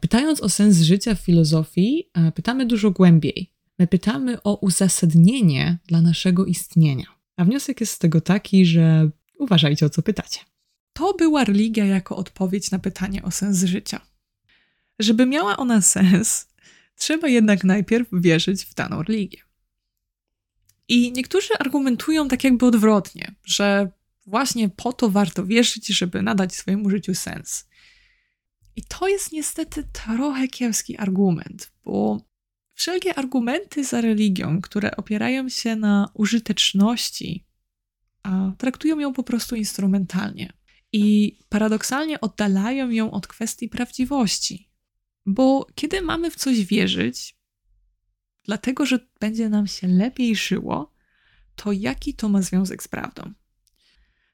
Pytając 0.00 0.40
o 0.40 0.48
sens 0.48 0.80
życia 0.80 1.14
w 1.14 1.20
filozofii, 1.20 2.10
pytamy 2.34 2.66
dużo 2.66 2.90
głębiej. 2.90 3.50
My 3.78 3.86
pytamy 3.86 4.42
o 4.42 4.56
uzasadnienie 4.56 5.78
dla 5.86 6.00
naszego 6.00 6.44
istnienia. 6.44 7.06
A 7.36 7.44
wniosek 7.44 7.80
jest 7.80 7.92
z 7.92 7.98
tego 7.98 8.20
taki, 8.20 8.66
że 8.66 9.10
uważajcie 9.38 9.86
o 9.86 9.90
co 9.90 10.02
pytacie. 10.02 10.40
To 10.94 11.14
była 11.14 11.44
religia 11.44 11.86
jako 11.86 12.16
odpowiedź 12.16 12.70
na 12.70 12.78
pytanie 12.78 13.22
o 13.22 13.30
sens 13.30 13.64
życia. 13.64 14.00
Żeby 14.98 15.26
miała 15.26 15.56
ona 15.56 15.80
sens, 15.82 16.48
trzeba 16.96 17.28
jednak 17.28 17.64
najpierw 17.64 18.08
wierzyć 18.12 18.64
w 18.64 18.74
daną 18.74 19.02
religię. 19.02 19.38
I 20.88 21.12
niektórzy 21.12 21.54
argumentują 21.58 22.28
tak 22.28 22.44
jakby 22.44 22.66
odwrotnie, 22.66 23.34
że 23.44 23.90
właśnie 24.26 24.68
po 24.68 24.92
to 24.92 25.10
warto 25.10 25.46
wierzyć, 25.46 25.86
żeby 25.86 26.22
nadać 26.22 26.54
swojemu 26.54 26.90
życiu 26.90 27.14
sens. 27.14 27.68
I 28.76 28.82
to 28.82 29.08
jest 29.08 29.32
niestety 29.32 29.84
trochę 29.92 30.48
kiepski 30.48 30.96
argument, 30.96 31.72
bo 31.84 32.20
wszelkie 32.74 33.14
argumenty 33.14 33.84
za 33.84 34.00
religią, 34.00 34.60
które 34.60 34.96
opierają 34.96 35.48
się 35.48 35.76
na 35.76 36.10
użyteczności, 36.14 37.44
a 38.22 38.52
traktują 38.58 38.98
ją 38.98 39.12
po 39.12 39.22
prostu 39.22 39.56
instrumentalnie 39.56 40.52
i 40.96 41.38
paradoksalnie 41.48 42.20
oddalają 42.20 42.90
ją 42.90 43.10
od 43.10 43.26
kwestii 43.26 43.68
prawdziwości. 43.68 44.70
Bo 45.26 45.66
kiedy 45.74 46.02
mamy 46.02 46.30
w 46.30 46.36
coś 46.36 46.64
wierzyć, 46.64 47.36
dlatego 48.44 48.86
że 48.86 48.98
będzie 49.20 49.48
nam 49.48 49.66
się 49.66 49.86
lepiej 49.86 50.36
żyło, 50.36 50.92
to 51.56 51.72
jaki 51.72 52.14
to 52.14 52.28
ma 52.28 52.42
związek 52.42 52.82
z 52.82 52.88
prawdą? 52.88 53.32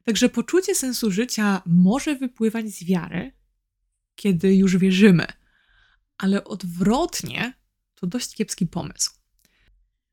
Także 0.05 0.29
poczucie 0.29 0.75
sensu 0.75 1.11
życia 1.11 1.63
może 1.67 2.17
wypływać 2.17 2.71
z 2.71 2.85
wiary, 2.85 3.33
kiedy 4.15 4.57
już 4.57 4.77
wierzymy, 4.77 5.27
ale 6.19 6.45
odwrotnie 6.45 7.53
to 7.95 8.07
dość 8.07 8.35
kiepski 8.35 8.67
pomysł. 8.67 9.11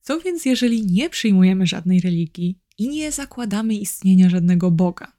Co 0.02 0.20
więc, 0.20 0.46
jeżeli 0.46 0.86
nie 0.86 1.10
przyjmujemy 1.10 1.68
żadnej 1.68 2.02
religii 2.02 2.60
i 2.78 2.90
nie 2.90 3.12
zakładamy 3.12 3.76
istnienia 3.76 4.30
żadnego 4.30 4.72
Boga? 4.72 5.17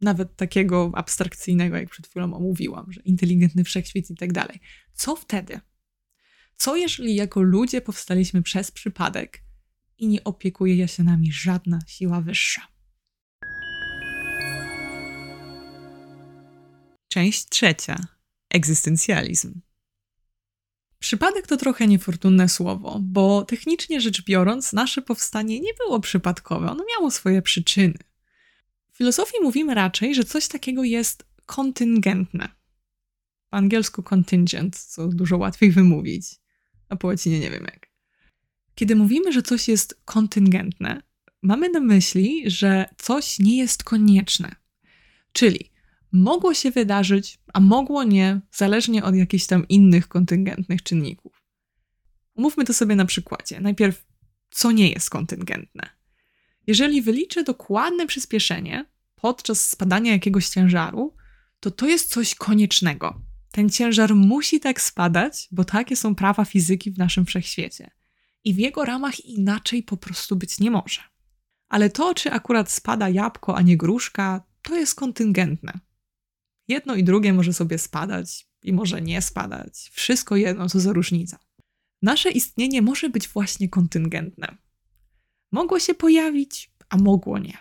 Nawet 0.00 0.36
takiego 0.36 0.90
abstrakcyjnego, 0.94 1.76
jak 1.76 1.90
przed 1.90 2.06
chwilą 2.06 2.34
omówiłam, 2.34 2.92
że 2.92 3.00
inteligentny 3.00 3.64
wszechświat 3.64 4.10
i 4.10 4.14
tak 4.14 4.32
dalej. 4.32 4.60
Co 4.94 5.16
wtedy? 5.16 5.60
Co 6.56 6.76
jeżeli 6.76 7.14
jako 7.14 7.42
ludzie 7.42 7.80
powstaliśmy 7.80 8.42
przez 8.42 8.70
przypadek 8.70 9.42
i 9.98 10.08
nie 10.08 10.24
opiekuje 10.24 10.88
się 10.88 11.02
nami 11.02 11.32
żadna 11.32 11.78
siła 11.86 12.20
wyższa? 12.20 12.62
Część 17.08 17.48
trzecia. 17.48 18.06
Egzystencjalizm. 18.50 19.60
Przypadek 20.98 21.46
to 21.46 21.56
trochę 21.56 21.86
niefortunne 21.86 22.48
słowo, 22.48 22.98
bo 23.02 23.44
technicznie 23.44 24.00
rzecz 24.00 24.24
biorąc, 24.24 24.72
nasze 24.72 25.02
powstanie 25.02 25.60
nie 25.60 25.74
było 25.74 26.00
przypadkowe, 26.00 26.70
ono 26.70 26.84
miało 26.96 27.10
swoje 27.10 27.42
przyczyny. 27.42 27.98
W 28.96 28.98
filozofii 28.98 29.36
mówimy 29.42 29.74
raczej, 29.74 30.14
że 30.14 30.24
coś 30.24 30.48
takiego 30.48 30.84
jest 30.84 31.26
kontyngentne. 31.46 32.48
Po 33.50 33.56
angielsku 33.56 34.02
contingent, 34.02 34.76
co 34.76 35.08
dużo 35.08 35.36
łatwiej 35.36 35.70
wymówić, 35.70 36.26
a 36.88 36.96
po 36.96 37.06
łacinie 37.06 37.40
nie 37.40 37.50
wiem 37.50 37.64
jak. 37.64 37.90
Kiedy 38.74 38.96
mówimy, 38.96 39.32
że 39.32 39.42
coś 39.42 39.68
jest 39.68 40.00
kontyngentne, 40.04 41.02
mamy 41.42 41.68
na 41.68 41.80
myśli, 41.80 42.50
że 42.50 42.88
coś 42.98 43.38
nie 43.38 43.56
jest 43.58 43.84
konieczne. 43.84 44.54
Czyli 45.32 45.70
mogło 46.12 46.54
się 46.54 46.70
wydarzyć, 46.70 47.38
a 47.52 47.60
mogło 47.60 48.04
nie, 48.04 48.40
zależnie 48.52 49.04
od 49.04 49.14
jakichś 49.14 49.46
tam 49.46 49.68
innych 49.68 50.08
kontyngentnych 50.08 50.82
czynników. 50.82 51.42
Umówmy 52.34 52.64
to 52.64 52.74
sobie 52.74 52.96
na 52.96 53.04
przykładzie. 53.04 53.60
Najpierw, 53.60 54.06
co 54.50 54.72
nie 54.72 54.90
jest 54.90 55.10
kontyngentne. 55.10 55.95
Jeżeli 56.66 57.02
wyliczę 57.02 57.44
dokładne 57.44 58.06
przyspieszenie 58.06 58.84
podczas 59.14 59.68
spadania 59.68 60.12
jakiegoś 60.12 60.48
ciężaru, 60.48 61.14
to 61.60 61.70
to 61.70 61.86
jest 61.86 62.10
coś 62.10 62.34
koniecznego. 62.34 63.20
Ten 63.50 63.70
ciężar 63.70 64.14
musi 64.14 64.60
tak 64.60 64.80
spadać, 64.80 65.48
bo 65.50 65.64
takie 65.64 65.96
są 65.96 66.14
prawa 66.14 66.44
fizyki 66.44 66.90
w 66.90 66.98
naszym 66.98 67.26
wszechświecie. 67.26 67.90
I 68.44 68.54
w 68.54 68.58
jego 68.58 68.84
ramach 68.84 69.24
inaczej 69.24 69.82
po 69.82 69.96
prostu 69.96 70.36
być 70.36 70.60
nie 70.60 70.70
może. 70.70 71.00
Ale 71.68 71.90
to, 71.90 72.14
czy 72.14 72.32
akurat 72.32 72.70
spada 72.70 73.08
jabłko, 73.08 73.56
a 73.56 73.62
nie 73.62 73.76
gruszka, 73.76 74.42
to 74.62 74.76
jest 74.76 74.94
kontyngentne. 74.94 75.80
Jedno 76.68 76.94
i 76.94 77.04
drugie 77.04 77.32
może 77.32 77.52
sobie 77.52 77.78
spadać 77.78 78.48
i 78.62 78.72
może 78.72 79.02
nie 79.02 79.22
spadać. 79.22 79.90
Wszystko 79.92 80.36
jedno, 80.36 80.68
co 80.68 80.80
za 80.80 80.92
różnica. 80.92 81.38
Nasze 82.02 82.30
istnienie 82.30 82.82
może 82.82 83.10
być 83.10 83.28
właśnie 83.28 83.68
kontyngentne. 83.68 84.56
Mogło 85.56 85.80
się 85.80 85.94
pojawić, 85.94 86.70
a 86.88 86.96
mogło 86.96 87.38
nie. 87.38 87.58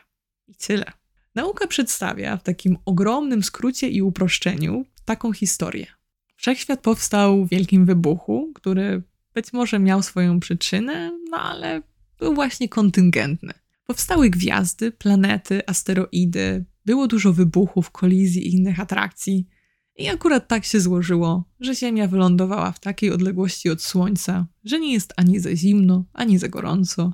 I 0.48 0.56
tyle. 0.56 0.92
Nauka 1.36 1.68
przedstawia 1.68 2.38
w 2.38 2.44
takim 2.44 2.78
ogromnym 2.86 3.44
skrócie 3.44 3.90
i 3.90 4.02
uproszczeniu 4.02 4.86
taką 5.06 5.34
historię. 5.34 5.88
Wszechświat 6.36 6.80
powstał 6.80 7.46
w 7.46 7.50
wielkim 7.50 7.86
wybuchu, 7.86 8.52
który 8.56 9.04
być 9.34 9.54
może 9.54 9.80
miał 9.80 10.04
swoją 10.04 10.40
przyczynę, 10.40 11.20
no 11.30 11.38
ale 11.38 11.82
był 12.20 12.34
właśnie 12.34 12.70
kontyngentny. 12.70 13.54
Powstały 13.86 14.30
gwiazdy, 14.30 14.92
planety, 14.92 15.62
asteroidy, 15.68 16.66
było 16.86 17.08
dużo 17.08 17.34
wybuchów, 17.34 17.92
kolizji 17.92 18.48
i 18.48 18.56
innych 18.56 18.80
atrakcji. 18.80 19.48
I 19.96 20.10
akurat 20.10 20.48
tak 20.48 20.66
się 20.66 20.80
złożyło, 20.80 21.44
że 21.60 21.76
Ziemia 21.76 22.08
wylądowała 22.08 22.72
w 22.72 22.80
takiej 22.80 23.12
odległości 23.12 23.70
od 23.70 23.82
Słońca, 23.82 24.48
że 24.64 24.80
nie 24.80 24.94
jest 24.94 25.14
ani 25.18 25.40
za 25.40 25.56
zimno, 25.56 26.06
ani 26.14 26.38
za 26.38 26.48
gorąco. 26.48 27.14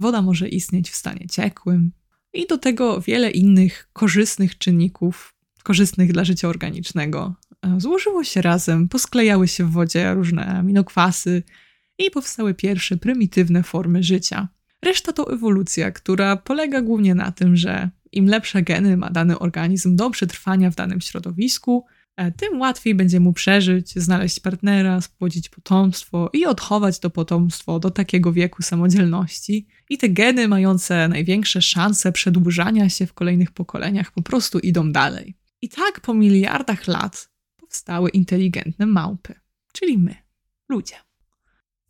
Woda 0.00 0.22
może 0.22 0.48
istnieć 0.48 0.90
w 0.90 0.96
stanie 0.96 1.26
ciekłym. 1.26 1.92
I 2.32 2.46
do 2.46 2.58
tego 2.58 3.00
wiele 3.00 3.30
innych 3.30 3.88
korzystnych 3.92 4.58
czynników, 4.58 5.34
korzystnych 5.62 6.12
dla 6.12 6.24
życia 6.24 6.48
organicznego, 6.48 7.34
e, 7.62 7.80
złożyło 7.80 8.24
się 8.24 8.42
razem, 8.42 8.88
posklejały 8.88 9.48
się 9.48 9.64
w 9.64 9.70
wodzie 9.70 10.14
różne 10.14 10.46
aminokwasy 10.46 11.42
i 11.98 12.10
powstały 12.10 12.54
pierwsze 12.54 12.96
prymitywne 12.96 13.62
formy 13.62 14.02
życia. 14.02 14.48
Reszta 14.82 15.12
to 15.12 15.32
ewolucja, 15.32 15.90
która 15.90 16.36
polega 16.36 16.82
głównie 16.82 17.14
na 17.14 17.32
tym, 17.32 17.56
że 17.56 17.90
im 18.12 18.26
lepsze 18.26 18.62
geny 18.62 18.96
ma 18.96 19.10
dany 19.10 19.38
organizm 19.38 19.96
do 19.96 20.10
przetrwania 20.10 20.70
w 20.70 20.74
danym 20.74 21.00
środowisku, 21.00 21.86
tym 22.36 22.60
łatwiej 22.60 22.94
będzie 22.94 23.20
mu 23.20 23.32
przeżyć, 23.32 23.94
znaleźć 23.94 24.40
partnera, 24.40 25.00
spłodzić 25.00 25.48
potomstwo 25.48 26.30
i 26.32 26.46
odchować 26.46 26.98
to 26.98 27.10
potomstwo 27.10 27.80
do 27.80 27.90
takiego 27.90 28.32
wieku 28.32 28.62
samodzielności. 28.62 29.66
I 29.90 29.98
te 29.98 30.08
geny 30.08 30.48
mające 30.48 31.08
największe 31.08 31.62
szanse 31.62 32.12
przedłużania 32.12 32.88
się 32.88 33.06
w 33.06 33.14
kolejnych 33.14 33.50
pokoleniach 33.50 34.12
po 34.12 34.22
prostu 34.22 34.58
idą 34.58 34.92
dalej. 34.92 35.34
I 35.62 35.68
tak 35.68 36.00
po 36.00 36.14
miliardach 36.14 36.86
lat 36.86 37.30
powstały 37.56 38.10
inteligentne 38.10 38.86
małpy, 38.86 39.34
czyli 39.72 39.98
my, 39.98 40.14
ludzie. 40.68 40.94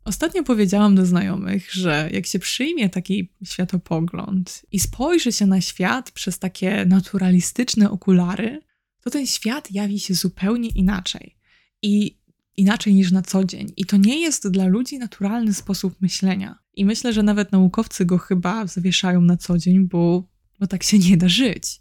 Ostatnio 0.05 0.43
powiedziałam 0.43 0.95
do 0.95 1.07
znajomych, 1.07 1.73
że 1.73 2.09
jak 2.13 2.27
się 2.27 2.39
przyjmie 2.39 2.89
taki 2.89 3.33
światopogląd 3.45 4.63
i 4.73 4.81
spojrzy 4.81 5.33
się 5.33 5.47
na 5.47 5.61
świat 5.61 6.11
przez 6.11 6.39
takie 6.39 6.85
naturalistyczne 6.87 7.91
okulary, 7.91 8.61
to 9.01 9.11
ten 9.11 9.27
świat 9.27 9.71
jawi 9.71 10.01
się 10.01 10.15
zupełnie 10.15 10.69
inaczej. 10.69 11.37
I 11.83 12.21
inaczej 12.57 12.95
niż 12.95 13.13
na 13.13 13.23
co 13.23 13.45
dzień. 13.45 13.73
I 13.77 13.85
to 13.85 13.97
nie 13.97 14.21
jest 14.21 14.49
dla 14.49 14.67
ludzi 14.67 14.99
naturalny 14.99 15.55
sposób 15.55 16.01
myślenia. 16.01 16.59
I 16.75 16.85
myślę, 16.85 17.13
że 17.13 17.23
nawet 17.23 17.53
naukowcy 17.53 18.05
go 18.05 18.19
chyba 18.19 18.67
zawieszają 18.67 19.21
na 19.21 19.37
co 19.37 19.59
dzień, 19.59 19.89
bo, 19.89 20.29
bo 20.61 20.67
tak 20.67 20.83
się 20.83 20.99
nie 20.99 21.17
da 21.17 21.29
żyć. 21.29 21.79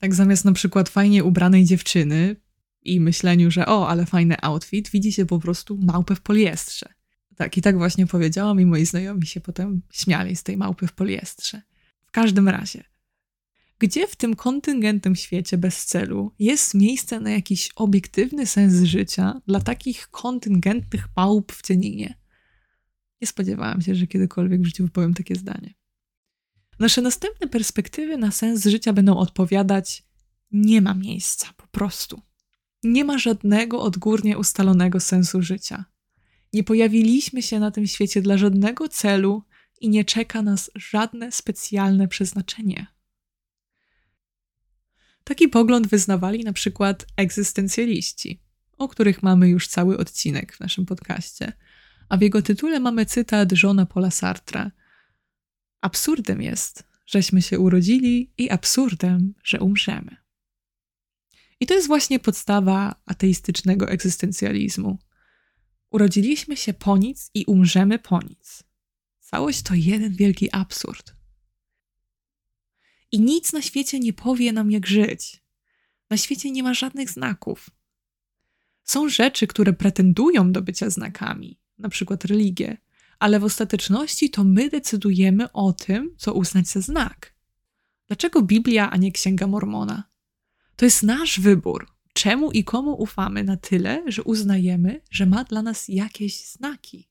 Tak 0.00 0.14
zamiast 0.14 0.44
na 0.44 0.52
przykład 0.52 0.88
fajnie 0.88 1.24
ubranej 1.24 1.64
dziewczyny 1.64 2.36
i 2.82 3.00
myśleniu, 3.00 3.50
że 3.50 3.66
o, 3.66 3.88
ale 3.88 4.06
fajny 4.06 4.40
outfit, 4.42 4.90
widzi 4.90 5.12
się 5.12 5.26
po 5.26 5.38
prostu 5.38 5.78
małpę 5.82 6.14
w 6.14 6.20
poliestrze. 6.20 6.86
Tak, 7.36 7.56
i 7.56 7.62
tak 7.62 7.78
właśnie 7.78 8.06
powiedziałam 8.06 8.60
i 8.60 8.66
moi 8.66 8.86
znajomi 8.86 9.26
się 9.26 9.40
potem 9.40 9.82
śmiali 9.92 10.36
z 10.36 10.42
tej 10.42 10.56
małpy 10.56 10.86
w 10.86 10.92
poliestrze. 10.92 11.62
W 12.06 12.10
każdym 12.10 12.48
razie, 12.48 12.84
gdzie 13.80 14.06
w 14.06 14.16
tym 14.16 14.36
kontyngentnym 14.36 15.16
świecie 15.16 15.58
bez 15.58 15.86
celu 15.86 16.32
jest 16.38 16.74
miejsce 16.74 17.20
na 17.20 17.30
jakiś 17.30 17.70
obiektywny 17.76 18.46
sens 18.46 18.82
życia 18.82 19.40
dla 19.46 19.60
takich 19.60 20.08
kontyngentnych 20.08 21.08
małp 21.16 21.52
w 21.52 21.62
cieninie? 21.62 22.14
Nie 23.20 23.26
spodziewałam 23.26 23.82
się, 23.82 23.94
że 23.94 24.06
kiedykolwiek 24.06 24.60
w 24.60 24.64
życiu 24.64 24.84
wypowiem 24.84 25.14
takie 25.14 25.36
zdanie. 25.36 25.74
Nasze 26.78 27.02
następne 27.02 27.48
perspektywy 27.48 28.16
na 28.16 28.30
sens 28.30 28.64
życia 28.64 28.92
będą 28.92 29.16
odpowiadać: 29.16 30.02
nie 30.50 30.80
ma 30.82 30.94
miejsca, 30.94 31.46
po 31.56 31.66
prostu. 31.66 32.22
Nie 32.82 33.04
ma 33.04 33.18
żadnego 33.18 33.82
odgórnie 33.82 34.38
ustalonego 34.38 35.00
sensu 35.00 35.42
życia. 35.42 35.84
Nie 36.52 36.64
pojawiliśmy 36.64 37.42
się 37.42 37.60
na 37.60 37.70
tym 37.70 37.86
świecie 37.86 38.22
dla 38.22 38.38
żadnego 38.38 38.88
celu 38.88 39.42
i 39.80 39.88
nie 39.88 40.04
czeka 40.04 40.42
nas 40.42 40.70
żadne 40.74 41.32
specjalne 41.32 42.08
przeznaczenie. 42.08 42.86
Taki 45.24 45.48
pogląd 45.48 45.86
wyznawali 45.86 46.44
na 46.44 46.52
przykład 46.52 47.06
egzystencjaliści, 47.16 48.40
o 48.78 48.88
których 48.88 49.22
mamy 49.22 49.48
już 49.48 49.68
cały 49.68 49.98
odcinek 49.98 50.56
w 50.56 50.60
naszym 50.60 50.86
podcaście. 50.86 51.52
A 52.08 52.16
w 52.16 52.20
jego 52.20 52.42
tytule 52.42 52.80
mamy 52.80 53.06
cytat 53.06 53.52
żona 53.52 53.86
Paula 53.86 54.10
Sartre. 54.10 54.70
Absurdem 55.80 56.42
jest, 56.42 56.84
żeśmy 57.06 57.42
się 57.42 57.58
urodzili 57.58 58.32
i 58.38 58.50
absurdem, 58.50 59.34
że 59.44 59.60
umrzemy. 59.60 60.16
I 61.60 61.66
to 61.66 61.74
jest 61.74 61.86
właśnie 61.86 62.18
podstawa 62.18 62.94
ateistycznego 63.06 63.88
egzystencjalizmu. 63.88 64.98
Urodziliśmy 65.90 66.56
się 66.56 66.72
po 66.72 66.96
nic 66.96 67.30
i 67.34 67.44
umrzemy 67.44 67.98
po 67.98 68.22
nic. 68.22 68.62
Całość 69.20 69.62
to 69.62 69.74
jeden 69.74 70.14
wielki 70.14 70.48
absurd. 70.52 71.19
I 73.12 73.20
nic 73.20 73.52
na 73.52 73.62
świecie 73.62 74.00
nie 74.00 74.12
powie 74.12 74.52
nam, 74.52 74.70
jak 74.70 74.86
żyć. 74.86 75.42
Na 76.10 76.16
świecie 76.16 76.50
nie 76.50 76.62
ma 76.62 76.74
żadnych 76.74 77.10
znaków. 77.10 77.70
Są 78.84 79.08
rzeczy, 79.08 79.46
które 79.46 79.72
pretendują 79.72 80.52
do 80.52 80.62
bycia 80.62 80.90
znakami, 80.90 81.58
na 81.78 81.88
przykład 81.88 82.24
religie, 82.24 82.76
ale 83.18 83.40
w 83.40 83.44
ostateczności 83.44 84.30
to 84.30 84.44
my 84.44 84.68
decydujemy 84.68 85.52
o 85.52 85.72
tym, 85.72 86.14
co 86.18 86.34
uznać 86.34 86.68
za 86.68 86.80
znak. 86.80 87.34
Dlaczego 88.06 88.42
Biblia, 88.42 88.90
a 88.90 88.96
nie 88.96 89.12
Księga 89.12 89.46
Mormona? 89.46 90.04
To 90.76 90.84
jest 90.84 91.02
nasz 91.02 91.40
wybór, 91.40 91.86
czemu 92.12 92.50
i 92.50 92.64
komu 92.64 93.02
ufamy 93.02 93.44
na 93.44 93.56
tyle, 93.56 94.02
że 94.06 94.22
uznajemy, 94.22 95.00
że 95.10 95.26
ma 95.26 95.44
dla 95.44 95.62
nas 95.62 95.88
jakieś 95.88 96.44
znaki. 96.44 97.09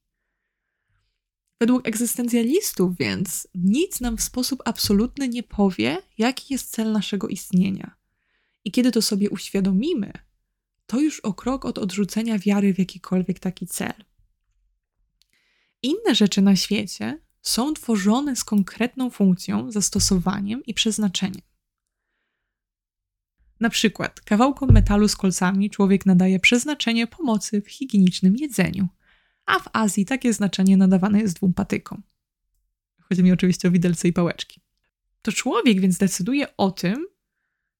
Według 1.59 1.87
egzystencjalistów 1.87 2.97
więc 2.97 3.47
nic 3.55 4.01
nam 4.01 4.17
w 4.17 4.21
sposób 4.21 4.61
absolutny 4.65 5.27
nie 5.27 5.43
powie, 5.43 5.97
jaki 6.17 6.53
jest 6.53 6.71
cel 6.71 6.91
naszego 6.91 7.27
istnienia. 7.27 7.95
I 8.65 8.71
kiedy 8.71 8.91
to 8.91 9.01
sobie 9.01 9.29
uświadomimy, 9.29 10.13
to 10.85 10.99
już 10.99 11.19
o 11.19 11.33
krok 11.33 11.65
od 11.65 11.77
odrzucenia 11.77 12.39
wiary 12.39 12.73
w 12.73 12.79
jakikolwiek 12.79 13.39
taki 13.39 13.67
cel. 13.67 13.93
Inne 15.81 16.15
rzeczy 16.15 16.41
na 16.41 16.55
świecie 16.55 17.21
są 17.41 17.73
tworzone 17.73 18.35
z 18.35 18.43
konkretną 18.43 19.09
funkcją, 19.09 19.71
zastosowaniem 19.71 20.65
i 20.65 20.73
przeznaczeniem. 20.73 21.41
Na 23.59 23.69
przykład 23.69 24.21
kawałkom 24.21 24.71
metalu 24.71 25.07
z 25.07 25.15
kolcami 25.15 25.69
człowiek 25.69 26.05
nadaje 26.05 26.39
przeznaczenie 26.39 27.07
pomocy 27.07 27.61
w 27.61 27.69
higienicznym 27.69 28.35
jedzeniu– 28.35 28.87
a 29.49 29.59
w 29.59 29.69
Azji 29.73 30.05
takie 30.05 30.33
znaczenie 30.33 30.77
nadawane 30.77 31.19
jest 31.19 31.35
dwóm 31.35 31.53
patykom. 31.53 32.03
Chodzi 33.01 33.23
mi 33.23 33.31
oczywiście 33.31 33.67
o 33.67 33.71
widelce 33.71 34.07
i 34.07 34.13
pałeczki. 34.13 34.61
To 35.21 35.31
człowiek 35.31 35.79
więc 35.79 35.97
decyduje 35.97 36.57
o 36.57 36.71
tym, 36.71 37.07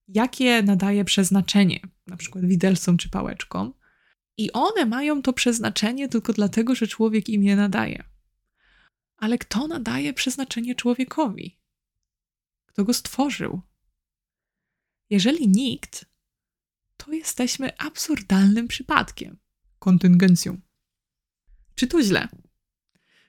jakie 0.08 0.64
nadaje 0.64 1.06
przeznaczenie, 1.06 1.80
na 2.08 2.18
przykład 2.18 2.46
widelcom 2.46 2.98
czy 2.98 3.10
pałeczkom, 3.10 3.74
i 4.38 4.52
one 4.52 4.86
mają 4.86 5.22
to 5.22 5.34
przeznaczenie 5.34 6.10
tylko 6.10 6.34
dlatego, 6.34 6.76
że 6.76 6.88
człowiek 6.88 7.30
im 7.30 7.44
je 7.44 7.56
nadaje. 7.56 8.04
Ale 9.18 9.38
kto 9.38 9.68
nadaje 9.68 10.14
przeznaczenie 10.14 10.76
człowiekowi? 10.76 11.60
Kto 12.66 12.84
go 12.84 12.94
stworzył? 12.94 13.62
Jeżeli 15.10 15.48
nikt, 15.48 16.06
to 16.98 17.12
jesteśmy 17.12 17.78
absurdalnym 17.78 18.68
przypadkiem, 18.68 19.38
kontyngencją. 19.80 20.62
Czy 21.80 21.88
to 21.88 22.04
źle? 22.04 22.28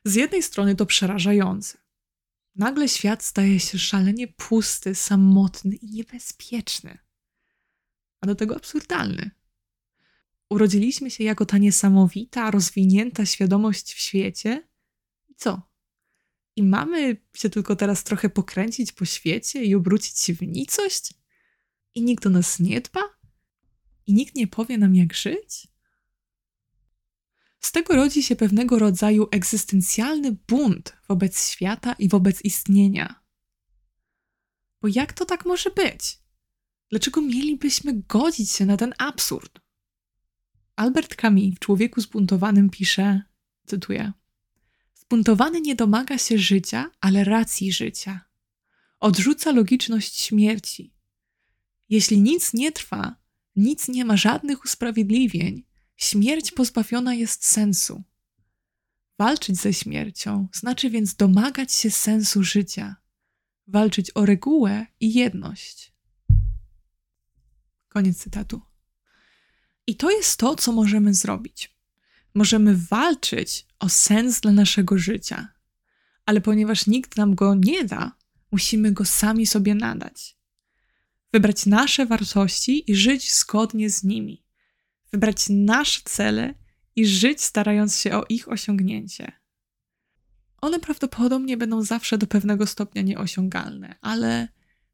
Z 0.05 0.15
jednej 0.15 0.43
strony 0.43 0.77
to 0.77 0.87
przerażające. 0.87 1.79
Nagle 2.57 2.89
świat 2.89 3.25
staje 3.25 3.61
się 3.61 3.79
szalenie 3.79 4.29
pusty, 4.29 4.95
samotny 4.95 5.75
i 5.75 5.91
niebezpieczny, 5.91 6.99
a 8.21 8.27
do 8.27 8.35
tego 8.35 8.57
absurdalny. 8.57 9.31
Urodziliśmy 10.49 11.11
się 11.11 11.25
jako 11.25 11.47
ta 11.47 11.59
niesamowita, 11.59 12.51
rozwinięta 12.51 13.27
świadomość 13.27 13.95
w 13.95 13.99
świecie. 13.99 14.69
I 15.29 15.35
co? 15.35 15.63
I 16.57 16.63
mamy 16.63 17.17
się 17.35 17.51
tylko 17.51 17.77
teraz 17.77 18.05
trochę 18.05 18.31
pokręcić 18.31 18.93
po 18.93 19.05
świecie 19.05 19.65
i 19.65 19.75
obrócić 19.75 20.19
się 20.19 20.35
w 20.35 20.43
nicość? 20.43 21.15
I 21.95 22.03
nikt 22.03 22.27
o 22.27 22.31
nas 22.31 22.61
nie 22.61 22.81
dba? 22.81 23.03
I 24.07 24.15
nikt 24.15 24.35
nie 24.35 24.47
powie 24.47 24.79
nam, 24.79 24.95
jak 24.95 25.15
żyć? 25.15 25.71
Z 27.61 27.73
tego 27.73 27.97
rodzi 27.97 28.23
się 28.23 28.37
pewnego 28.37 28.79
rodzaju 28.79 29.29
egzystencjalny 29.31 30.37
bunt 30.49 30.97
wobec 31.09 31.49
świata 31.49 31.93
i 31.93 32.09
wobec 32.09 32.45
istnienia. 32.45 33.23
Bo 34.83 34.89
jak 34.89 35.13
to 35.13 35.25
tak 35.25 35.47
może 35.47 35.71
być? 35.71 36.19
Dlaczego 36.91 37.21
mielibyśmy 37.23 38.03
godzić 38.09 38.51
się 38.51 38.67
na 38.67 38.77
ten 38.77 38.95
absurd? 38.99 39.61
Albert 40.77 41.17
Camus 41.17 41.55
w 41.57 41.59
Człowieku 41.59 42.01
zbuntowanym 42.01 42.71
pisze, 42.71 43.23
cytuję: 43.67 44.13
Zbuntowany 44.95 45.61
nie 45.61 45.75
domaga 45.75 46.19
się 46.19 46.39
życia, 46.39 46.91
ale 47.01 47.25
racji 47.25 47.73
życia. 47.73 48.25
Odrzuca 49.01 49.53
logiczność 49.53 50.21
śmierci. 50.21 50.95
Jeśli 51.89 52.21
nic 52.21 52.55
nie 52.55 52.73
trwa, 52.73 53.17
nic 53.57 53.89
nie 53.89 54.05
ma 54.05 54.17
żadnych 54.17 54.65
usprawiedliwień, 54.65 55.65
Śmierć 56.01 56.53
pozbawiona 56.53 57.15
jest 57.15 57.47
sensu. 57.47 58.03
Walczyć 59.19 59.57
ze 59.57 59.73
śmiercią 59.73 60.49
znaczy 60.53 60.91
więc 60.91 61.15
domagać 61.15 61.73
się 61.73 61.91
sensu 61.91 62.43
życia, 62.43 62.97
walczyć 63.67 64.11
o 64.15 64.27
regułę 64.27 64.87
i 65.01 65.15
jedność. 65.15 65.93
Koniec 67.89 68.19
cytatu. 68.19 68.61
I 69.87 69.97
to 69.97 70.11
jest 70.11 70.37
to, 70.37 70.57
co 70.57 70.73
możemy 70.73 71.15
zrobić. 71.15 71.77
Możemy 72.35 72.77
walczyć 72.77 73.67
o 73.79 73.89
sens 73.89 74.41
dla 74.41 74.53
naszego 74.53 74.99
życia, 74.99 75.49
ale 76.27 76.41
ponieważ 76.41 76.87
nikt 76.87 77.17
nam 77.17 77.35
go 77.35 77.55
nie 77.55 77.85
da, 77.85 78.17
musimy 78.53 78.93
go 78.93 79.05
sami 79.05 79.47
sobie 79.47 79.75
nadać. 79.75 80.37
Wybrać 81.33 81.67
nasze 81.67 82.07
wartości 82.07 82.91
i 82.91 82.95
żyć 82.95 83.33
zgodnie 83.33 83.91
z 83.91 84.05
nimi 84.05 84.50
wybrać 85.13 85.47
nasze 85.49 86.01
cele 86.05 86.55
i 86.97 87.07
żyć 87.07 87.43
starając 87.43 87.97
się 87.97 88.17
o 88.17 88.25
ich 88.29 88.49
osiągnięcie. 88.49 89.33
One 90.61 90.81
prawdopodobnie 90.81 91.57
będą 91.57 91.83
zawsze 91.83 92.19
do 92.19 92.27
pewnego 92.27 92.67
stopnia 92.67 93.03
nieosiągalne, 93.03 93.95
ale 94.01 94.49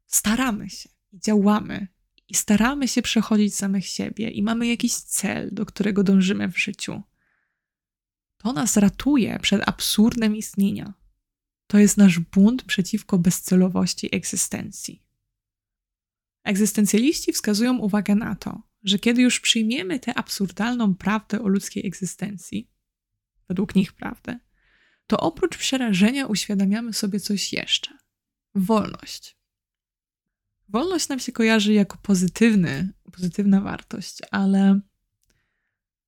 staramy 0.05 0.69
się 0.69 0.89
i 1.11 1.19
działamy 1.19 1.87
i 2.27 2.35
staramy 2.35 2.87
się 2.87 3.01
przechodzić 3.01 3.55
samych 3.55 3.85
siebie 3.85 4.29
i 4.29 4.43
mamy 4.43 4.67
jakiś 4.67 4.93
cel, 4.93 5.49
do 5.51 5.65
którego 5.65 6.03
dążymy 6.03 6.51
w 6.51 6.59
życiu. 6.59 7.01
To 8.37 8.53
nas 8.53 8.77
ratuje 8.77 9.39
przed 9.39 9.69
absurdem 9.69 10.35
istnienia. 10.35 10.93
To 11.67 11.77
jest 11.77 11.97
nasz 11.97 12.19
bunt 12.19 12.63
przeciwko 12.63 13.17
bezcelowości 13.17 14.15
egzystencji. 14.15 15.03
Egzystencjaliści 16.43 17.33
wskazują 17.33 17.77
uwagę 17.77 18.15
na 18.15 18.35
to, 18.35 18.61
że 18.87 18.99
kiedy 18.99 19.21
już 19.21 19.39
przyjmiemy 19.39 19.99
tę 19.99 20.13
absurdalną 20.13 20.95
prawdę 20.95 21.41
o 21.41 21.47
ludzkiej 21.47 21.87
egzystencji, 21.87 22.71
według 23.47 23.75
nich 23.75 23.93
prawdę, 23.93 24.39
to 25.07 25.19
oprócz 25.19 25.57
przerażenia 25.57 26.27
uświadamiamy 26.27 26.93
sobie 26.93 27.19
coś 27.19 27.53
jeszcze 27.53 27.97
wolność. 28.55 29.37
Wolność 30.69 31.09
nam 31.09 31.19
się 31.19 31.31
kojarzy 31.31 31.73
jako 31.73 31.97
pozytywny, 31.97 32.93
pozytywna 33.11 33.61
wartość, 33.61 34.17
ale 34.31 34.79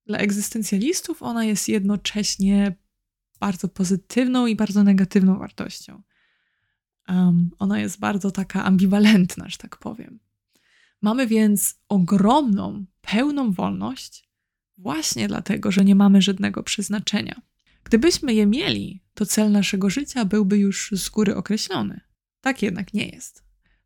dla 0.06 0.18
egzystencjalistów 0.18 1.24
ona 1.24 1.46
jest 1.46 1.70
jednocześnie 1.70 2.76
bardzo 3.40 3.68
pozytywną 3.68 4.48
i 4.48 4.56
bardzo 4.56 4.84
negatywną 4.84 5.40
wartością. 5.40 6.02
Um, 7.10 7.50
ona 7.60 7.80
jest 7.80 8.00
bardzo 8.00 8.32
taka 8.32 8.64
ambiwalentna, 8.64 9.50
że 9.50 9.58
tak 9.58 9.78
powiem. 9.78 10.20
Mamy 11.02 11.28
więc 11.28 11.76
ogromną, 11.90 12.86
pełną 13.02 13.52
wolność, 13.52 14.30
właśnie 14.78 15.28
dlatego, 15.28 15.72
że 15.72 15.86
nie 15.86 15.96
mamy 15.96 16.22
żadnego 16.22 16.64
przeznaczenia. 16.64 17.42
Gdybyśmy 17.84 18.34
je 18.34 18.46
mieli, 18.46 19.04
to 19.14 19.26
cel 19.26 19.52
naszego 19.52 19.90
życia 19.90 20.26
byłby 20.26 20.58
już 20.58 20.92
z 20.96 21.10
góry 21.10 21.36
określony. 21.36 22.02
Tak 22.42 22.62
jednak 22.62 22.94
nie 22.94 23.08
jest. 23.08 23.44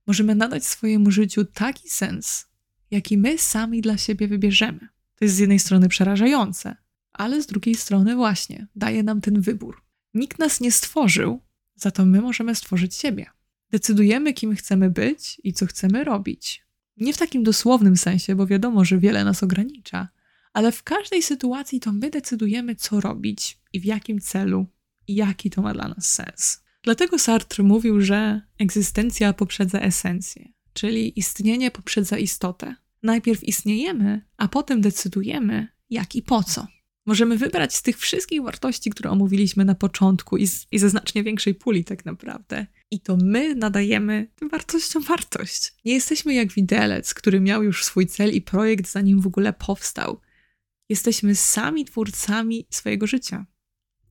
Możemy 0.08 0.36
nadać 0.36 0.66
swojemu 0.66 1.12
życiu 1.12 1.46
taki 1.46 1.90
sens, 1.90 2.48
jaki 2.92 3.18
my 3.18 3.38
sami 3.38 3.82
dla 3.82 3.98
siebie 3.98 4.28
wybierzemy. 4.28 4.80
To 5.16 5.26
jest 5.26 5.36
z 5.36 5.40
jednej 5.40 5.60
strony 5.60 5.90
przerażające, 5.90 6.76
ale 7.14 7.42
z 7.42 7.48
drugiej 7.48 7.76
strony 7.76 8.16
właśnie 8.16 8.68
daje 8.76 9.04
nam 9.04 9.22
ten 9.22 9.42
wybór. 9.42 9.82
Nikt 10.14 10.40
nas 10.40 10.62
nie 10.62 10.72
stworzył, 10.72 11.42
za 11.76 11.92
to 11.92 12.06
my 12.06 12.22
możemy 12.22 12.56
stworzyć 12.56 12.96
siebie. 12.96 13.26
Decydujemy, 13.72 14.34
kim 14.34 14.56
chcemy 14.56 14.90
być 14.90 15.42
i 15.44 15.54
co 15.54 15.66
chcemy 15.66 16.04
robić. 16.04 16.63
Nie 16.98 17.14
w 17.14 17.18
takim 17.18 17.44
dosłownym 17.44 17.98
sensie, 17.98 18.36
bo 18.36 18.48
wiadomo, 18.48 18.86
że 18.86 19.00
wiele 19.00 19.24
nas 19.24 19.44
ogranicza, 19.44 20.10
ale 20.54 20.72
w 20.72 20.84
każdej 20.84 21.24
sytuacji 21.24 21.80
to 21.80 21.94
my 21.94 22.10
decydujemy, 22.10 22.76
co 22.76 23.02
robić 23.02 23.60
i 23.74 23.80
w 23.80 23.86
jakim 23.86 24.20
celu 24.20 24.66
i 25.08 25.16
jaki 25.16 25.50
to 25.50 25.62
ma 25.62 25.74
dla 25.74 25.88
nas 25.88 26.06
sens. 26.06 26.64
Dlatego 26.84 27.20
Sartre 27.20 27.64
mówił, 27.64 28.02
że 28.02 28.42
egzystencja 28.60 29.34
poprzedza 29.34 29.80
esencję, 29.80 30.50
czyli 30.74 31.20
istnienie 31.20 31.72
poprzedza 31.72 32.18
istotę. 32.18 32.76
Najpierw 33.04 33.44
istniejemy, 33.44 34.22
a 34.38 34.48
potem 34.48 34.82
decydujemy, 34.82 35.68
jak 35.90 36.16
i 36.16 36.22
po 36.22 36.44
co. 36.44 36.68
Możemy 37.06 37.38
wybrać 37.38 37.76
z 37.76 37.82
tych 37.82 37.98
wszystkich 37.98 38.44
wartości, 38.44 38.90
które 38.90 39.10
omówiliśmy 39.10 39.66
na 39.66 39.76
początku 39.76 40.38
i, 40.38 40.48
z, 40.48 40.68
i 40.72 40.80
ze 40.80 40.90
znacznie 40.90 41.24
większej 41.24 41.56
puli, 41.56 41.84
tak 41.84 42.06
naprawdę. 42.06 42.68
I 42.92 43.00
to 43.00 43.18
my 43.22 43.56
nadajemy 43.56 44.28
tym 44.36 44.50
wartościom 44.50 45.04
wartość. 45.04 45.74
Nie 45.86 45.94
jesteśmy 45.94 46.34
jak 46.34 46.54
widelec, 46.54 47.14
który 47.14 47.40
miał 47.40 47.64
już 47.64 47.86
swój 47.86 48.08
cel 48.08 48.34
i 48.34 48.42
projekt, 48.42 48.92
zanim 48.92 49.22
w 49.22 49.28
ogóle 49.28 49.54
powstał. 49.54 50.20
Jesteśmy 50.90 51.36
sami 51.36 51.86
twórcami 51.86 52.68
swojego 52.70 53.08
życia 53.08 53.46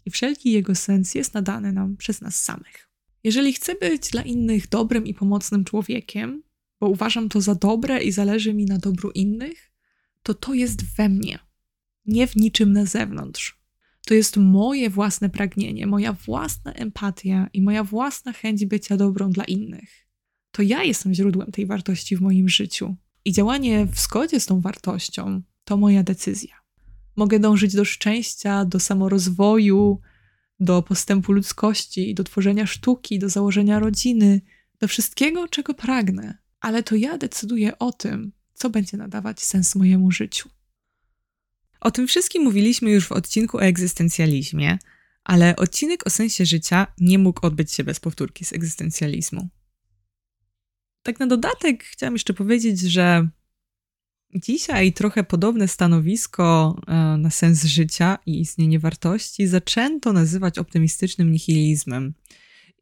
i 0.04 0.10
wszelki 0.10 0.52
jego 0.52 0.74
sens 0.74 1.14
jest 1.14 1.34
nadany 1.34 1.72
nam 1.72 1.96
przez 1.96 2.20
nas 2.20 2.42
samych. 2.42 2.88
Jeżeli 3.24 3.52
chcę 3.52 3.74
być 3.74 4.10
dla 4.10 4.22
innych 4.22 4.68
dobrym 4.68 5.06
i 5.06 5.14
pomocnym 5.14 5.64
człowiekiem, 5.64 6.42
bo 6.80 6.88
uważam 6.88 7.28
to 7.28 7.40
za 7.40 7.54
dobre 7.54 8.02
i 8.02 8.12
zależy 8.12 8.54
mi 8.54 8.64
na 8.64 8.78
dobru 8.78 9.10
innych, 9.10 9.72
to 10.22 10.34
to 10.34 10.54
jest 10.54 10.96
we 10.96 11.08
mnie, 11.08 11.38
nie 12.06 12.26
w 12.26 12.36
niczym 12.36 12.72
na 12.72 12.84
zewnątrz. 12.84 13.62
To 14.06 14.14
jest 14.14 14.36
moje 14.36 14.90
własne 14.90 15.30
pragnienie, 15.30 15.86
moja 15.86 16.12
własna 16.12 16.72
empatia 16.72 17.48
i 17.52 17.62
moja 17.62 17.84
własna 17.84 18.32
chęć 18.32 18.66
bycia 18.66 18.96
dobrą 18.96 19.30
dla 19.30 19.44
innych. 19.44 20.06
To 20.50 20.62
ja 20.62 20.84
jestem 20.84 21.14
źródłem 21.14 21.52
tej 21.52 21.66
wartości 21.66 22.16
w 22.16 22.20
moim 22.20 22.48
życiu. 22.48 22.96
I 23.24 23.32
działanie 23.32 23.86
w 23.86 23.98
zgodzie 23.98 24.40
z 24.40 24.46
tą 24.46 24.60
wartością 24.60 25.42
to 25.64 25.76
moja 25.76 26.02
decyzja. 26.02 26.54
Mogę 27.16 27.38
dążyć 27.38 27.74
do 27.74 27.84
szczęścia, 27.84 28.64
do 28.64 28.80
samorozwoju, 28.80 30.00
do 30.60 30.82
postępu 30.82 31.32
ludzkości, 31.32 32.14
do 32.14 32.24
tworzenia 32.24 32.66
sztuki, 32.66 33.18
do 33.18 33.28
założenia 33.28 33.78
rodziny, 33.78 34.40
do 34.80 34.88
wszystkiego, 34.88 35.48
czego 35.48 35.74
pragnę, 35.74 36.38
ale 36.60 36.82
to 36.82 36.96
ja 36.96 37.18
decyduję 37.18 37.78
o 37.78 37.92
tym, 37.92 38.32
co 38.54 38.70
będzie 38.70 38.96
nadawać 38.96 39.42
sens 39.42 39.74
mojemu 39.74 40.10
życiu. 40.10 40.48
O 41.82 41.90
tym 41.90 42.06
wszystkim 42.06 42.42
mówiliśmy 42.42 42.90
już 42.90 43.06
w 43.06 43.12
odcinku 43.12 43.56
o 43.56 43.62
egzystencjalizmie, 43.62 44.78
ale 45.24 45.56
odcinek 45.56 46.06
o 46.06 46.10
sensie 46.10 46.46
życia 46.46 46.86
nie 47.00 47.18
mógł 47.18 47.46
odbyć 47.46 47.72
się 47.72 47.84
bez 47.84 48.00
powtórki 48.00 48.44
z 48.44 48.52
egzystencjalizmu. 48.52 49.48
Tak 51.02 51.20
na 51.20 51.26
dodatek 51.26 51.84
chciałam 51.84 52.14
jeszcze 52.14 52.34
powiedzieć, 52.34 52.80
że 52.80 53.28
Dzisiaj 54.34 54.92
trochę 54.92 55.24
podobne 55.24 55.68
stanowisko 55.68 56.76
e, 56.86 56.94
na 57.18 57.30
sens 57.30 57.64
życia 57.64 58.18
i 58.26 58.40
istnienie 58.40 58.78
wartości 58.78 59.46
zaczęto 59.46 60.12
nazywać 60.12 60.58
optymistycznym 60.58 61.32
nihilizmem. 61.32 62.14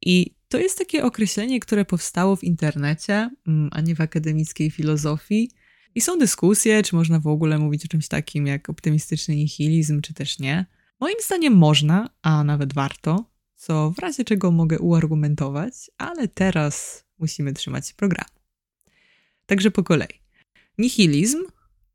I 0.03 0.34
to 0.48 0.59
jest 0.59 0.78
takie 0.78 1.05
określenie, 1.05 1.61
które 1.61 1.84
powstało 1.84 2.36
w 2.36 2.44
internecie, 2.44 3.30
mm, 3.46 3.68
a 3.72 3.80
nie 3.80 3.94
w 3.94 4.01
akademickiej 4.01 4.70
filozofii. 4.70 5.51
I 5.95 6.01
są 6.01 6.18
dyskusje, 6.18 6.82
czy 6.82 6.97
można 6.97 7.20
w 7.20 7.26
ogóle 7.26 7.59
mówić 7.59 7.84
o 7.84 7.88
czymś 7.88 8.09
takim 8.09 8.47
jak 8.47 8.70
optymistyczny 8.70 9.36
nihilizm, 9.36 10.01
czy 10.01 10.14
też 10.14 10.38
nie. 10.38 10.66
Moim 11.01 11.16
zdaniem 11.26 11.57
można, 11.57 12.11
a 12.22 12.45
nawet 12.45 12.72
warto, 12.72 13.30
co 13.57 13.91
w 13.91 13.99
razie 13.99 14.24
czego 14.24 14.51
mogę 14.51 14.78
uargumentować, 14.78 15.74
ale 15.99 16.28
teraz 16.28 17.05
musimy 17.18 17.53
trzymać 17.53 17.88
się 17.88 17.95
programu. 17.95 18.30
Także 19.47 19.70
po 19.70 19.82
kolei. 19.82 20.20
Nihilizm, 20.78 21.38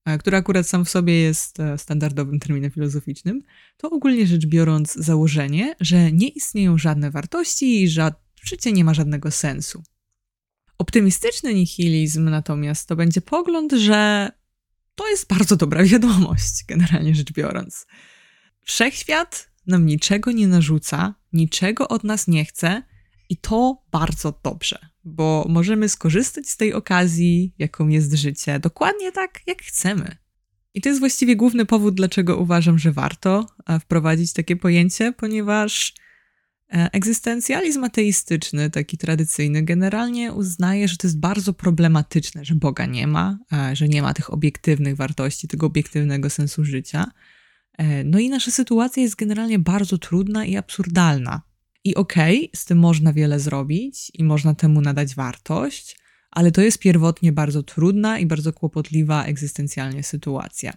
e, 0.06 0.18
który 0.18 0.38
akurat 0.38 0.68
sam 0.68 0.86
w 0.86 0.90
sobie 0.90 1.14
jest 1.14 1.60
e, 1.60 1.78
standardowym 1.78 2.40
terminem 2.40 2.72
filozoficznym, 2.72 3.44
to 3.78 3.90
ogólnie 3.90 4.28
rzecz 4.28 4.46
biorąc 4.46 4.94
założenie, 4.94 5.76
że 5.80 6.12
nie 6.12 6.28
istnieją 6.28 6.78
żadne 6.78 7.12
wartości 7.12 7.84
i 7.84 7.90
że 7.90 8.12
życie 8.44 8.72
nie 8.72 8.84
ma 8.84 8.94
żadnego 8.94 9.32
sensu. 9.32 9.84
Optymistyczny 10.78 11.54
nihilizm 11.54 12.30
natomiast 12.30 12.88
to 12.88 12.96
będzie 12.96 13.22
pogląd, 13.22 13.72
że 13.72 14.30
to 14.96 15.08
jest 15.08 15.28
bardzo 15.28 15.56
dobra 15.56 15.84
wiadomość, 15.84 16.66
generalnie 16.68 17.16
rzecz 17.16 17.32
biorąc. 17.32 17.86
Wszechświat 18.62 19.52
nam 19.68 19.86
niczego 19.86 20.32
nie 20.32 20.48
narzuca, 20.48 21.16
niczego 21.34 21.88
od 21.88 22.04
nas 22.04 22.28
nie 22.28 22.46
chce 22.46 22.84
i 23.30 23.38
to 23.38 23.84
bardzo 23.92 24.40
dobrze 24.44 24.96
bo 25.06 25.46
możemy 25.50 25.90
skorzystać 25.90 26.50
z 26.50 26.58
tej 26.58 26.74
okazji, 26.74 27.54
jaką 27.58 27.88
jest 27.88 28.14
życie, 28.14 28.60
dokładnie 28.60 29.12
tak, 29.12 29.42
jak 29.48 29.62
chcemy. 29.62 30.18
I 30.74 30.82
to 30.82 30.90
jest 30.90 31.00
właściwie 31.00 31.36
główny 31.36 31.66
powód, 31.66 31.96
dlaczego 31.96 32.38
uważam, 32.38 32.80
że 32.80 32.92
warto 32.92 33.46
e, 33.68 33.80
wprowadzić 33.80 34.34
takie 34.34 34.56
pojęcie, 34.56 35.12
ponieważ 35.12 35.94
egzystencjalizm 36.70 37.84
ateistyczny, 37.84 38.70
taki 38.70 38.98
tradycyjny, 38.98 39.64
generalnie 39.64 40.34
uznaje, 40.34 40.88
że 40.88 40.98
to 40.98 41.08
jest 41.08 41.20
bardzo 41.20 41.54
problematyczne, 41.54 42.46
że 42.46 42.56
Boga 42.56 42.86
nie 42.86 43.08
ma, 43.08 43.38
e, 43.54 43.76
że 43.76 43.88
nie 43.88 44.02
ma 44.02 44.14
tych 44.14 44.34
obiektywnych 44.34 44.96
wartości, 44.96 45.48
tego 45.48 45.66
obiektywnego 45.66 46.30
sensu 46.30 46.66
życia. 46.66 47.12
No 48.06 48.20
i 48.20 48.30
nasza 48.30 48.52
sytuacja 48.52 49.04
jest 49.04 49.16
generalnie 49.16 49.60
bardzo 49.60 49.98
trudna 49.98 50.46
i 50.46 50.58
absurdalna. 50.58 51.42
I 51.84 51.96
okej, 51.96 52.38
okay, 52.38 52.50
z 52.56 52.66
tym 52.66 52.78
można 52.78 53.14
wiele 53.14 53.40
zrobić 53.40 54.12
i 54.14 54.24
można 54.24 54.54
temu 54.54 54.82
nadać 54.82 55.16
wartość, 55.16 55.98
ale 56.32 56.52
to 56.52 56.62
jest 56.62 56.80
pierwotnie 56.80 57.32
bardzo 57.32 57.64
trudna 57.64 58.20
i 58.20 58.26
bardzo 58.26 58.54
kłopotliwa 58.54 59.26
egzystencjalnie 59.26 60.04
sytuacja. 60.04 60.74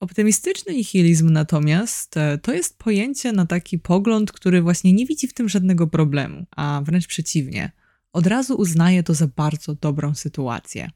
Optymistyczny 0.00 0.74
nihilizm 0.74 1.30
natomiast 1.30 2.16
e, 2.16 2.38
to 2.38 2.52
jest 2.52 2.78
pojęcie 2.78 3.32
na 3.32 3.46
taki 3.46 3.78
pogląd, 3.78 4.32
który 4.32 4.62
właśnie 4.62 4.92
nie 4.92 5.06
widzi 5.06 5.28
w 5.28 5.34
tym 5.34 5.48
żadnego 5.48 5.86
problemu, 5.86 6.46
a 6.50 6.82
wręcz 6.84 7.06
przeciwnie, 7.06 7.72
od 8.12 8.26
razu 8.26 8.54
uznaje 8.54 9.02
to 9.02 9.14
za 9.14 9.26
bardzo 9.26 9.74
dobrą 9.74 10.14
sytuację. 10.14 10.90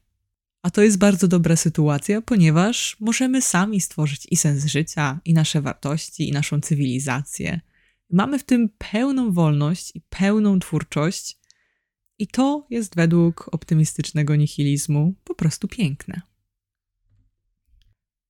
A 0.61 0.71
to 0.71 0.81
jest 0.81 0.97
bardzo 0.97 1.27
dobra 1.27 1.55
sytuacja, 1.55 2.21
ponieważ 2.21 2.97
możemy 2.99 3.41
sami 3.41 3.81
stworzyć 3.81 4.27
i 4.31 4.37
sens 4.37 4.65
życia, 4.65 5.19
i 5.25 5.33
nasze 5.33 5.61
wartości, 5.61 6.29
i 6.29 6.31
naszą 6.31 6.61
cywilizację– 6.61 7.59
Mamy 8.09 8.39
w 8.39 8.43
tym 8.43 8.69
pełną 8.77 9.31
wolność 9.31 9.95
i 9.95 10.01
pełną 10.01 10.59
twórczość, 10.59 11.39
i 12.19 12.27
to 12.27 12.67
jest 12.69 12.95
według 12.95 13.49
optymistycznego 13.51 14.35
nihilizmu 14.35 15.13
po 15.23 15.35
prostu 15.35 15.67
piękne. 15.67 16.21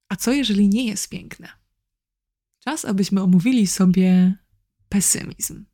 A 0.09 0.15
co 0.15 0.33
jeżeli 0.33 0.69
nie 0.69 0.85
jest 0.85 1.09
piękne? 1.09 1.49
Czas, 2.59 2.85
abyśmy 2.85 3.21
omówili 3.21 3.67
sobie 3.67 4.37
pesymizm. 4.89 5.65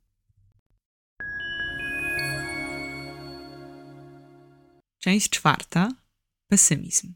Część 4.98 5.30
czwarta 5.30 5.88
pesymizm. 6.48 7.14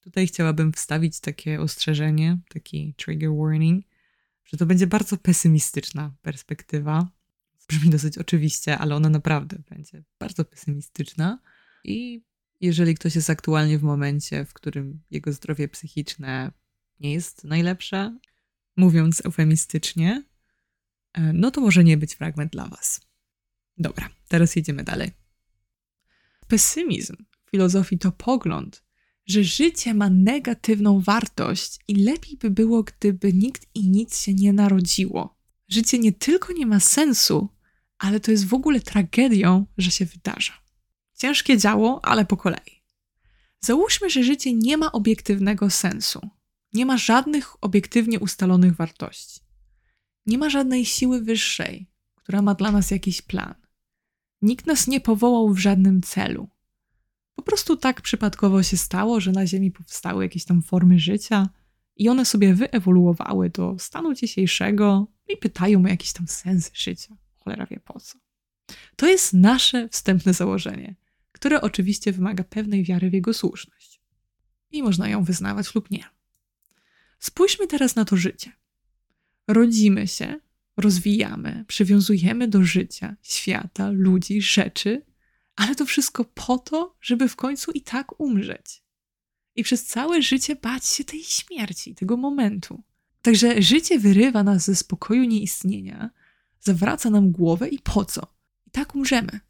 Tutaj 0.00 0.26
chciałabym 0.26 0.72
wstawić 0.72 1.20
takie 1.20 1.60
ostrzeżenie, 1.60 2.38
taki 2.48 2.94
trigger 2.94 3.30
warning 3.36 3.86
że 4.46 4.56
to 4.56 4.66
będzie 4.66 4.86
bardzo 4.86 5.16
pesymistyczna 5.16 6.12
perspektywa. 6.22 7.08
Brzmi 7.68 7.90
dosyć 7.90 8.18
oczywiście, 8.18 8.78
ale 8.78 8.96
ona 8.96 9.08
naprawdę 9.08 9.58
będzie 9.70 10.02
bardzo 10.18 10.44
pesymistyczna. 10.44 11.38
I 11.84 12.22
Jeżeli 12.60 12.94
ktoś 12.94 13.14
jest 13.14 13.30
aktualnie 13.30 13.78
w 13.78 13.82
momencie, 13.82 14.44
w 14.44 14.52
którym 14.52 15.00
jego 15.10 15.32
zdrowie 15.32 15.68
psychiczne 15.68 16.52
nie 17.00 17.12
jest 17.12 17.44
najlepsze, 17.44 18.18
mówiąc 18.76 19.26
eufemistycznie, 19.26 20.24
e, 21.12 21.32
no 21.32 21.50
to 21.50 21.60
może 21.60 21.84
nie 21.84 21.96
być 21.96 22.14
fragment 22.14 22.52
dla 22.52 22.68
Was. 22.68 23.00
Dobra, 23.78 24.10
teraz 24.28 24.56
jedziemy 24.56 24.84
dalej. 24.84 25.10
Pesymizm 26.48 27.16
w 27.46 27.50
filozofii 27.50 27.98
to 27.98 28.12
pogląd, 28.12 28.84
że 29.26 29.44
życie 29.44 29.94
ma 29.94 30.10
negatywną 30.10 31.00
wartość 31.00 31.78
i 31.88 31.94
lepiej 31.94 32.36
by 32.36 32.50
było, 32.50 32.82
gdyby 32.82 33.32
nikt 33.32 33.66
i 33.74 33.90
nic 33.90 34.18
się 34.18 34.34
nie 34.34 34.52
narodziło. 34.52 35.36
Życie 35.68 35.98
nie 35.98 36.12
tylko 36.12 36.52
nie 36.52 36.66
ma 36.66 36.80
sensu, 36.80 37.48
ale 37.98 38.20
to 38.20 38.30
jest 38.30 38.46
w 38.46 38.54
ogóle 38.54 38.80
tragedią, 38.80 39.66
że 39.78 39.90
się 39.90 40.04
wydarza. 40.04 40.65
Ciężkie 41.16 41.58
działo, 41.58 42.00
ale 42.04 42.24
po 42.24 42.36
kolei. 42.36 42.82
Załóżmy, 43.60 44.10
że 44.10 44.24
życie 44.24 44.54
nie 44.54 44.76
ma 44.76 44.92
obiektywnego 44.92 45.70
sensu. 45.70 46.30
Nie 46.72 46.86
ma 46.86 46.98
żadnych 46.98 47.64
obiektywnie 47.64 48.20
ustalonych 48.20 48.76
wartości. 48.76 49.40
Nie 50.26 50.38
ma 50.38 50.50
żadnej 50.50 50.84
siły 50.84 51.22
wyższej, 51.22 51.90
która 52.14 52.42
ma 52.42 52.54
dla 52.54 52.72
nas 52.72 52.90
jakiś 52.90 53.22
plan. 53.22 53.54
Nikt 54.42 54.66
nas 54.66 54.86
nie 54.86 55.00
powołał 55.00 55.54
w 55.54 55.58
żadnym 55.58 56.02
celu. 56.02 56.48
Po 57.34 57.42
prostu 57.42 57.76
tak 57.76 58.00
przypadkowo 58.00 58.62
się 58.62 58.76
stało, 58.76 59.20
że 59.20 59.32
na 59.32 59.46
Ziemi 59.46 59.70
powstały 59.70 60.24
jakieś 60.24 60.44
tam 60.44 60.62
formy 60.62 60.98
życia 60.98 61.48
i 61.96 62.08
one 62.08 62.24
sobie 62.24 62.54
wyewoluowały 62.54 63.50
do 63.50 63.76
stanu 63.78 64.14
dzisiejszego 64.14 65.06
i 65.28 65.36
pytają 65.36 65.84
o 65.84 65.88
jakiś 65.88 66.12
tam 66.12 66.28
sens 66.28 66.70
życia. 66.74 67.16
Cholera 67.38 67.66
wie 67.66 67.80
po 67.80 68.00
co. 68.00 68.18
To 68.96 69.06
jest 69.06 69.32
nasze 69.32 69.88
wstępne 69.88 70.34
założenie, 70.34 70.94
które 71.36 71.60
oczywiście 71.60 72.12
wymaga 72.12 72.44
pewnej 72.44 72.84
wiary 72.84 73.10
w 73.10 73.12
jego 73.12 73.34
słuszność. 73.34 74.00
I 74.70 74.82
można 74.82 75.08
ją 75.08 75.24
wyznawać 75.24 75.74
lub 75.74 75.90
nie. 75.90 76.04
Spójrzmy 77.18 77.66
teraz 77.66 77.96
na 77.96 78.04
to 78.04 78.16
życie. 78.16 78.52
Rodzimy 79.48 80.08
się, 80.08 80.40
rozwijamy, 80.76 81.64
przywiązujemy 81.68 82.48
do 82.48 82.62
życia, 82.62 83.16
świata, 83.22 83.90
ludzi, 83.90 84.42
rzeczy, 84.42 85.02
ale 85.56 85.74
to 85.74 85.86
wszystko 85.86 86.24
po 86.24 86.58
to, 86.58 86.96
żeby 87.00 87.28
w 87.28 87.36
końcu 87.36 87.72
i 87.72 87.80
tak 87.80 88.20
umrzeć. 88.20 88.82
I 89.56 89.62
przez 89.62 89.84
całe 89.84 90.22
życie 90.22 90.56
bać 90.56 90.86
się 90.86 91.04
tej 91.04 91.24
śmierci, 91.24 91.94
tego 91.94 92.16
momentu. 92.16 92.82
Także 93.22 93.62
życie 93.62 93.98
wyrywa 93.98 94.42
nas 94.42 94.64
ze 94.64 94.74
spokoju 94.74 95.24
nieistnienia, 95.24 96.10
zawraca 96.60 97.10
nam 97.10 97.32
głowę 97.32 97.68
i 97.68 97.78
po 97.78 98.04
co? 98.04 98.26
I 98.66 98.70
tak 98.70 98.94
umrzemy. 98.94 99.40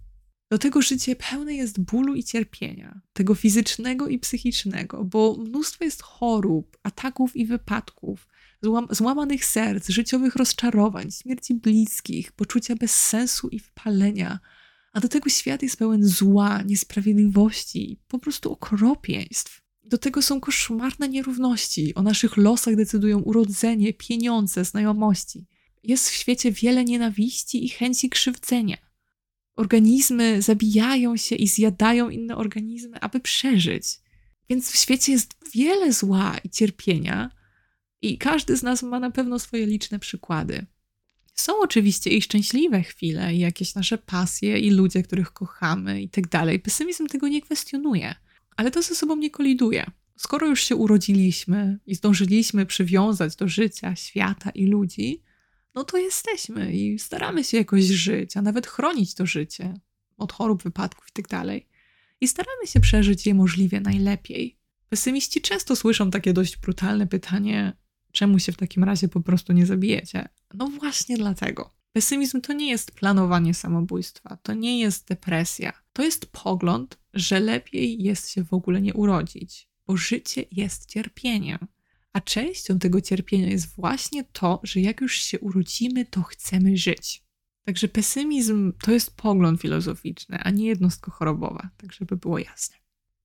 Do 0.51 0.59
tego 0.59 0.83
życie 0.83 1.17
pełne 1.17 1.55
jest 1.55 1.81
bólu 1.81 2.15
i 2.15 2.25
cierpienia, 2.25 3.01
tego 3.13 3.35
fizycznego 3.35 4.09
i 4.09 4.19
psychicznego, 4.19 5.05
bo 5.05 5.37
mnóstwo 5.37 5.85
jest 5.85 6.03
chorób, 6.03 6.77
ataków 6.83 7.37
i 7.37 7.47
wypadków, 7.47 8.29
złam 8.63 8.87
złamanych 8.91 9.45
serc, 9.45 9.89
życiowych 9.89 10.37
rozczarowań, 10.37 11.11
śmierci 11.11 11.55
bliskich, 11.55 12.33
poczucia 12.33 12.77
bezsensu 12.77 13.49
i 13.49 13.59
wpalenia. 13.59 14.41
A 14.93 15.01
do 15.01 15.09
tego 15.09 15.31
świat 15.31 15.63
jest 15.63 15.77
pełen 15.77 16.09
zła, 16.09 16.63
niesprawiedliwości, 16.63 18.01
po 18.09 18.19
prostu 18.19 18.53
okropieństw. 18.53 19.63
Do 19.85 19.99
tego 19.99 20.23
są 20.23 20.41
koszmarne 20.41 21.09
nierówności. 21.09 21.95
O 21.95 22.03
naszych 22.03 22.37
losach 22.37 22.77
decydują 22.77 23.19
urodzenie, 23.19 23.95
pieniądze, 23.95 24.65
znajomości. 24.65 25.47
Jest 25.83 26.11
w 26.11 26.15
świecie 26.15 26.53
wiele 26.53 26.85
nienawiści 26.85 27.65
i 27.65 27.69
chęci 27.69 28.11
krzywdzenia. 28.11 28.86
Organizmy 29.57 30.43
zabijają 30.43 31.17
się 31.17 31.37
i 31.37 31.49
zjadają 31.49 32.11
inne 32.11 32.37
organizmy, 32.37 33.01
aby 33.01 33.21
przeżyć. 33.21 33.85
Więc 34.49 34.71
w 34.71 34.77
świecie 34.77 35.13
jest 35.13 35.35
wiele 35.55 35.93
zła 35.93 36.37
i 36.45 36.51
cierpienia, 36.51 37.31
i 38.03 38.19
każdy 38.19 38.57
z 38.57 38.63
nas 38.63 38.83
ma 38.83 39.01
na 39.01 39.11
pewno 39.11 39.39
swoje 39.39 39.67
liczne 39.67 39.99
przykłady. 39.99 40.67
Są 41.35 41.53
oczywiście 41.59 42.11
i 42.11 42.23
szczęśliwe 42.23 42.83
chwile, 42.83 43.35
i 43.35 43.39
jakieś 43.39 43.75
nasze 43.75 43.99
pasje, 43.99 44.59
i 44.59 44.71
ludzie, 44.71 45.03
których 45.03 45.33
kochamy, 45.33 46.03
i 46.03 46.09
tak 46.09 46.29
dalej. 46.29 46.61
Pesymizm 46.61 47.07
tego 47.07 47.29
nie 47.29 47.43
kwestionuje, 47.43 48.15
ale 48.57 48.71
to 48.71 48.83
ze 48.83 48.95
sobą 48.95 49.17
nie 49.17 49.31
koliduje. 49.31 49.91
Skoro 50.17 50.47
już 50.47 50.63
się 50.63 50.77
urodziliśmy 50.77 51.79
i 51.87 51.95
zdążyliśmy 51.95 52.67
przywiązać 52.67 53.37
do 53.37 53.49
życia, 53.49 53.97
świata 53.97 54.51
i 54.51 54.67
ludzi, 54.67 55.23
no 55.77 55.85
to 55.85 55.97
jesteśmy 55.97 56.73
i 56.73 56.99
staramy 56.99 57.45
się 57.45 57.57
jakoś 57.57 57.85
żyć, 57.85 58.37
a 58.37 58.43
nawet 58.43 58.67
chronić 58.67 59.15
to 59.15 59.27
życie 59.27 59.75
od 60.17 60.33
chorób, 60.33 60.63
wypadków 60.63 61.07
i 61.19 61.23
tak. 61.23 61.47
I 62.21 62.29
staramy 62.29 62.67
się 62.67 62.81
przeżyć 62.81 63.27
je 63.27 63.35
możliwie 63.35 63.81
najlepiej. 63.81 64.59
Pesymiści 64.89 65.41
często 65.41 65.77
słyszą 65.77 66.11
takie 66.11 66.33
dość 66.33 66.57
brutalne 66.57 67.07
pytanie: 67.07 67.77
czemu 68.13 68.39
się 68.39 68.53
w 68.53 68.57
takim 68.57 68.85
razie 68.85 69.09
po 69.09 69.21
prostu 69.21 69.53
nie 69.53 69.67
zabijecie? 69.67 70.29
No 70.55 70.67
właśnie 70.67 71.17
dlatego. 71.17 71.75
Pesymizm 71.93 72.41
to 72.41 72.53
nie 72.53 72.71
jest 72.71 72.93
planowanie 72.93 73.55
samobójstwa, 73.55 74.39
to 74.43 74.55
nie 74.55 74.81
jest 74.81 75.09
depresja. 75.09 75.73
To 75.93 76.03
jest 76.03 76.27
pogląd, 76.27 76.99
że 77.15 77.41
lepiej 77.41 78.03
jest 78.03 78.31
się 78.31 78.45
w 78.45 78.53
ogóle 78.53 78.81
nie 78.81 78.95
urodzić, 78.95 79.69
bo 79.87 79.97
życie 79.97 80.45
jest 80.53 80.87
cierpieniem. 80.91 81.59
A 82.17 82.21
częścią 82.21 82.79
tego 82.79 83.01
cierpienia 83.01 83.49
jest 83.49 83.75
właśnie 83.75 84.25
to, 84.25 84.61
że 84.63 84.81
jak 84.81 85.01
już 85.01 85.21
się 85.21 85.41
urodzimy, 85.41 86.05
to 86.05 86.23
chcemy 86.23 86.77
żyć. 86.77 87.23
Także 87.65 87.89
pesymizm 87.89 88.73
to 88.83 88.93
jest 88.93 89.17
pogląd 89.17 89.61
filozoficzny, 89.61 90.39
a 90.39 90.51
nie 90.51 90.67
jednostko 90.67 91.11
chorobowa, 91.11 91.71
tak 91.77 91.93
żeby 91.93 92.17
było 92.17 92.39
jasne. 92.39 92.77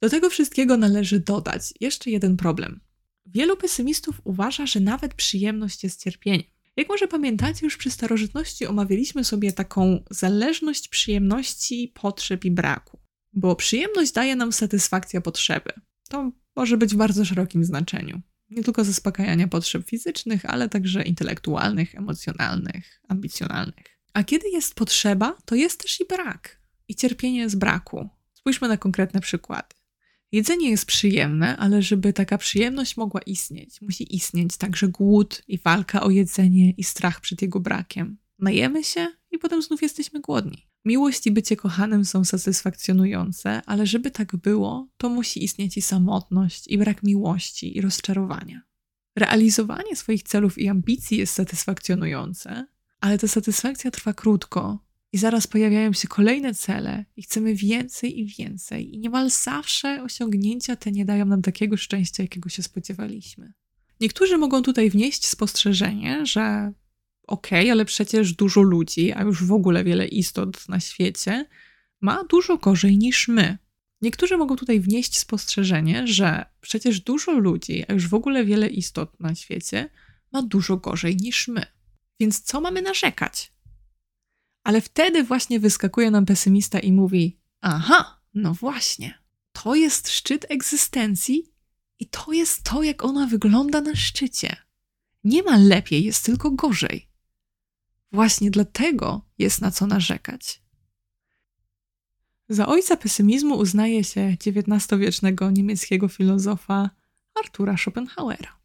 Do 0.02 0.10
tego 0.10 0.30
wszystkiego 0.30 0.78
należy 0.78 1.20
dodać 1.20 1.74
jeszcze 1.80 2.10
jeden 2.10 2.38
problem. 2.38 2.80
Wielu 3.26 3.58
pesymistów 3.58 4.22
uważa, 4.24 4.66
że 4.66 4.80
nawet 4.80 5.14
przyjemność 5.14 5.84
jest 5.84 6.04
cierpieniem. 6.04 6.48
Jak 6.78 6.90
może 6.90 7.08
pamiętacie, 7.08 7.66
już 7.66 7.78
przy 7.78 7.92
starożytności 7.92 8.66
omawialiśmy 8.68 9.24
sobie 9.24 9.52
taką 9.52 10.04
zależność 10.10 10.88
przyjemności, 10.88 11.92
potrzeb 12.02 12.46
i 12.46 12.52
braku. 12.52 13.00
Bo 13.34 13.56
przyjemność 13.56 14.12
daje 14.12 14.36
nam 14.36 14.52
satysfakcja 14.52 15.22
potrzeby. 15.22 15.72
To 16.10 16.32
może 16.56 16.78
być 16.78 16.94
w 16.94 16.98
bardzo 16.98 17.26
szerokim 17.26 17.64
znaczeniu. 17.64 18.22
Nie 18.52 18.64
tylko 18.64 18.84
zaspokajania 18.84 19.48
potrzeb 19.48 19.90
fizycznych, 19.90 20.46
ale 20.46 20.70
także 20.70 21.04
intelektualnych, 21.04 21.96
emocjonalnych, 21.96 23.02
ambicjonalnych. 23.08 24.00
A 24.14 24.24
kiedy 24.24 24.50
jest 24.50 24.76
potrzeba, 24.76 25.38
to 25.46 25.56
jest 25.56 25.82
też 25.82 26.02
i 26.02 26.06
brak. 26.06 26.62
I 26.88 26.96
cierpienie 26.96 27.50
z 27.50 27.56
braku. 27.56 28.10
Spójrzmy 28.34 28.68
na 28.68 28.78
konkretne 28.78 29.22
przykłady. 29.22 29.76
Jedzenie 30.32 30.70
jest 30.70 30.86
przyjemne, 30.86 31.58
ale 31.58 31.82
żeby 31.82 32.14
taka 32.14 32.38
przyjemność 32.38 32.98
mogła 32.98 33.22
istnieć, 33.22 33.82
musi 33.82 34.16
istnieć 34.16 34.58
także 34.58 34.88
głód 34.88 35.44
i 35.48 35.58
walka 35.58 36.04
o 36.04 36.10
jedzenie 36.10 36.72
i 36.72 36.84
strach 36.84 37.22
przed 37.22 37.42
jego 37.42 37.60
brakiem. 37.60 38.18
Najemy 38.40 38.84
się 38.84 39.08
i 39.32 39.38
potem 39.38 39.62
znów 39.62 39.82
jesteśmy 39.82 40.20
głodni. 40.20 40.71
Miłość 40.86 41.28
i 41.28 41.32
bycie 41.32 41.56
kochanym 41.56 42.06
są 42.06 42.26
satysfakcjonujące, 42.26 43.62
ale 43.66 43.88
żeby 43.88 44.12
tak 44.12 44.36
było, 44.36 44.88
to 44.98 45.10
musi 45.10 45.44
istnieć 45.44 45.78
i 45.78 45.82
samotność, 45.82 46.68
i 46.68 46.78
brak 46.78 47.04
miłości, 47.04 47.78
i 47.78 47.82
rozczarowania. 47.82 48.62
Realizowanie 49.16 49.96
swoich 49.96 50.24
celów 50.24 50.58
i 50.58 50.68
ambicji 50.68 51.18
jest 51.18 51.34
satysfakcjonujące, 51.34 52.66
ale 53.00 53.18
ta 53.18 53.28
satysfakcja 53.28 53.92
trwa 53.92 54.14
krótko 54.14 54.80
i 55.14 55.18
zaraz 55.18 55.48
pojawiają 55.48 55.94
się 55.94 56.08
kolejne 56.08 56.54
cele 56.54 57.06
i 57.16 57.24
chcemy 57.24 57.56
więcej 57.56 58.20
i 58.20 58.26
więcej. 58.26 58.96
I 58.96 59.00
niemal 59.00 59.30
zawsze 59.30 60.04
osiągnięcia 60.04 60.76
te 60.76 60.92
nie 60.92 61.06
dają 61.06 61.26
nam 61.26 61.42
takiego 61.42 61.78
szczęścia, 61.78 62.24
jakiego 62.24 62.50
się 62.50 62.64
spodziewaliśmy. 62.64 63.54
Niektórzy 64.00 64.38
mogą 64.38 64.62
tutaj 64.62 64.90
wnieść 64.90 65.28
spostrzeżenie, 65.28 66.26
że 66.26 66.74
okej, 67.32 67.60
okay, 67.62 67.72
ale 67.72 67.86
przecież 67.86 68.34
dużo 68.34 68.62
ludzi, 68.62 69.14
a 69.14 69.22
już 69.22 69.44
w 69.44 69.52
ogóle 69.52 69.84
wiele 69.84 70.08
istot 70.08 70.70
na 70.70 70.80
świecie, 70.80 71.46
ma 72.02 72.24
dużo 72.24 72.58
gorzej 72.58 72.98
niż 72.98 73.28
my. 73.28 73.58
Niektórzy 74.02 74.38
mogą 74.38 74.56
tutaj 74.56 74.80
wnieść 74.80 75.18
spostrzeżenie, 75.18 76.08
że 76.08 76.46
przecież 76.62 77.00
dużo 77.00 77.32
ludzi, 77.32 77.84
a 77.88 77.94
już 77.94 78.08
w 78.08 78.14
ogóle 78.14 78.46
wiele 78.46 78.68
istot 78.68 79.20
na 79.20 79.36
świecie, 79.36 79.90
ma 80.32 80.42
dużo 80.42 80.78
gorzej 80.78 81.18
niż 81.18 81.48
my. 81.48 81.66
Więc 82.20 82.42
co 82.42 82.62
mamy 82.62 82.82
narzekać? 82.82 83.52
Ale 84.64 84.82
wtedy 84.82 85.24
właśnie 85.24 85.60
wyskakuje 85.60 86.12
nam 86.12 86.26
pesymista 86.26 86.80
i 86.80 86.92
mówi: 86.92 87.40
Aha, 87.62 88.22
no 88.34 88.54
właśnie, 88.54 89.20
to 89.52 89.76
jest 89.76 90.10
szczyt 90.10 90.46
egzystencji 90.50 91.54
i 92.00 92.06
to 92.06 92.34
jest 92.34 92.64
to, 92.64 92.84
jak 92.84 93.06
ona 93.06 93.28
wygląda 93.28 93.82
na 93.82 93.96
szczycie. 93.96 94.56
Nie 95.24 95.44
ma 95.44 95.58
lepiej, 95.58 96.04
jest 96.04 96.26
tylko 96.26 96.52
gorzej. 96.52 97.11
Właśnie 98.12 98.52
dlatego 98.52 99.26
jest 99.38 99.62
na 99.62 99.72
co 99.72 99.88
narzekać. 99.88 100.62
Za 102.50 102.68
ojca 102.68 102.98
pesymizmu 102.98 103.56
uznaje 103.56 104.04
się 104.04 104.36
XIX-wiecznego 104.46 105.52
niemieckiego 105.52 106.08
filozofa 106.08 106.90
Artura 107.44 107.78
Schopenhauera. 107.78 108.60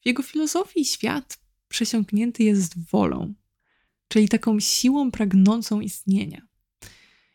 W 0.00 0.06
jego 0.06 0.22
filozofii 0.22 0.84
świat 0.84 1.38
przesiąknięty 1.68 2.42
jest 2.42 2.90
wolą, 2.90 3.34
czyli 4.08 4.28
taką 4.28 4.60
siłą 4.60 5.10
pragnącą 5.10 5.80
istnienia. 5.80 6.46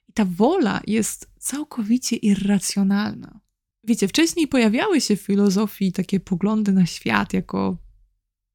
I 0.10 0.14
ta 0.14 0.26
wola 0.26 0.82
jest 0.88 1.30
całkowicie 1.40 2.16
irracjonalna. 2.16 3.40
Wiecie, 3.84 4.08
wcześniej 4.08 4.48
pojawiały 4.48 5.02
się 5.02 5.16
w 5.16 5.22
filozofii 5.22 5.92
takie 5.92 6.20
poglądy 6.20 6.72
na 6.72 6.86
świat, 6.86 7.34
jako 7.34 7.78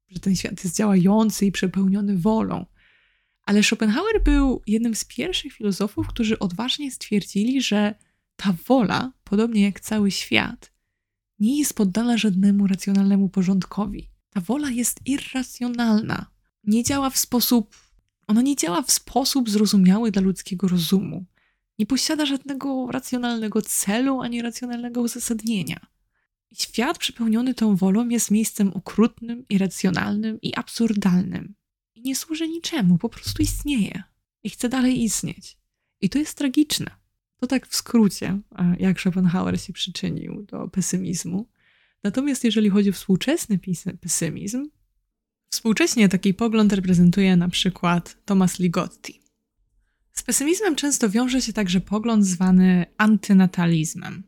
że 0.09 0.19
ten 0.19 0.35
świat 0.35 0.63
jest 0.63 0.75
działający 0.75 1.45
i 1.45 1.51
przepełniony 1.51 2.17
wolą. 2.17 2.65
Ale 3.47 3.63
Schopenhauer 3.63 4.23
był 4.23 4.61
jednym 4.67 4.95
z 4.95 5.05
pierwszych 5.05 5.53
filozofów, 5.53 6.07
którzy 6.07 6.39
odważnie 6.39 6.91
stwierdzili, 6.91 7.61
że 7.61 7.95
ta 8.35 8.55
wola, 8.67 9.13
podobnie 9.23 9.61
jak 9.61 9.79
cały 9.79 10.11
świat, 10.11 10.73
nie 11.39 11.59
jest 11.59 11.73
poddana 11.73 12.17
żadnemu 12.17 12.67
racjonalnemu 12.67 13.29
porządkowi. 13.29 14.09
Ta 14.29 14.41
wola 14.41 14.69
jest 14.69 14.99
irracjonalna. 15.05 16.25
Nie 16.63 16.83
działa 16.83 17.09
w 17.09 17.17
sposób. 17.17 17.75
Ona 18.27 18.41
nie 18.41 18.55
działa 18.55 18.81
w 18.81 18.91
sposób 18.91 19.49
zrozumiały 19.49 20.11
dla 20.11 20.21
ludzkiego 20.21 20.67
rozumu. 20.67 21.25
Nie 21.79 21.85
posiada 21.85 22.25
żadnego 22.25 22.87
racjonalnego 22.91 23.61
celu 23.61 24.21
ani 24.21 24.41
racjonalnego 24.41 25.01
uzasadnienia. 25.01 25.79
Świat 26.53 26.97
przepełniony 26.97 27.53
tą 27.53 27.75
wolą 27.75 28.09
jest 28.09 28.31
miejscem 28.31 28.73
okrutnym, 28.73 29.45
irracjonalnym 29.49 30.41
i 30.41 30.55
absurdalnym. 30.55 31.55
Nie 32.07 32.15
służy 32.15 32.47
niczemu, 32.47 32.97
po 32.97 33.09
prostu 33.09 33.43
istnieje. 33.43 34.03
I 34.43 34.49
chce 34.49 34.69
dalej 34.69 35.03
istnieć. 35.03 35.57
I 36.01 36.09
to 36.09 36.19
jest 36.19 36.37
tragiczne. 36.37 36.91
To 37.37 37.47
tak 37.47 37.67
w 37.67 37.75
skrócie, 37.75 38.39
jak 38.79 38.99
Schopenhauer 38.99 39.61
się 39.61 39.73
przyczynił 39.73 40.43
do 40.43 40.67
pesymizmu. 40.67 41.47
Natomiast 42.03 42.43
jeżeli 42.43 42.69
chodzi 42.69 42.89
o 42.89 42.93
współczesny 42.93 43.59
pesymizm, 44.01 44.69
współcześnie 45.49 46.09
taki 46.09 46.33
pogląd 46.33 46.73
reprezentuje 46.73 47.35
na 47.35 47.49
przykład 47.49 48.17
Thomas 48.25 48.59
Ligotti. 48.59 49.21
Z 50.13 50.23
pesymizmem 50.23 50.75
często 50.75 51.09
wiąże 51.09 51.41
się 51.41 51.53
także 51.53 51.81
pogląd 51.81 52.25
zwany 52.25 52.85
antynatalizmem. 52.97 54.23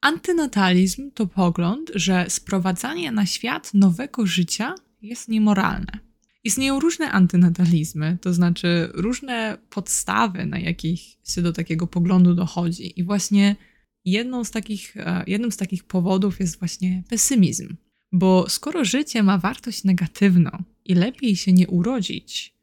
Antynatalizm 0.00 1.10
to 1.10 1.26
pogląd, 1.26 1.90
że 1.94 2.26
sprowadzanie 2.28 3.12
na 3.12 3.26
świat 3.26 3.74
nowego 3.74 4.26
życia 4.26 4.74
jest 5.02 5.28
niemoralne. 5.28 6.07
Istnieją 6.44 6.80
różne 6.80 7.10
antynatalizmy, 7.10 8.18
to 8.20 8.34
znaczy 8.34 8.90
różne 8.94 9.58
podstawy, 9.70 10.46
na 10.46 10.58
jakich 10.58 11.00
się 11.24 11.42
do 11.42 11.52
takiego 11.52 11.86
poglądu 11.86 12.34
dochodzi. 12.34 13.00
I 13.00 13.04
właśnie 13.04 13.56
jedną 14.04 14.44
z 14.44 14.50
takich, 14.50 14.96
e, 14.96 15.24
jednym 15.26 15.52
z 15.52 15.56
takich 15.56 15.84
powodów 15.84 16.40
jest 16.40 16.58
właśnie 16.58 17.02
pesymizm. 17.08 17.76
Bo 18.12 18.48
skoro 18.48 18.84
życie 18.84 19.22
ma 19.22 19.38
wartość 19.38 19.84
negatywną 19.84 20.50
i 20.84 20.94
lepiej 20.94 21.36
się 21.36 21.52
nie 21.52 21.68
urodzić, 21.68 22.54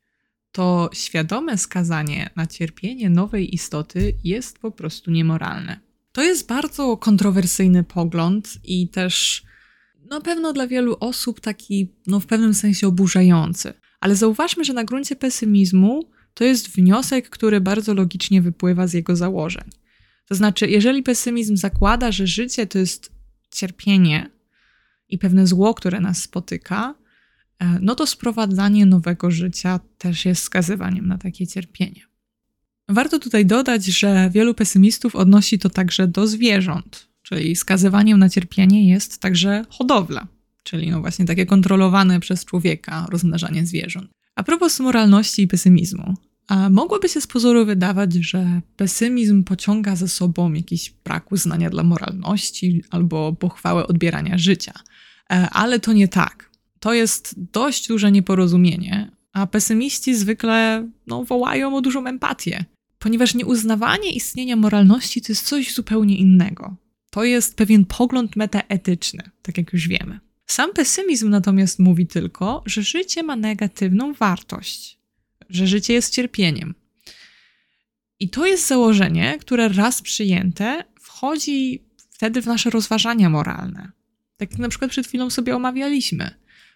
to 0.51 0.89
świadome 0.93 1.57
skazanie 1.57 2.30
na 2.36 2.47
cierpienie 2.47 3.09
nowej 3.09 3.55
istoty 3.55 4.13
jest 4.23 4.59
po 4.59 4.71
prostu 4.71 5.11
niemoralne. 5.11 5.80
To 6.11 6.23
jest 6.23 6.47
bardzo 6.47 6.97
kontrowersyjny 6.97 7.84
pogląd 7.84 8.57
i 8.63 8.88
też 8.88 9.43
na 10.09 10.21
pewno 10.21 10.53
dla 10.53 10.67
wielu 10.67 10.97
osób 10.99 11.39
taki, 11.39 11.93
no 12.07 12.19
w 12.19 12.25
pewnym 12.25 12.53
sensie 12.53 12.87
oburzający. 12.87 13.73
Ale 13.99 14.15
zauważmy, 14.15 14.63
że 14.63 14.73
na 14.73 14.83
gruncie 14.83 15.15
pesymizmu 15.15 16.09
to 16.33 16.43
jest 16.43 16.69
wniosek, 16.69 17.29
który 17.29 17.61
bardzo 17.61 17.93
logicznie 17.93 18.41
wypływa 18.41 18.87
z 18.87 18.93
jego 18.93 19.15
założeń. 19.15 19.69
To 20.27 20.35
znaczy, 20.35 20.67
jeżeli 20.67 21.03
pesymizm 21.03 21.57
zakłada, 21.57 22.11
że 22.11 22.27
życie 22.27 22.67
to 22.67 22.79
jest 22.79 23.11
cierpienie 23.51 24.29
i 25.09 25.17
pewne 25.17 25.47
zło, 25.47 25.73
które 25.73 25.99
nas 25.99 26.21
spotyka, 26.21 26.95
e, 27.59 27.79
no 27.81 27.95
to 27.95 28.07
sprowadzanie 28.07 28.85
nowego 28.85 29.31
życia 29.31 29.79
też 29.97 30.25
jest 30.25 30.41
wskazywaniem 30.41 31.07
na 31.07 31.17
takie 31.17 31.47
cierpienie. 31.47 32.01
Warto 32.89 33.19
tutaj 33.19 33.45
dodać, 33.45 33.85
że 33.85 34.29
wielu 34.33 34.53
pesymistów 34.53 35.15
odnosi 35.15 35.59
to 35.59 35.69
także 35.69 36.07
do 36.07 36.27
zwierząt, 36.27 37.04
czyli 37.26 37.55
skazywaniem 37.55 38.19
na 38.19 38.30
cierpienie 38.30 38.89
jest 38.89 39.19
także 39.19 39.65
hodowla, 39.69 40.28
czyli 40.63 40.91
no 40.91 41.01
właśnie 41.01 41.26
takie 41.26 41.45
kontrolowane 41.45 42.19
przez 42.19 42.45
człowieka 42.45 43.05
rozmnażanie 43.09 43.65
zwierząt. 43.65 44.11
A 44.36 44.43
propos 44.43 44.80
moralności 44.80 45.41
i 45.41 45.47
pesymizmu, 45.47 46.13
a 46.47 46.69
mogłoby 46.69 47.09
się 47.09 47.21
z 47.21 47.28
pozoru 47.28 47.65
wydawać, 47.65 48.13
że 48.13 48.61
pesymizm 48.76 49.43
pociąga 49.43 49.95
za 49.95 50.07
sobą 50.07 50.53
jakiś 50.53 50.93
brak 51.03 51.32
uznania 51.32 51.69
dla 51.69 51.84
moralności 51.84 52.84
albo 52.89 53.34
pochwałę 53.34 53.88
odbierania 53.88 54.38
życia. 54.38 54.73
E, 55.32 55.49
ale 55.49 55.80
to 55.80 55.93
nie 55.93 56.07
tak. 56.07 56.49
To 56.80 56.93
jest 56.93 57.36
dość 57.51 57.88
duże 57.88 58.11
nieporozumienie, 58.11 59.11
a 59.34 59.47
pesymiści 59.47 60.15
zwykle 60.15 60.89
no, 61.07 61.23
wołają 61.23 61.76
o 61.76 61.82
dużą 61.82 62.07
empatię, 62.07 62.65
ponieważ 62.99 63.36
nieuznawanie 63.36 64.11
istnienia 64.11 64.55
moralności 64.55 65.21
to 65.21 65.32
jest 65.32 65.47
coś 65.47 65.73
zupełnie 65.73 66.17
innego. 66.17 66.76
To 67.16 67.24
jest 67.24 67.55
pewien 67.55 67.86
pogląd 67.86 68.36
metaetyczny, 68.36 69.24
tak 69.41 69.57
jak 69.57 69.74
już 69.74 69.88
wiemy. 69.88 70.20
Sam 70.45 70.74
pesymizm 70.74 71.30
natomiast 71.30 71.80
mówi 71.80 72.07
tylko, 72.07 72.63
że 72.66 72.84
życie 72.84 73.24
ma 73.24 73.36
negatywną 73.36 74.13
wartość, 74.13 74.99
że 75.49 75.68
życie 75.68 75.93
jest 75.93 76.13
cierpieniem. 76.13 76.76
I 78.20 78.30
to 78.30 78.45
jest 78.45 78.68
założenie, 78.68 79.38
które 79.39 79.70
raz 79.70 80.01
przyjęte 80.01 80.84
wchodzi 81.01 81.84
wtedy 82.09 82.41
w 82.41 82.45
nasze 82.45 82.70
rozważania 82.70 83.30
moralne. 83.30 83.91
Tak 84.38 84.51
jak 84.51 84.59
na 84.59 84.70
przykład 84.70 84.91
przed 84.91 85.07
chwilą 85.07 85.30
sobie 85.30 85.55
omawialiśmy. 85.55 86.30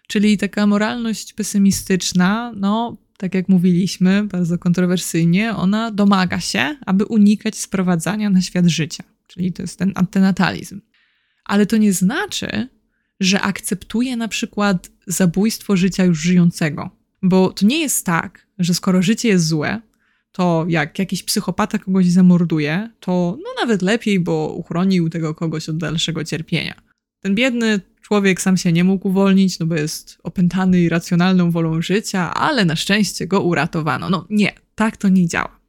Czyli 0.08 0.38
taka 0.38 0.66
moralność 0.66 1.32
pesymistyczna, 1.32 2.52
no, 2.56 2.96
tak 3.16 3.34
jak 3.34 3.48
mówiliśmy, 3.48 4.24
bardzo 4.24 4.58
kontrowersyjnie, 4.58 5.56
ona 5.56 5.90
domaga 5.90 6.40
się, 6.40 6.76
aby 6.86 7.04
unikać 7.04 7.56
sprowadzania 7.56 8.30
na 8.30 8.40
świat 8.40 8.66
życia. 8.66 9.04
Czyli 9.30 9.52
to 9.52 9.62
jest 9.62 9.78
ten 9.78 9.92
antynatalizm. 9.94 10.80
Ale 11.44 11.66
to 11.66 11.76
nie 11.76 11.92
znaczy, 11.92 12.68
że 13.20 13.40
akceptuje 13.40 14.16
na 14.16 14.28
przykład 14.28 14.90
zabójstwo 15.06 15.76
życia 15.76 16.04
już 16.04 16.18
żyjącego. 16.18 16.90
Bo 17.22 17.52
to 17.52 17.66
nie 17.66 17.80
jest 17.80 18.06
tak, 18.06 18.46
że 18.58 18.74
skoro 18.74 19.02
życie 19.02 19.28
jest 19.28 19.46
złe, 19.46 19.80
to 20.32 20.64
jak 20.68 20.98
jakiś 20.98 21.22
psychopata 21.22 21.78
kogoś 21.78 22.06
zamorduje, 22.06 22.90
to 23.00 23.38
no 23.38 23.48
nawet 23.60 23.82
lepiej, 23.82 24.20
bo 24.20 24.52
uchronił 24.52 25.10
tego 25.10 25.34
kogoś 25.34 25.68
od 25.68 25.78
dalszego 25.78 26.24
cierpienia. 26.24 26.74
Ten 27.20 27.34
biedny 27.34 27.80
człowiek 28.02 28.40
sam 28.40 28.56
się 28.56 28.72
nie 28.72 28.84
mógł 28.84 29.08
uwolnić, 29.08 29.58
no 29.58 29.66
bo 29.66 29.74
jest 29.74 30.18
opętany 30.22 30.80
irracjonalną 30.80 31.50
wolą 31.50 31.82
życia, 31.82 32.34
ale 32.34 32.64
na 32.64 32.76
szczęście 32.76 33.26
go 33.26 33.40
uratowano. 33.40 34.10
No 34.10 34.26
nie, 34.30 34.52
tak 34.74 34.96
to 34.96 35.08
nie 35.08 35.28
działa. 35.28 35.60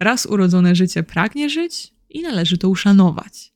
Raz 0.00 0.26
urodzone 0.26 0.74
życie 0.74 1.02
pragnie 1.02 1.50
żyć 1.50 1.95
i 2.10 2.22
należy 2.22 2.58
to 2.58 2.68
uszanować. 2.68 3.52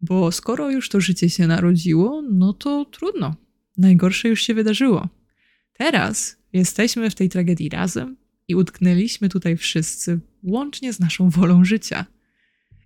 Bo 0.00 0.32
skoro 0.32 0.70
już 0.70 0.88
to 0.88 1.00
życie 1.00 1.30
się 1.30 1.46
narodziło, 1.46 2.22
no 2.22 2.52
to 2.52 2.84
trudno. 2.84 3.36
Najgorsze 3.76 4.28
już 4.28 4.42
się 4.42 4.54
wydarzyło. 4.54 5.08
Teraz 5.72 6.36
jesteśmy 6.52 7.10
w 7.10 7.14
tej 7.14 7.28
tragedii 7.28 7.68
razem 7.68 8.16
i 8.48 8.54
utknęliśmy 8.54 9.28
tutaj 9.28 9.56
wszyscy, 9.56 10.20
łącznie 10.42 10.92
z 10.92 11.00
naszą 11.00 11.30
wolą 11.30 11.64
życia. 11.64 12.06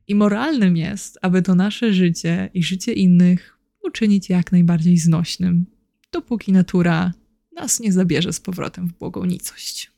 I 0.09 0.15
moralnym 0.15 0.77
jest, 0.77 1.19
aby 1.23 1.43
to 1.43 1.55
nasze 1.55 1.93
życie 1.93 2.51
i 2.55 2.63
życie 2.63 2.93
innych 2.93 3.59
uczynić 3.83 4.29
jak 4.29 4.53
najbardziej 4.53 4.99
znośnym, 4.99 5.67
dopóki 6.13 6.53
natura 6.53 7.13
nas 7.53 7.81
nie 7.81 7.93
zabierze 7.93 8.33
z 8.33 8.41
powrotem 8.41 8.89
w 8.89 8.93
błogą 8.93 9.25
nicość. 9.25 9.94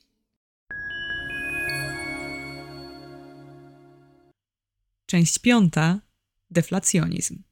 Część 5.07 5.39
piąta 5.39 6.01
deflacjonizm. 6.51 7.43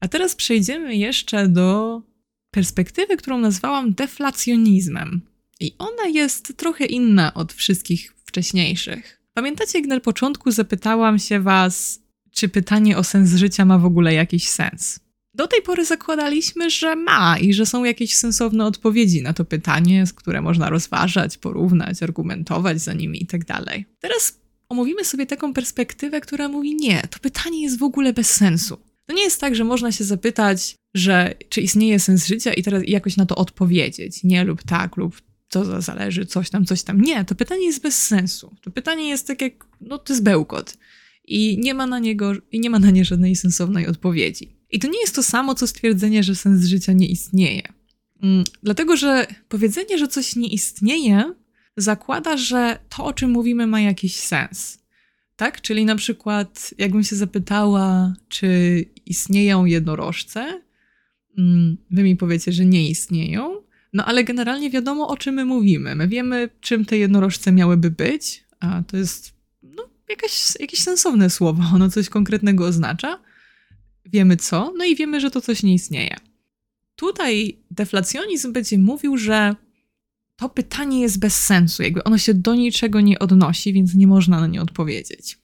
A 0.00 0.08
teraz 0.08 0.34
przejdziemy 0.34 0.96
jeszcze 0.96 1.48
do 1.48 2.02
perspektywy, 2.50 3.16
którą 3.16 3.38
nazwałam 3.38 3.94
deflacjonizmem. 3.94 5.20
I 5.60 5.74
ona 5.78 6.06
jest 6.08 6.56
trochę 6.56 6.84
inna 6.84 7.34
od 7.34 7.52
wszystkich 7.52 8.14
wcześniejszych. 8.24 9.22
Pamiętacie, 9.34 9.78
jak 9.78 9.88
na 9.88 10.00
początku 10.00 10.50
zapytałam 10.50 11.18
się 11.18 11.40
Was, 11.40 12.00
czy 12.30 12.48
pytanie 12.48 12.96
o 12.96 13.04
sens 13.04 13.34
życia 13.34 13.64
ma 13.64 13.78
w 13.78 13.84
ogóle 13.84 14.14
jakiś 14.14 14.48
sens? 14.48 15.00
Do 15.34 15.46
tej 15.46 15.62
pory 15.62 15.84
zakładaliśmy, 15.84 16.70
że 16.70 16.96
ma 16.96 17.38
i 17.38 17.54
że 17.54 17.66
są 17.66 17.84
jakieś 17.84 18.14
sensowne 18.14 18.66
odpowiedzi 18.66 19.22
na 19.22 19.32
to 19.32 19.44
pytanie, 19.44 20.04
które 20.16 20.40
można 20.40 20.70
rozważać, 20.70 21.38
porównać, 21.38 22.02
argumentować 22.02 22.80
za 22.80 22.92
nimi 22.92 23.20
itd. 23.20 23.44
Tak 23.46 23.66
teraz 24.00 24.41
omówimy 24.72 25.04
sobie 25.04 25.26
taką 25.26 25.52
perspektywę, 25.52 26.20
która 26.20 26.48
mówi: 26.48 26.74
Nie, 26.74 27.02
to 27.10 27.18
pytanie 27.18 27.62
jest 27.62 27.78
w 27.78 27.82
ogóle 27.82 28.12
bez 28.12 28.30
sensu. 28.30 28.78
To 29.06 29.14
nie 29.14 29.22
jest 29.22 29.40
tak, 29.40 29.54
że 29.54 29.64
można 29.64 29.92
się 29.92 30.04
zapytać, 30.04 30.76
że 30.94 31.34
czy 31.48 31.60
istnieje 31.60 31.98
sens 32.00 32.26
życia 32.26 32.52
i 32.52 32.62
teraz 32.62 32.82
jakoś 32.86 33.16
na 33.16 33.26
to 33.26 33.36
odpowiedzieć. 33.36 34.24
Nie 34.24 34.44
lub 34.44 34.62
tak, 34.62 34.96
lub 34.96 35.22
to 35.48 35.82
zależy, 35.82 36.26
coś 36.26 36.50
tam, 36.50 36.64
coś 36.64 36.82
tam. 36.82 37.00
Nie, 37.00 37.24
to 37.24 37.34
pytanie 37.34 37.66
jest 37.66 37.82
bez 37.82 38.02
sensu. 38.02 38.56
To 38.62 38.70
pytanie 38.70 39.08
jest 39.08 39.26
tak 39.26 39.42
jak, 39.42 39.66
no 39.80 39.98
to 39.98 40.12
jest 40.12 40.22
bełkot. 40.22 40.76
I 41.24 41.58
nie 41.58 41.74
ma 41.74 41.86
na 41.86 41.98
niego, 41.98 42.32
i 42.52 42.60
nie 42.60 42.70
ma 42.70 42.78
na 42.78 42.90
nie 42.90 43.04
żadnej 43.04 43.36
sensownej 43.36 43.86
odpowiedzi. 43.86 44.56
I 44.70 44.78
to 44.78 44.88
nie 44.88 45.00
jest 45.00 45.14
to 45.14 45.22
samo, 45.22 45.54
co 45.54 45.66
stwierdzenie, 45.66 46.22
że 46.22 46.34
sens 46.34 46.64
życia 46.64 46.92
nie 46.92 47.06
istnieje. 47.06 47.62
Mm, 48.22 48.44
dlatego, 48.62 48.96
że 48.96 49.26
powiedzenie, 49.48 49.98
że 49.98 50.08
coś 50.08 50.36
nie 50.36 50.48
istnieje, 50.48 51.34
zakłada, 51.76 52.36
że 52.36 52.78
to, 52.88 53.04
o 53.04 53.12
czym 53.12 53.30
mówimy, 53.30 53.66
ma 53.66 53.80
jakiś 53.80 54.16
sens. 54.16 54.78
Tak? 55.36 55.60
Czyli 55.60 55.84
na 55.84 55.96
przykład, 55.96 56.74
jakbym 56.78 57.04
się 57.04 57.16
zapytała, 57.16 58.14
czy 58.28 58.84
istnieją 59.06 59.64
jednorożce, 59.64 60.62
mm, 61.38 61.76
wy 61.90 62.02
mi 62.02 62.16
powiecie, 62.16 62.52
że 62.52 62.64
nie 62.64 62.90
istnieją, 62.90 63.62
no 63.92 64.04
ale 64.04 64.24
generalnie 64.24 64.70
wiadomo, 64.70 65.08
o 65.08 65.16
czym 65.16 65.34
my 65.34 65.44
mówimy. 65.44 65.94
My 65.94 66.08
wiemy, 66.08 66.48
czym 66.60 66.84
te 66.84 66.98
jednorożce 66.98 67.52
miałyby 67.52 67.90
być, 67.90 68.44
a 68.60 68.82
to 68.82 68.96
jest 68.96 69.34
no, 69.62 69.88
jakaś, 70.08 70.52
jakieś 70.60 70.80
sensowne 70.80 71.30
słowo, 71.30 71.62
ono 71.74 71.90
coś 71.90 72.08
konkretnego 72.08 72.66
oznacza. 72.66 73.18
Wiemy 74.04 74.36
co, 74.36 74.72
no 74.78 74.84
i 74.84 74.96
wiemy, 74.96 75.20
że 75.20 75.30
to 75.30 75.40
coś 75.40 75.62
nie 75.62 75.74
istnieje. 75.74 76.16
Tutaj 76.96 77.58
deflacjonizm 77.70 78.52
będzie 78.52 78.78
mówił, 78.78 79.16
że 79.16 79.54
to 80.42 80.48
pytanie 80.48 81.00
jest 81.00 81.18
bez 81.18 81.44
sensu, 81.44 81.82
jakby 81.82 82.04
ono 82.04 82.18
się 82.18 82.34
do 82.34 82.54
niczego 82.54 83.00
nie 83.00 83.18
odnosi, 83.18 83.72
więc 83.72 83.94
nie 83.94 84.06
można 84.06 84.40
na 84.40 84.46
nie 84.46 84.62
odpowiedzieć. 84.62 85.38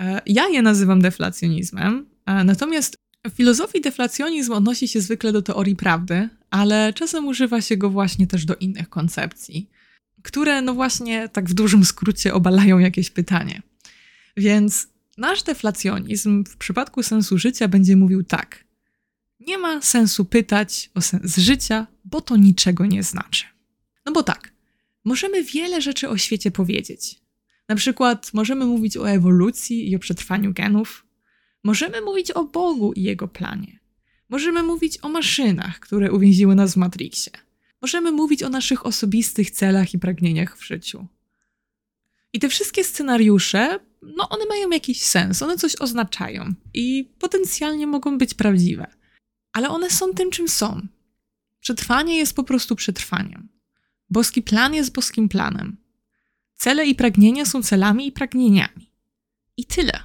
E, 0.00 0.22
ja 0.26 0.48
je 0.48 0.62
nazywam 0.62 1.00
deflacjonizmem, 1.00 2.06
e, 2.26 2.44
natomiast 2.44 2.96
w 3.26 3.30
filozofii 3.30 3.80
deflacjonizm 3.80 4.52
odnosi 4.52 4.88
się 4.88 5.00
zwykle 5.00 5.32
do 5.32 5.42
teorii 5.42 5.76
prawdy, 5.76 6.28
ale 6.50 6.92
czasem 6.92 7.26
używa 7.26 7.60
się 7.60 7.76
go 7.76 7.90
właśnie 7.90 8.26
też 8.26 8.44
do 8.44 8.54
innych 8.56 8.88
koncepcji, 8.88 9.70
które 10.22 10.62
no 10.62 10.74
właśnie 10.74 11.28
tak 11.28 11.50
w 11.50 11.54
dużym 11.54 11.84
skrócie 11.84 12.34
obalają 12.34 12.78
jakieś 12.78 13.10
pytanie. 13.10 13.62
Więc 14.36 14.88
nasz 15.16 15.42
deflacjonizm 15.42 16.44
w 16.44 16.56
przypadku 16.56 17.02
sensu 17.02 17.38
życia 17.38 17.68
będzie 17.68 17.96
mówił 17.96 18.24
tak. 18.24 18.64
Nie 19.40 19.58
ma 19.58 19.82
sensu 19.82 20.24
pytać 20.24 20.90
o 20.94 21.00
sens 21.00 21.36
życia, 21.36 21.86
bo 22.04 22.20
to 22.20 22.36
niczego 22.36 22.86
nie 22.86 23.02
znaczy. 23.02 23.57
No 24.08 24.12
bo 24.12 24.22
tak, 24.22 24.52
możemy 25.04 25.44
wiele 25.44 25.82
rzeczy 25.82 26.08
o 26.08 26.16
świecie 26.16 26.50
powiedzieć. 26.50 27.20
Na 27.68 27.76
przykład 27.76 28.34
możemy 28.34 28.64
mówić 28.64 28.96
o 28.96 29.10
ewolucji 29.10 29.90
i 29.90 29.96
o 29.96 29.98
przetrwaniu 29.98 30.52
genów. 30.52 31.06
Możemy 31.64 32.00
mówić 32.00 32.30
o 32.30 32.44
Bogu 32.44 32.92
i 32.92 33.02
jego 33.02 33.28
planie. 33.28 33.80
Możemy 34.28 34.62
mówić 34.62 34.98
o 35.02 35.08
maszynach, 35.08 35.80
które 35.80 36.12
uwięziły 36.12 36.54
nas 36.54 36.74
w 36.74 36.76
Matrixie. 36.76 37.32
Możemy 37.82 38.12
mówić 38.12 38.42
o 38.42 38.48
naszych 38.48 38.86
osobistych 38.86 39.50
celach 39.50 39.94
i 39.94 39.98
pragnieniach 39.98 40.58
w 40.58 40.64
życiu. 40.64 41.06
I 42.32 42.38
te 42.38 42.48
wszystkie 42.48 42.84
scenariusze, 42.84 43.80
no 44.02 44.28
one 44.28 44.46
mają 44.46 44.70
jakiś 44.70 45.02
sens, 45.02 45.42
one 45.42 45.56
coś 45.56 45.76
oznaczają 45.76 46.54
i 46.74 47.10
potencjalnie 47.18 47.86
mogą 47.86 48.18
być 48.18 48.34
prawdziwe. 48.34 48.86
Ale 49.52 49.68
one 49.68 49.90
są 49.90 50.14
tym, 50.14 50.30
czym 50.30 50.48
są. 50.48 50.80
Przetrwanie 51.60 52.16
jest 52.16 52.34
po 52.34 52.44
prostu 52.44 52.76
przetrwaniem. 52.76 53.57
Boski 54.10 54.42
plan 54.42 54.74
jest 54.74 54.92
boskim 54.92 55.28
planem. 55.28 55.76
Cele 56.54 56.86
i 56.86 56.94
pragnienia 56.94 57.44
są 57.44 57.62
celami 57.62 58.06
i 58.06 58.12
pragnieniami. 58.12 58.90
I 59.56 59.64
tyle. 59.64 60.00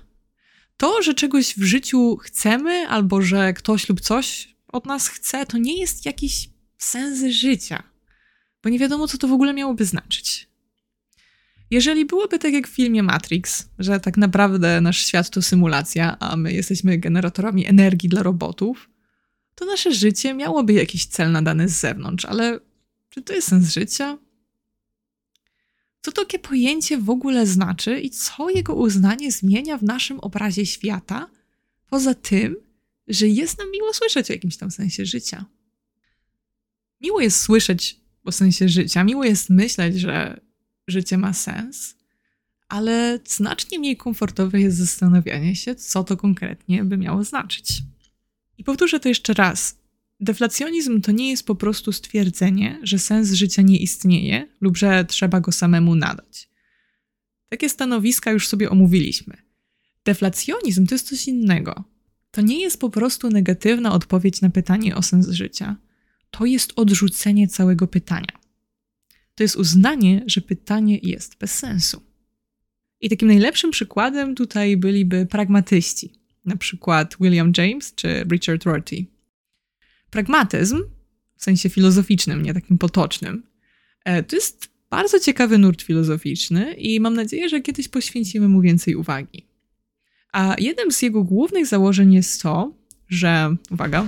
To, 0.77 1.01
że 1.01 1.13
czegoś 1.13 1.55
w 1.57 1.63
życiu 1.63 2.17
chcemy, 2.17 2.87
albo 2.87 3.21
że 3.21 3.53
ktoś 3.53 3.89
lub 3.89 4.01
coś 4.01 4.55
od 4.67 4.85
nas 4.85 5.07
chce, 5.07 5.45
to 5.45 5.57
nie 5.57 5.79
jest 5.79 6.05
jakiś 6.05 6.49
sens 6.77 7.23
życia, 7.33 7.83
bo 8.63 8.69
nie 8.69 8.79
wiadomo, 8.79 9.07
co 9.07 9.17
to 9.17 9.27
w 9.27 9.33
ogóle 9.33 9.53
miałoby 9.53 9.85
znaczyć. 9.85 10.47
Jeżeli 11.71 12.05
byłoby 12.05 12.39
tak 12.39 12.53
jak 12.53 12.67
w 12.67 12.75
filmie 12.75 13.03
Matrix, 13.03 13.69
że 13.79 13.99
tak 13.99 14.17
naprawdę 14.17 14.81
nasz 14.81 15.05
świat 15.05 15.29
to 15.29 15.41
symulacja, 15.41 16.19
a 16.19 16.35
my 16.35 16.53
jesteśmy 16.53 16.97
generatorami 16.97 17.67
energii 17.67 18.09
dla 18.09 18.23
robotów, 18.23 18.89
to 19.55 19.65
nasze 19.65 19.93
życie 19.93 20.33
miałoby 20.33 20.73
jakiś 20.73 21.05
cel 21.05 21.31
nadany 21.31 21.69
z 21.69 21.79
zewnątrz, 21.79 22.25
ale 22.25 22.59
czy 23.13 23.21
to 23.21 23.33
jest 23.33 23.47
sens 23.47 23.73
życia? 23.73 24.17
Co 26.01 26.11
takie 26.11 26.39
pojęcie 26.39 26.97
w 26.97 27.09
ogóle 27.09 27.47
znaczy 27.47 27.99
i 27.99 28.09
co 28.09 28.49
jego 28.49 28.75
uznanie 28.75 29.31
zmienia 29.31 29.77
w 29.77 29.83
naszym 29.83 30.19
obrazie 30.19 30.65
świata, 30.65 31.29
poza 31.89 32.13
tym, 32.13 32.55
że 33.07 33.27
jest 33.27 33.57
nam 33.57 33.71
miło 33.71 33.93
słyszeć 33.93 34.29
o 34.29 34.33
jakimś 34.33 34.57
tam 34.57 34.71
sensie 34.71 35.05
życia? 35.05 35.45
Miło 37.01 37.21
jest 37.21 37.41
słyszeć 37.41 37.99
o 38.23 38.31
sensie 38.31 38.69
życia, 38.69 39.03
miło 39.03 39.23
jest 39.23 39.49
myśleć, 39.49 39.99
że 39.99 40.39
życie 40.87 41.17
ma 41.17 41.33
sens, 41.33 41.95
ale 42.67 43.19
znacznie 43.25 43.79
mniej 43.79 43.97
komfortowe 43.97 44.61
jest 44.61 44.77
zastanawianie 44.77 45.55
się, 45.55 45.75
co 45.75 46.03
to 46.03 46.17
konkretnie 46.17 46.83
by 46.83 46.97
miało 46.97 47.23
znaczyć. 47.23 47.81
I 48.57 48.63
powtórzę 48.63 48.99
to 48.99 49.09
jeszcze 49.09 49.33
raz. 49.33 49.82
Deflacjonizm 50.23 51.01
to 51.01 51.11
nie 51.11 51.29
jest 51.29 51.45
po 51.45 51.55
prostu 51.55 51.91
stwierdzenie, 51.91 52.79
że 52.83 52.99
sens 52.99 53.31
życia 53.31 53.61
nie 53.61 53.77
istnieje 53.77 54.47
lub 54.61 54.77
że 54.77 55.05
trzeba 55.05 55.39
go 55.39 55.51
samemu 55.51 55.95
nadać. 55.95 56.49
Takie 57.49 57.69
stanowiska 57.69 58.31
już 58.31 58.47
sobie 58.47 58.69
omówiliśmy. 58.69 59.37
Deflacjonizm 60.05 60.87
to 60.87 60.95
jest 60.95 61.07
coś 61.07 61.27
innego. 61.27 61.83
To 62.31 62.41
nie 62.41 62.61
jest 62.61 62.79
po 62.79 62.89
prostu 62.89 63.29
negatywna 63.29 63.93
odpowiedź 63.93 64.41
na 64.41 64.49
pytanie 64.49 64.95
o 64.95 65.01
sens 65.01 65.29
życia. 65.29 65.75
To 66.31 66.45
jest 66.45 66.73
odrzucenie 66.75 67.47
całego 67.47 67.87
pytania. 67.87 68.39
To 69.35 69.43
jest 69.43 69.55
uznanie, 69.55 70.23
że 70.27 70.41
pytanie 70.41 70.99
jest 71.03 71.37
bez 71.37 71.53
sensu. 71.53 72.01
I 73.01 73.09
takim 73.09 73.27
najlepszym 73.27 73.71
przykładem 73.71 74.35
tutaj 74.35 74.77
byliby 74.77 75.25
pragmatyści, 75.25 76.13
na 76.45 76.57
przykład 76.57 77.15
William 77.21 77.53
James 77.57 77.95
czy 77.95 78.25
Richard 78.31 78.63
Rorty. 78.63 79.12
Pragmatyzm, 80.13 80.83
w 81.35 81.43
sensie 81.43 81.69
filozoficznym, 81.69 82.41
nie 82.41 82.53
takim 82.53 82.77
potocznym, 82.77 83.43
e, 84.05 84.23
to 84.23 84.35
jest 84.35 84.69
bardzo 84.89 85.19
ciekawy 85.19 85.57
nurt 85.57 85.81
filozoficzny 85.81 86.73
i 86.73 86.99
mam 86.99 87.13
nadzieję, 87.13 87.49
że 87.49 87.61
kiedyś 87.61 87.87
poświęcimy 87.87 88.47
mu 88.47 88.61
więcej 88.61 88.95
uwagi. 88.95 89.47
A 90.31 90.55
jednym 90.57 90.91
z 90.91 91.01
jego 91.01 91.23
głównych 91.23 91.67
założeń 91.67 92.13
jest 92.13 92.41
to, 92.41 92.73
że, 93.09 93.55
uwaga, 93.71 94.07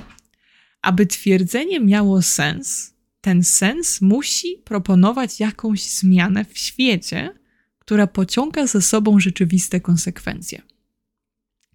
aby 0.82 1.06
twierdzenie 1.06 1.80
miało 1.80 2.22
sens, 2.22 2.94
ten 3.22 3.44
sens 3.44 4.02
musi 4.02 4.58
proponować 4.66 5.40
jakąś 5.40 5.84
zmianę 5.84 6.46
w 6.46 6.58
świecie, 6.58 7.34
która 7.80 8.08
pociąga 8.08 8.68
za 8.68 8.82
sobą 8.82 9.20
rzeczywiste 9.20 9.80
konsekwencje. 9.80 10.62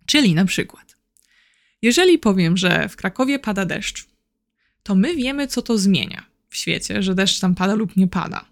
Czyli 0.07 0.35
na 0.35 0.45
przykład, 0.45 0.97
jeżeli 1.83 2.19
powiem, 2.19 2.57
że 2.57 2.89
w 2.89 2.97
Krakowie 2.97 3.39
pada 3.39 3.65
deszcz, 3.65 4.10
to 4.83 4.95
my 4.95 5.17
wiemy, 5.17 5.47
co 5.47 5.63
to 5.63 5.79
zmienia 5.79 6.27
w 6.49 6.57
świecie, 6.57 7.03
że 7.03 7.15
deszcz 7.15 7.41
tam 7.41 7.55
pada 7.55 7.75
lub 7.75 7.97
nie 7.97 8.09
pada. 8.09 8.45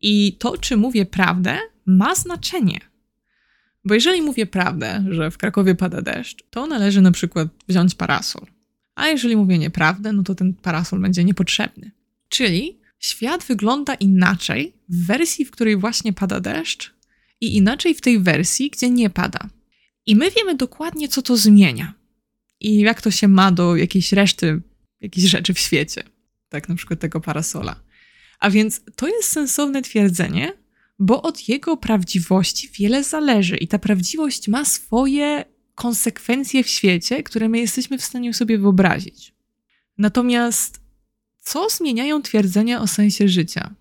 I 0.00 0.36
to, 0.38 0.58
czy 0.58 0.76
mówię 0.76 1.06
prawdę, 1.06 1.58
ma 1.86 2.14
znaczenie. 2.14 2.80
Bo 3.84 3.94
jeżeli 3.94 4.22
mówię 4.22 4.46
prawdę, 4.46 5.04
że 5.10 5.30
w 5.30 5.38
Krakowie 5.38 5.74
pada 5.74 6.02
deszcz, 6.02 6.44
to 6.50 6.66
należy 6.66 7.02
na 7.02 7.12
przykład 7.12 7.48
wziąć 7.68 7.94
parasol. 7.94 8.46
A 8.94 9.08
jeżeli 9.08 9.36
mówię 9.36 9.58
nieprawdę, 9.58 10.12
no 10.12 10.22
to 10.22 10.34
ten 10.34 10.54
parasol 10.54 11.00
będzie 11.00 11.24
niepotrzebny. 11.24 11.90
Czyli 12.28 12.80
świat 12.98 13.44
wygląda 13.44 13.94
inaczej 13.94 14.72
w 14.88 15.06
wersji, 15.06 15.44
w 15.44 15.50
której 15.50 15.76
właśnie 15.76 16.12
pada 16.12 16.40
deszcz, 16.40 16.94
i 17.40 17.56
inaczej 17.56 17.94
w 17.94 18.00
tej 18.00 18.20
wersji, 18.20 18.70
gdzie 18.70 18.90
nie 18.90 19.10
pada. 19.10 19.48
I 20.06 20.16
my 20.16 20.30
wiemy 20.30 20.54
dokładnie, 20.54 21.08
co 21.08 21.22
to 21.22 21.36
zmienia 21.36 21.94
i 22.60 22.78
jak 22.78 23.02
to 23.02 23.10
się 23.10 23.28
ma 23.28 23.52
do 23.52 23.76
jakiejś 23.76 24.12
reszty 24.12 24.60
jakichś 25.00 25.28
rzeczy 25.28 25.54
w 25.54 25.58
świecie, 25.58 26.02
tak 26.48 26.68
na 26.68 26.74
przykład 26.74 27.00
tego 27.00 27.20
parasola. 27.20 27.80
A 28.38 28.50
więc 28.50 28.80
to 28.96 29.08
jest 29.08 29.28
sensowne 29.32 29.82
twierdzenie, 29.82 30.52
bo 30.98 31.22
od 31.22 31.48
jego 31.48 31.76
prawdziwości 31.76 32.68
wiele 32.78 33.04
zależy 33.04 33.56
i 33.56 33.68
ta 33.68 33.78
prawdziwość 33.78 34.48
ma 34.48 34.64
swoje 34.64 35.44
konsekwencje 35.74 36.64
w 36.64 36.68
świecie, 36.68 37.22
które 37.22 37.48
my 37.48 37.58
jesteśmy 37.58 37.98
w 37.98 38.04
stanie 38.04 38.34
sobie 38.34 38.58
wyobrazić. 38.58 39.34
Natomiast 39.98 40.80
co 41.40 41.68
zmieniają 41.68 42.22
twierdzenia 42.22 42.80
o 42.80 42.86
sensie 42.86 43.28
życia? 43.28 43.74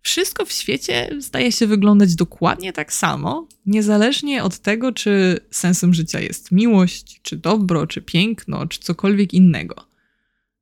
Wszystko 0.00 0.44
w 0.44 0.52
świecie 0.52 1.10
zdaje 1.18 1.52
się 1.52 1.66
wyglądać 1.66 2.14
dokładnie 2.14 2.72
tak 2.72 2.92
samo, 2.92 3.48
niezależnie 3.66 4.42
od 4.42 4.58
tego, 4.58 4.92
czy 4.92 5.40
sensem 5.50 5.94
życia 5.94 6.20
jest 6.20 6.52
miłość, 6.52 7.20
czy 7.22 7.36
dobro, 7.36 7.86
czy 7.86 8.02
piękno, 8.02 8.66
czy 8.66 8.80
cokolwiek 8.80 9.34
innego. 9.34 9.93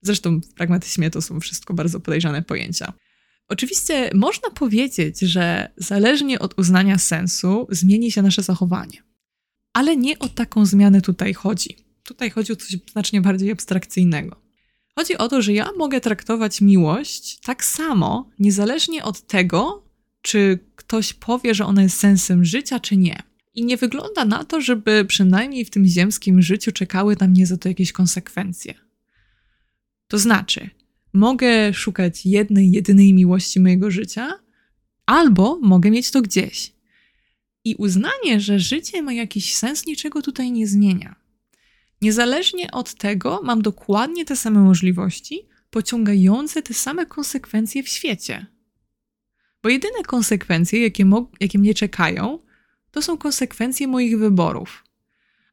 Zresztą 0.03 0.41
w 0.41 0.55
pragmatyzmie 0.55 1.11
to 1.11 1.23
są 1.23 1.41
wszystko 1.41 1.75
bardzo 1.75 2.01
podejrzane 2.01 2.43
pojęcia. 2.43 2.93
Oczywiście 3.49 4.11
można 4.15 4.51
powiedzieć, 4.51 5.21
że 5.21 5.73
zależnie 5.77 6.39
od 6.39 6.59
uznania 6.59 6.99
sensu 6.99 7.67
zmieni 7.71 8.13
się 8.13 8.23
nasze 8.23 8.43
zachowanie. 8.43 9.03
Ale 9.73 9.97
nie 9.97 10.19
o 10.19 10.29
taką 10.29 10.67
zmianę 10.67 11.01
tutaj 11.01 11.35
chodzi. 11.35 11.77
Tutaj 12.05 12.31
chodzi 12.31 12.53
o 12.53 12.57
coś 12.57 12.77
znacznie 12.93 13.21
bardziej 13.21 13.51
abstrakcyjnego. 13.51 14.37
Chodzi 14.99 15.19
o 15.19 15.29
to, 15.29 15.43
że 15.43 15.53
ja 15.53 15.69
mogę 15.79 16.01
traktować 16.01 16.61
miłość 16.61 17.41
tak 17.41 17.65
samo, 17.65 18.31
niezależnie 18.39 19.05
od 19.05 19.27
tego, 19.27 19.85
czy 20.23 20.59
ktoś 20.77 21.13
powie, 21.13 21.55
że 21.55 21.67
ona 21.67 21.83
jest 21.83 21.99
sensem 21.99 22.45
życia, 22.45 22.81
czy 22.81 22.97
nie. 22.97 23.23
I 23.55 23.65
nie 23.65 23.77
wygląda 23.77 24.25
na 24.25 24.45
to, 24.45 24.61
żeby 24.61 25.05
przynajmniej 25.05 25.65
w 25.65 25.71
tym 25.71 25.87
ziemskim 25.87 26.43
życiu 26.43 26.73
czekały 26.73 27.17
na 27.21 27.29
mnie 27.29 27.47
za 27.47 27.57
to 27.57 27.69
jakieś 27.69 27.93
konsekwencje. 27.93 28.75
To 30.13 30.19
znaczy, 30.19 30.71
mogę 31.13 31.75
szukać 31.75 32.27
jednej, 32.27 32.71
jedynej 32.71 33.15
miłości 33.15 33.61
mojego 33.61 33.91
życia, 33.91 34.33
albo 35.07 35.59
mogę 35.63 35.91
mieć 35.91 36.11
to 36.11 36.23
gdzieś. 36.23 36.73
I 37.65 37.75
uznanie, 37.75 38.41
że 38.41 38.59
życie 38.59 39.03
ma 39.03 39.13
jakiś 39.13 39.57
sens, 39.57 39.87
niczego 39.87 40.23
tutaj 40.23 40.53
nie 40.53 40.67
zmienia. 40.67 41.17
Niezależnie 42.03 42.71
od 42.71 42.95
tego, 42.95 43.41
mam 43.45 43.63
dokładnie 43.63 44.25
te 44.25 44.37
same 44.37 44.61
możliwości, 44.61 45.49
pociągające 45.71 46.63
te 46.63 46.75
same 46.75 47.07
konsekwencje 47.07 47.83
w 47.83 47.89
świecie. 47.89 48.47
Bo 49.63 49.69
jedyne 49.69 50.03
konsekwencje, 50.07 50.83
jakie, 50.83 51.11
jakie 51.41 51.59
mnie 51.59 51.75
czekają, 51.75 52.39
to 52.91 53.03
są 53.03 53.19
konsekwencje 53.19 53.89
moich 53.89 54.19
wyborów. 54.19 54.85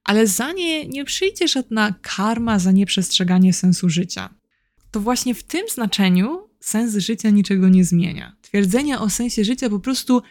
Ale 0.04 0.28
za 0.28 0.52
nie 0.52 0.88
nie 0.88 1.06
przyjdzie 1.06 1.48
żadna 1.48 1.94
karma 2.02 2.60
za 2.60 2.72
nieprzestrzeganie 2.72 3.54
sensu 3.54 3.90
życia. 3.90 4.39
To 4.92 5.00
właśnie 5.00 5.36
w 5.36 5.44
tym 5.44 5.70
znaczeniu 5.70 6.50
sens 6.60 6.96
życia 6.96 7.30
niczego 7.30 7.70
nie 7.70 7.86
zmienia. 7.86 8.36
Twierdzenia 8.42 9.02
o 9.02 9.10
sensie 9.10 9.44
życia 9.44 9.70
po 9.70 9.80
prostu 9.80 10.22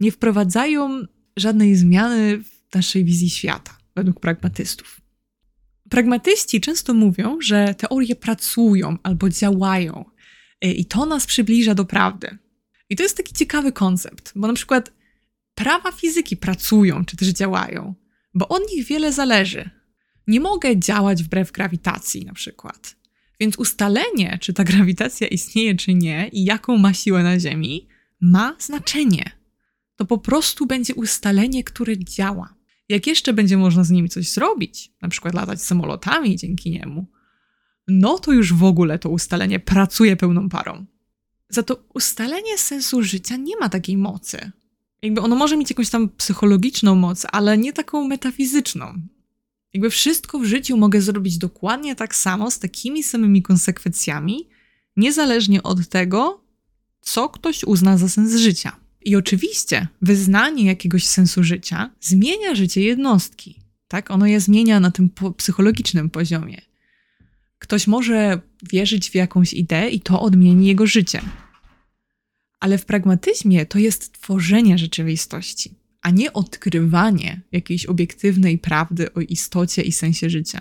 nie 0.00 0.12
wprowadzają 0.12 1.06
żadnej 1.36 1.76
zmiany 1.76 2.38
w 2.38 2.74
naszej 2.74 3.04
wizji 3.04 3.30
świata, 3.30 3.78
według 3.96 4.20
pragmatystów. 4.20 5.00
Pragmatyści 5.90 6.60
często 6.60 6.94
mówią, 6.94 7.36
że 7.40 7.74
teorie 7.74 8.16
pracują 8.16 8.96
albo 9.02 9.28
działają 9.28 10.04
y, 10.64 10.72
i 10.72 10.84
to 10.84 11.06
nas 11.06 11.26
przybliża 11.26 11.74
do 11.74 11.84
prawdy. 11.84 12.38
I 12.90 12.96
to 12.96 13.02
jest 13.02 13.16
taki 13.16 13.34
ciekawy 13.34 13.72
koncept, 13.72 14.32
bo 14.36 14.46
na 14.46 14.54
przykład 14.54 14.92
prawa 15.54 15.92
fizyki 15.92 16.36
pracują 16.36 17.04
czy 17.04 17.16
też 17.16 17.28
działają, 17.28 17.94
bo 18.34 18.48
od 18.48 18.62
nich 18.72 18.86
wiele 18.86 19.12
zależy. 19.12 19.70
Nie 20.26 20.40
mogę 20.40 20.78
działać 20.78 21.22
wbrew 21.22 21.52
grawitacji, 21.52 22.24
na 22.24 22.32
przykład. 22.32 22.96
Więc 23.44 23.58
ustalenie, 23.58 24.38
czy 24.40 24.52
ta 24.52 24.64
grawitacja 24.64 25.28
istnieje, 25.28 25.74
czy 25.74 25.94
nie, 25.94 26.28
i 26.32 26.44
jaką 26.44 26.78
ma 26.78 26.94
siłę 26.94 27.22
na 27.22 27.40
Ziemi, 27.40 27.88
ma 28.20 28.56
znaczenie. 28.58 29.30
To 29.96 30.04
po 30.04 30.18
prostu 30.18 30.66
będzie 30.66 30.94
ustalenie, 30.94 31.64
które 31.64 31.98
działa. 31.98 32.54
Jak 32.88 33.06
jeszcze 33.06 33.32
będzie 33.32 33.56
można 33.56 33.84
z 33.84 33.90
nim 33.90 34.08
coś 34.08 34.30
zrobić, 34.30 34.92
na 35.02 35.08
przykład 35.08 35.34
latać 35.34 35.62
samolotami 35.62 36.36
dzięki 36.36 36.70
niemu, 36.70 37.06
no 37.88 38.18
to 38.18 38.32
już 38.32 38.52
w 38.52 38.64
ogóle 38.64 38.98
to 38.98 39.08
ustalenie 39.08 39.60
pracuje 39.60 40.16
pełną 40.16 40.48
parą. 40.48 40.86
Za 41.48 41.62
to 41.62 41.84
ustalenie 41.94 42.58
sensu 42.58 43.02
życia 43.02 43.36
nie 43.36 43.56
ma 43.56 43.68
takiej 43.68 43.96
mocy. 43.96 44.52
Jakby 45.02 45.20
ono 45.20 45.36
może 45.36 45.56
mieć 45.56 45.70
jakąś 45.70 45.90
tam 45.90 46.08
psychologiczną 46.08 46.94
moc, 46.94 47.26
ale 47.32 47.58
nie 47.58 47.72
taką 47.72 48.08
metafizyczną. 48.08 48.94
Jakby 49.74 49.90
wszystko 49.90 50.38
w 50.38 50.44
życiu 50.44 50.76
mogę 50.76 51.00
zrobić 51.00 51.38
dokładnie 51.38 51.96
tak 51.96 52.14
samo, 52.14 52.50
z 52.50 52.58
takimi 52.58 53.02
samymi 53.02 53.42
konsekwencjami, 53.42 54.48
niezależnie 54.96 55.62
od 55.62 55.88
tego, 55.88 56.44
co 57.00 57.28
ktoś 57.28 57.64
uzna 57.64 57.98
za 57.98 58.08
sens 58.08 58.36
życia. 58.36 58.76
I 59.04 59.16
oczywiście 59.16 59.88
wyznanie 60.02 60.64
jakiegoś 60.64 61.06
sensu 61.06 61.44
życia 61.44 61.90
zmienia 62.00 62.54
życie 62.54 62.80
jednostki. 62.80 63.60
Tak? 63.88 64.10
Ono 64.10 64.26
je 64.26 64.40
zmienia 64.40 64.80
na 64.80 64.90
tym 64.90 65.10
psychologicznym 65.36 66.10
poziomie. 66.10 66.60
Ktoś 67.58 67.86
może 67.86 68.40
wierzyć 68.62 69.10
w 69.10 69.14
jakąś 69.14 69.52
ideę 69.52 69.90
i 69.90 70.00
to 70.00 70.20
odmieni 70.20 70.66
jego 70.66 70.86
życie. 70.86 71.22
Ale 72.60 72.78
w 72.78 72.84
pragmatyzmie 72.84 73.66
to 73.66 73.78
jest 73.78 74.12
tworzenie 74.12 74.78
rzeczywistości, 74.78 75.74
a 76.04 76.10
nie 76.10 76.32
odkrywanie 76.32 77.40
jakiejś 77.52 77.86
obiektywnej 77.86 78.58
prawdy 78.58 79.12
o 79.12 79.20
istocie 79.20 79.82
i 79.82 79.92
sensie 79.92 80.30
życia. 80.30 80.60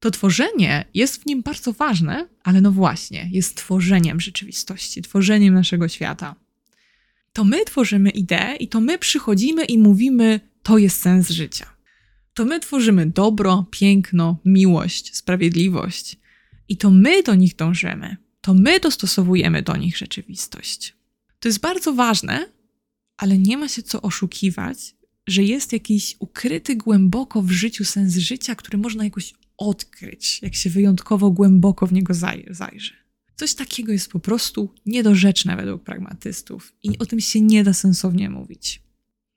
To 0.00 0.10
tworzenie 0.10 0.84
jest 0.94 1.22
w 1.22 1.26
nim 1.26 1.42
bardzo 1.42 1.72
ważne, 1.72 2.28
ale 2.42 2.60
no 2.60 2.72
właśnie, 2.72 3.28
jest 3.32 3.56
tworzeniem 3.56 4.20
rzeczywistości, 4.20 5.02
tworzeniem 5.02 5.54
naszego 5.54 5.88
świata 5.88 6.34
to 7.36 7.44
my 7.44 7.64
tworzymy 7.64 8.10
ideę 8.10 8.56
i 8.56 8.68
to 8.68 8.80
my 8.80 8.98
przychodzimy 8.98 9.64
i 9.64 9.78
mówimy, 9.78 10.40
to 10.62 10.78
jest 10.78 11.00
sens 11.00 11.30
życia. 11.30 11.66
To 12.34 12.44
my 12.44 12.60
tworzymy 12.60 13.06
dobro, 13.06 13.66
piękno, 13.70 14.38
miłość, 14.44 15.16
sprawiedliwość 15.16 16.16
i 16.68 16.76
to 16.76 16.90
my 16.90 17.22
do 17.22 17.34
nich 17.34 17.56
dążymy. 17.56 18.16
To 18.40 18.54
my 18.54 18.80
dostosowujemy 18.80 19.62
do 19.62 19.76
nich 19.76 19.96
rzeczywistość. 19.96 20.94
To 21.40 21.48
jest 21.48 21.60
bardzo 21.60 21.92
ważne, 21.92 22.46
ale 23.16 23.38
nie 23.38 23.56
ma 23.56 23.68
się 23.68 23.82
co 23.82 24.02
oszukiwać, 24.02 24.94
że 25.26 25.42
jest 25.42 25.72
jakiś 25.72 26.16
ukryty 26.18 26.76
głęboko 26.76 27.42
w 27.42 27.50
życiu 27.50 27.84
sens 27.84 28.16
życia, 28.16 28.54
który 28.54 28.78
można 28.78 29.04
jakoś 29.04 29.34
odkryć, 29.58 30.42
jak 30.42 30.54
się 30.54 30.70
wyjątkowo 30.70 31.30
głęboko 31.30 31.86
w 31.86 31.92
niego 31.92 32.14
zajrzy. 32.50 32.92
Coś 33.36 33.54
takiego 33.54 33.92
jest 33.92 34.10
po 34.10 34.20
prostu 34.20 34.74
niedorzeczne 34.86 35.56
według 35.56 35.82
pragmatystów 35.82 36.72
i 36.82 36.98
o 36.98 37.06
tym 37.06 37.20
się 37.20 37.40
nie 37.40 37.64
da 37.64 37.72
sensownie 37.72 38.30
mówić. 38.30 38.82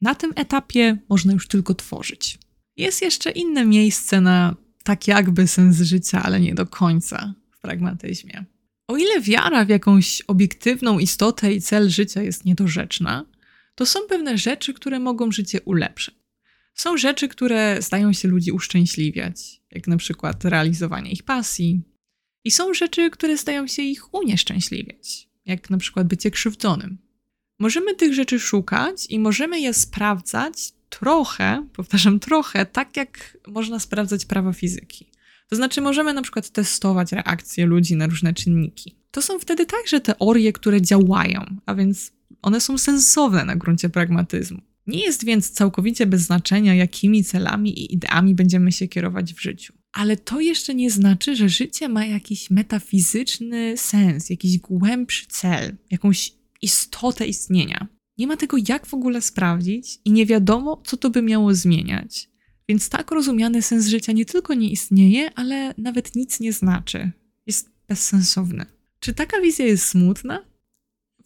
Na 0.01 0.15
tym 0.15 0.33
etapie 0.35 0.97
można 1.09 1.33
już 1.33 1.47
tylko 1.47 1.75
tworzyć. 1.75 2.39
Jest 2.77 3.01
jeszcze 3.01 3.31
inne 3.31 3.65
miejsce 3.65 4.21
na 4.21 4.55
tak 4.83 5.07
jakby 5.07 5.47
sens 5.47 5.77
życia, 5.77 6.23
ale 6.23 6.39
nie 6.39 6.55
do 6.55 6.65
końca 6.65 7.33
w 7.51 7.59
pragmatyzmie. 7.59 8.45
O 8.87 8.97
ile 8.97 9.21
wiara 9.21 9.65
w 9.65 9.69
jakąś 9.69 10.21
obiektywną 10.21 10.99
istotę 10.99 11.53
i 11.53 11.61
cel 11.61 11.89
życia 11.89 12.21
jest 12.21 12.45
niedorzeczna, 12.45 13.25
to 13.79 13.85
są 13.85 13.99
pewne 14.09 14.37
rzeczy, 14.37 14.73
które 14.73 14.99
mogą 14.99 15.31
życie 15.31 15.61
ulepszyć. 15.61 16.15
Są 16.73 16.97
rzeczy, 16.97 17.27
które 17.27 17.81
zdają 17.81 18.13
się 18.13 18.27
ludzi 18.27 18.51
uszczęśliwiać, 18.51 19.61
jak 19.71 19.87
na 19.87 19.97
przykład 19.97 20.45
realizowanie 20.45 21.11
ich 21.11 21.23
pasji, 21.23 21.81
i 22.43 22.51
są 22.51 22.73
rzeczy, 22.73 23.09
które 23.09 23.37
zdają 23.37 23.67
się 23.67 23.81
ich 23.81 24.13
unieszczęśliwiać, 24.13 25.29
jak 25.45 25.69
na 25.69 25.77
przykład 25.77 26.07
bycie 26.07 26.31
krzywdzonym. 26.31 26.97
Możemy 27.59 27.95
tych 27.95 28.13
rzeczy 28.13 28.39
szukać 28.39 29.05
i 29.09 29.19
możemy 29.19 29.59
je 29.59 29.73
sprawdzać 29.73 30.73
trochę, 30.89 31.67
powtarzam 31.73 32.19
trochę, 32.19 32.65
tak 32.65 32.97
jak 32.97 33.37
można 33.47 33.79
sprawdzać 33.79 34.25
prawa 34.25 34.53
fizyki. 34.53 35.11
To 35.49 35.55
znaczy, 35.55 35.81
możemy 35.81 36.13
na 36.13 36.21
przykład 36.21 36.49
testować 36.49 37.11
reakcje 37.11 37.65
ludzi 37.65 37.95
na 37.95 38.07
różne 38.07 38.33
czynniki. 38.33 38.95
To 39.11 39.21
są 39.21 39.39
wtedy 39.39 39.65
także 39.65 40.01
teorie, 40.01 40.53
które 40.53 40.81
działają, 40.81 41.45
a 41.65 41.75
więc 41.75 42.18
one 42.41 42.61
są 42.61 42.77
sensowne 42.77 43.45
na 43.45 43.55
gruncie 43.55 43.89
pragmatyzmu. 43.89 44.61
Nie 44.87 45.05
jest 45.05 45.25
więc 45.25 45.51
całkowicie 45.51 46.05
bez 46.05 46.21
znaczenia, 46.21 46.75
jakimi 46.75 47.23
celami 47.23 47.79
i 47.79 47.93
ideami 47.93 48.35
będziemy 48.35 48.71
się 48.71 48.87
kierować 48.87 49.33
w 49.33 49.41
życiu. 49.41 49.73
Ale 49.93 50.17
to 50.17 50.39
jeszcze 50.39 50.75
nie 50.75 50.91
znaczy, 50.91 51.35
że 51.35 51.49
życie 51.49 51.89
ma 51.89 52.05
jakiś 52.05 52.49
metafizyczny 52.49 53.77
sens, 53.77 54.29
jakiś 54.29 54.57
głębszy 54.57 55.25
cel, 55.27 55.77
jakąś 55.91 56.33
istotę 56.61 57.27
istnienia. 57.27 57.87
Nie 58.17 58.27
ma 58.27 58.37
tego 58.37 58.57
jak 58.67 58.85
w 58.85 58.93
ogóle 58.93 59.21
sprawdzić 59.21 59.99
i 60.05 60.11
nie 60.11 60.25
wiadomo, 60.25 60.81
co 60.85 60.97
to 60.97 61.09
by 61.09 61.21
miało 61.21 61.53
zmieniać. 61.53 62.29
Więc 62.69 62.89
tak 62.89 63.11
rozumiany 63.11 63.61
sens 63.61 63.87
życia 63.87 64.11
nie 64.11 64.25
tylko 64.25 64.53
nie 64.53 64.69
istnieje, 64.69 65.33
ale 65.35 65.73
nawet 65.77 66.15
nic 66.15 66.39
nie 66.39 66.53
znaczy. 66.53 67.11
Jest 67.47 67.69
bezsensowny. 67.87 68.65
Czy 68.99 69.13
taka 69.13 69.41
wizja 69.41 69.65
jest 69.65 69.85
smutna? 69.85 70.48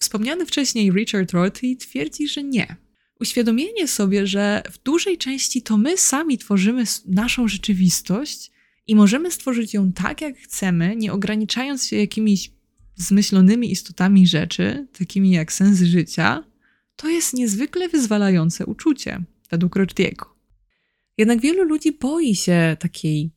Wspomniany 0.04 0.45
wcześniej 0.45 0.91
Richard 0.91 1.32
Rorty 1.32 1.76
twierdzi, 1.76 2.27
że 2.27 2.44
nie. 2.44 2.76
Uświadomienie 3.19 3.88
sobie, 3.88 4.27
że 4.27 4.64
w 4.72 4.84
dużej 4.84 5.18
części 5.18 5.61
to 5.61 5.77
my 5.77 5.98
sami 5.98 6.38
tworzymy 6.38 6.84
naszą 7.06 7.48
rzeczywistość 7.48 8.52
i 8.88 8.95
możemy 8.95 9.32
stworzyć 9.32 9.73
ją 9.73 9.91
tak, 9.91 10.22
jak 10.22 10.38
chcemy, 10.38 10.95
nie 10.95 11.14
ograniczając 11.14 11.86
się 11.86 11.95
jakimiś 11.95 12.52
zmyślonymi 12.95 13.72
istotami 13.72 14.27
rzeczy, 14.27 14.88
takimi 14.98 15.32
jak 15.32 15.53
sens 15.53 15.82
życia, 15.82 16.44
to 16.95 17.10
jest 17.10 17.34
niezwykle 17.34 17.90
wyzwalające 17.90 18.65
uczucie, 18.65 19.23
według 19.52 19.76
Rortiego. 19.76 20.36
Jednak 21.18 21.41
wielu 21.41 21.64
ludzi 21.64 21.91
boi 21.91 22.36
się 22.36 22.77
takiej 22.80 23.32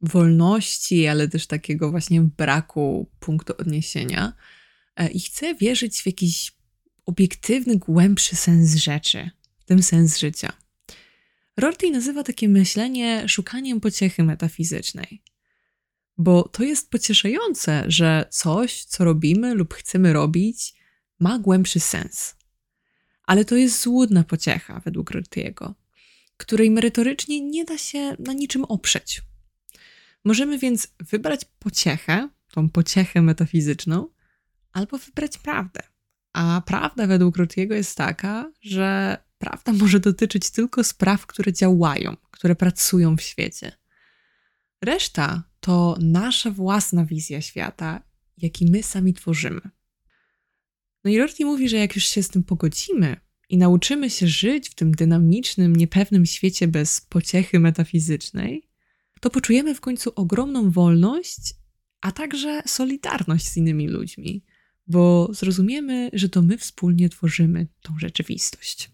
wolności, 0.00 1.06
ale 1.06 1.28
też 1.28 1.46
takiego 1.46 1.90
właśnie 1.90 2.20
braku 2.20 3.10
punktu 3.20 3.52
odniesienia 3.58 4.32
i 5.12 5.20
chce 5.20 5.54
wierzyć 5.54 6.02
w 6.02 6.06
jakiś 6.06 6.52
obiektywny, 7.06 7.76
głębszy 7.76 8.36
sens 8.36 8.74
rzeczy, 8.74 9.30
w 9.58 9.64
tym 9.64 9.82
sens 9.82 10.18
życia. 10.18 10.52
Rorty 11.56 11.90
nazywa 11.90 12.22
takie 12.22 12.48
myślenie 12.48 13.28
szukaniem 13.28 13.80
pociechy 13.80 14.22
metafizycznej. 14.22 15.22
Bo 16.18 16.42
to 16.42 16.62
jest 16.62 16.90
pocieszające, 16.90 17.84
że 17.86 18.24
coś, 18.30 18.84
co 18.84 19.04
robimy 19.04 19.54
lub 19.54 19.74
chcemy 19.74 20.12
robić, 20.12 20.74
ma 21.20 21.38
głębszy 21.38 21.80
sens. 21.80 22.36
Ale 23.26 23.44
to 23.44 23.56
jest 23.56 23.82
złudna 23.82 24.24
pociecha, 24.24 24.80
według 24.84 25.10
Rorty'ego, 25.10 25.74
której 26.36 26.70
merytorycznie 26.70 27.40
nie 27.40 27.64
da 27.64 27.78
się 27.78 28.16
na 28.18 28.32
niczym 28.32 28.64
oprzeć. 28.64 29.22
Możemy 30.24 30.58
więc 30.58 30.88
wybrać 31.10 31.44
pociechę, 31.58 32.28
tą 32.50 32.70
pociechę 32.70 33.22
metafizyczną, 33.22 34.08
albo 34.72 34.98
wybrać 34.98 35.38
prawdę. 35.38 35.80
A 36.32 36.62
prawda 36.66 37.06
według 37.06 37.36
Rorty'ego 37.36 37.72
jest 37.72 37.96
taka, 37.96 38.52
że 38.62 39.18
prawda 39.38 39.72
może 39.72 40.00
dotyczyć 40.00 40.50
tylko 40.50 40.84
spraw, 40.84 41.26
które 41.26 41.52
działają, 41.52 42.16
które 42.30 42.54
pracują 42.54 43.16
w 43.16 43.22
świecie. 43.22 43.72
Reszta 44.82 45.42
to 45.60 45.96
nasza 46.00 46.50
własna 46.50 47.04
wizja 47.04 47.40
świata, 47.40 48.02
jaki 48.36 48.66
my 48.66 48.82
sami 48.82 49.14
tworzymy. 49.14 49.60
No 51.04 51.10
i 51.10 51.18
Rorty 51.18 51.44
mówi, 51.44 51.68
że 51.68 51.76
jak 51.76 51.94
już 51.94 52.04
się 52.04 52.22
z 52.22 52.28
tym 52.28 52.42
pogodzimy 52.42 53.16
i 53.48 53.58
nauczymy 53.58 54.10
się 54.10 54.26
żyć 54.26 54.68
w 54.68 54.74
tym 54.74 54.92
dynamicznym, 54.92 55.76
niepewnym 55.76 56.26
świecie 56.26 56.68
bez 56.68 57.00
pociechy 57.00 57.60
metafizycznej, 57.60 58.68
to 59.20 59.30
poczujemy 59.30 59.74
w 59.74 59.80
końcu 59.80 60.12
ogromną 60.16 60.70
wolność, 60.70 61.54
a 62.00 62.12
także 62.12 62.62
solidarność 62.66 63.48
z 63.48 63.56
innymi 63.56 63.88
ludźmi, 63.88 64.44
bo 64.90 65.28
zrozumiemy, 65.32 66.10
że 66.12 66.28
to 66.28 66.42
my 66.42 66.58
wspólnie 66.58 67.08
tworzymy 67.08 67.66
tą 67.82 67.98
rzeczywistość. 67.98 68.90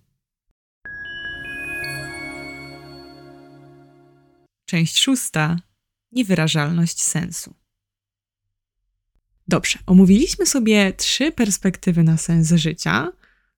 Część 4.67 4.99
szósta. 4.99 5.61
Niewyrażalność 6.13 7.03
sensu. 7.03 7.55
Dobrze, 9.49 9.79
omówiliśmy 9.87 10.47
sobie 10.47 10.93
trzy 10.93 11.33
perspektywy 11.33 12.03
na 12.03 12.17
sens 12.17 12.53
życia, 12.53 13.13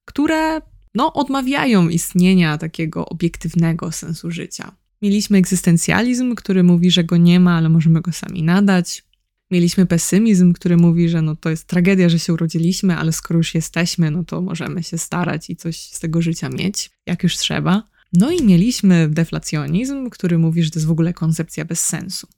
które 0.05 0.61
no, 0.95 1.13
odmawiają 1.13 1.89
istnienia 1.89 2.59
takiego 2.59 3.09
obiektywnego 3.09 3.93
sensu 3.93 4.31
życia. 4.31 4.77
Mieliśmy 5.03 5.39
egzystencjalizm, 5.39 6.35
który 6.35 6.63
mówi, 6.63 6.91
że 6.91 7.05
go 7.05 7.17
nie 7.17 7.41
ma, 7.41 7.57
ale 7.57 7.69
możemy 7.69 8.01
go 8.01 8.13
sami 8.13 8.43
nadać. 8.43 9.05
Mieliśmy 9.51 9.87
pesymizm, 9.87 10.53
który 10.53 10.77
mówi, 10.77 11.09
że 11.09 11.23
no 11.23 11.37
to 11.37 11.51
jest 11.51 11.65
tragedia, 11.65 12.09
że 12.09 12.19
się 12.19 12.33
urodziliśmy, 12.33 12.97
ale 12.97 13.13
skoro 13.13 13.39
już 13.39 13.55
jesteśmy, 13.55 14.11
no 14.11 14.25
to 14.25 14.41
możemy 14.41 14.83
się 14.83 14.99
starać 14.99 15.51
i 15.51 15.57
coś 15.57 15.81
z 15.81 16.01
tego 16.01 16.23
życia 16.23 16.49
mieć, 16.49 16.91
jak 17.07 17.23
już 17.23 17.37
trzeba. 17.37 17.83
No 18.13 18.31
i 18.31 18.45
mieliśmy 18.45 19.09
deflacjonizm, 19.09 20.11
który 20.11 20.39
mówi, 20.39 20.63
że 20.63 20.71
to 20.71 20.79
jest 20.79 20.87
w 20.87 20.91
ogóle 20.91 21.13
koncepcja 21.13 21.65
bez 21.65 21.81
sensu. 21.81 22.29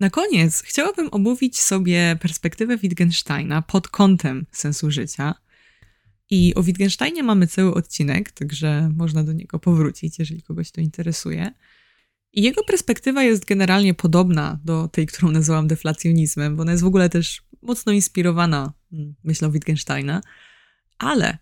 Na 0.00 0.10
koniec 0.10 0.62
chciałabym 0.62 1.08
omówić 1.12 1.60
sobie 1.60 2.18
perspektywę 2.20 2.76
Wittgensteina 2.76 3.62
pod 3.62 3.88
kątem 3.88 4.46
sensu 4.52 4.90
życia. 4.90 5.34
I 6.30 6.54
o 6.54 6.62
Wittgensteinie 6.62 7.22
mamy 7.22 7.46
cały 7.46 7.74
odcinek, 7.74 8.30
także 8.30 8.90
można 8.96 9.24
do 9.24 9.32
niego 9.32 9.58
powrócić, 9.58 10.18
jeżeli 10.18 10.42
kogoś 10.42 10.70
to 10.70 10.80
interesuje. 10.80 11.52
I 12.32 12.42
jego 12.42 12.64
perspektywa 12.64 13.22
jest 13.22 13.44
generalnie 13.44 13.94
podobna 13.94 14.58
do 14.64 14.88
tej, 14.88 15.06
którą 15.06 15.30
nazwałam 15.30 15.68
deflacjonizmem, 15.68 16.56
bo 16.56 16.62
ona 16.62 16.72
jest 16.72 16.84
w 16.84 16.86
ogóle 16.86 17.08
też 17.08 17.42
mocno 17.62 17.92
inspirowana 17.92 18.72
mm, 18.92 19.14
myślą 19.24 19.50
Wittgensteina. 19.50 20.20
Ale 20.98 21.38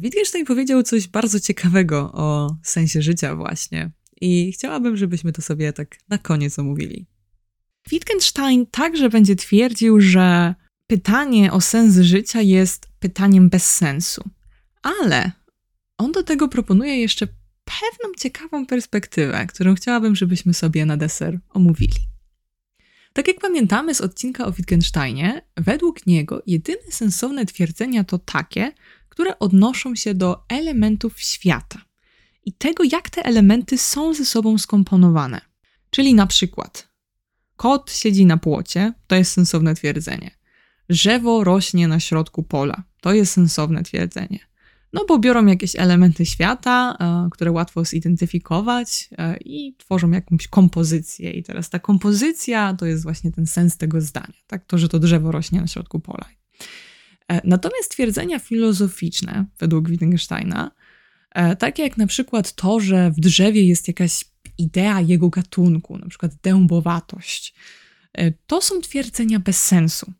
Wittgenstein 0.00 0.44
powiedział 0.44 0.82
coś 0.82 1.08
bardzo 1.08 1.40
ciekawego 1.40 2.12
o 2.12 2.56
sensie 2.62 3.02
życia 3.02 3.36
właśnie. 3.36 3.90
I 4.20 4.52
chciałabym, 4.52 4.96
żebyśmy 4.96 5.32
to 5.32 5.42
sobie 5.42 5.72
tak 5.72 5.98
na 6.08 6.18
koniec 6.18 6.58
omówili. 6.58 7.06
Wittgenstein 7.90 8.66
także 8.66 9.08
będzie 9.08 9.36
twierdził, 9.36 10.00
że 10.00 10.54
pytanie 10.86 11.52
o 11.52 11.60
sens 11.60 11.98
życia 11.98 12.40
jest 12.40 12.88
pytaniem 12.98 13.48
bez 13.48 13.70
sensu. 13.70 14.30
Ale 14.82 15.32
on 15.98 16.12
do 16.12 16.22
tego 16.22 16.48
proponuje 16.48 17.00
jeszcze 17.00 17.28
pewną 17.80 18.14
ciekawą 18.18 18.66
perspektywę, 18.66 19.46
którą 19.46 19.74
chciałabym, 19.74 20.16
żebyśmy 20.16 20.54
sobie 20.54 20.86
na 20.86 20.96
deser 20.96 21.38
omówili. 21.50 22.10
Tak 23.12 23.28
jak 23.28 23.40
pamiętamy 23.40 23.94
z 23.94 24.00
odcinka 24.00 24.46
o 24.46 24.52
Wittgensteinie, 24.52 25.42
według 25.56 26.06
niego 26.06 26.42
jedyne 26.46 26.90
sensowne 26.90 27.46
twierdzenia 27.46 28.04
to 28.04 28.18
takie, 28.18 28.72
które 29.08 29.38
odnoszą 29.38 29.94
się 29.94 30.14
do 30.14 30.44
elementów 30.48 31.20
świata 31.20 31.84
i 32.44 32.52
tego, 32.52 32.84
jak 32.92 33.10
te 33.10 33.24
elementy 33.24 33.78
są 33.78 34.14
ze 34.14 34.24
sobą 34.24 34.58
skomponowane. 34.58 35.40
Czyli 35.90 36.14
na 36.14 36.26
przykład 36.26 36.88
kot 37.56 37.92
siedzi 37.92 38.26
na 38.26 38.36
płocie, 38.36 38.92
to 39.06 39.16
jest 39.16 39.32
sensowne 39.32 39.74
twierdzenie. 39.74 40.30
Drzewo 40.88 41.44
rośnie 41.44 41.88
na 41.88 42.00
środku 42.00 42.42
pola, 42.42 42.82
to 43.00 43.12
jest 43.12 43.32
sensowne 43.32 43.82
twierdzenie. 43.82 44.49
No 44.92 45.04
bo 45.08 45.18
biorą 45.18 45.46
jakieś 45.46 45.76
elementy 45.76 46.26
świata, 46.26 46.96
e, 47.00 47.28
które 47.30 47.52
łatwo 47.52 47.84
zidentyfikować 47.84 49.08
e, 49.18 49.36
i 49.36 49.74
tworzą 49.78 50.10
jakąś 50.10 50.48
kompozycję. 50.48 51.30
I 51.30 51.42
teraz 51.42 51.70
ta 51.70 51.78
kompozycja 51.78 52.74
to 52.74 52.86
jest 52.86 53.02
właśnie 53.02 53.32
ten 53.32 53.46
sens 53.46 53.76
tego 53.76 54.00
zdania, 54.00 54.34
tak? 54.46 54.64
To, 54.66 54.78
że 54.78 54.88
to 54.88 54.98
drzewo 54.98 55.32
rośnie 55.32 55.60
na 55.60 55.66
środku 55.66 56.00
pola. 56.00 56.26
E, 57.28 57.40
natomiast 57.44 57.90
twierdzenia 57.90 58.38
filozoficzne, 58.38 59.44
według 59.58 59.88
Wittgensteina, 59.88 60.70
takie 61.58 61.82
jak 61.82 61.96
na 61.96 62.06
przykład 62.06 62.52
to, 62.52 62.80
że 62.80 63.10
w 63.10 63.20
drzewie 63.20 63.66
jest 63.66 63.88
jakaś 63.88 64.24
idea 64.58 65.00
jego 65.00 65.28
gatunku, 65.28 65.98
na 65.98 66.08
przykład 66.08 66.32
dębowatość, 66.42 67.54
to 68.46 68.62
są 68.62 68.80
twierdzenia 68.80 69.40
bez 69.40 69.64
sensu, 69.64 70.12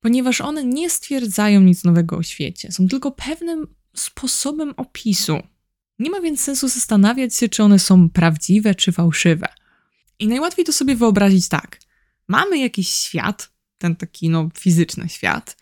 ponieważ 0.00 0.40
one 0.40 0.64
nie 0.64 0.90
stwierdzają 0.90 1.60
nic 1.60 1.84
nowego 1.84 2.16
o 2.16 2.22
świecie, 2.22 2.72
są 2.72 2.88
tylko 2.88 3.10
pewnym 3.10 3.66
sposobem 3.98 4.74
opisu. 4.76 5.42
Nie 5.98 6.10
ma 6.10 6.20
więc 6.20 6.40
sensu 6.40 6.68
zastanawiać 6.68 7.34
się, 7.34 7.48
czy 7.48 7.62
one 7.62 7.78
są 7.78 8.10
prawdziwe 8.10 8.74
czy 8.74 8.92
fałszywe. 8.92 9.46
I 10.18 10.28
najłatwiej 10.28 10.64
to 10.64 10.72
sobie 10.72 10.96
wyobrazić 10.96 11.48
tak. 11.48 11.80
Mamy 12.28 12.58
jakiś 12.58 12.88
świat, 12.88 13.52
ten 13.78 13.96
taki 13.96 14.28
no, 14.28 14.48
fizyczny 14.54 15.08
świat, 15.08 15.56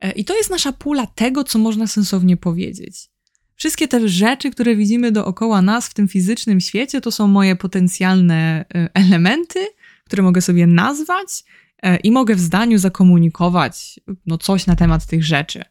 E, 0.00 0.12
I 0.12 0.24
to 0.24 0.36
jest 0.36 0.50
nasza 0.50 0.72
pula 0.72 1.06
tego, 1.06 1.44
co 1.44 1.58
można 1.58 1.86
sensownie 1.86 2.36
powiedzieć. 2.36 3.10
Wszystkie 3.56 3.88
te 3.88 4.08
rzeczy, 4.08 4.50
które 4.50 4.76
widzimy 4.76 5.12
dookoła 5.12 5.62
nas 5.62 5.88
w 5.88 5.94
tym 5.94 6.08
fizycznym 6.08 6.60
świecie, 6.60 7.00
to 7.00 7.10
są 7.10 7.26
moje 7.26 7.56
potencjalne 7.56 8.64
e, 8.74 8.88
elementy, 8.94 9.66
które 10.04 10.22
mogę 10.22 10.40
sobie 10.40 10.66
nazwać 10.66 11.44
e, 11.82 11.96
i 11.96 12.10
mogę 12.10 12.34
w 12.34 12.40
zdaniu 12.40 12.78
zakomunikować 12.78 14.00
no, 14.26 14.38
coś 14.38 14.66
na 14.66 14.76
temat 14.76 15.06
tych 15.06 15.24
rzeczy. 15.24 15.64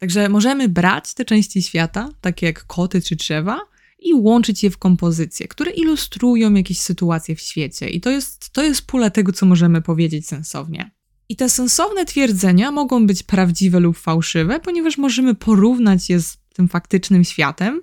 Także 0.00 0.28
możemy 0.28 0.68
brać 0.68 1.14
te 1.14 1.24
części 1.24 1.62
świata, 1.62 2.08
takie 2.20 2.46
jak 2.46 2.66
koty 2.66 3.02
czy 3.02 3.16
drzewa, 3.16 3.60
i 3.98 4.14
łączyć 4.14 4.62
je 4.62 4.70
w 4.70 4.78
kompozycje, 4.78 5.48
które 5.48 5.70
ilustrują 5.70 6.54
jakieś 6.54 6.80
sytuacje 6.80 7.36
w 7.36 7.40
świecie. 7.40 7.88
I 7.88 8.00
to 8.00 8.10
jest, 8.10 8.50
to 8.50 8.62
jest 8.62 8.82
pula 8.82 9.10
tego, 9.10 9.32
co 9.32 9.46
możemy 9.46 9.82
powiedzieć 9.82 10.26
sensownie. 10.26 10.90
I 11.28 11.36
te 11.36 11.48
sensowne 11.48 12.04
twierdzenia 12.04 12.70
mogą 12.70 13.06
być 13.06 13.22
prawdziwe 13.22 13.80
lub 13.80 13.98
fałszywe, 13.98 14.60
ponieważ 14.60 14.98
możemy 14.98 15.34
porównać 15.34 16.10
je 16.10 16.20
z 16.20 16.38
tym 16.54 16.68
faktycznym 16.68 17.24
światem, 17.24 17.80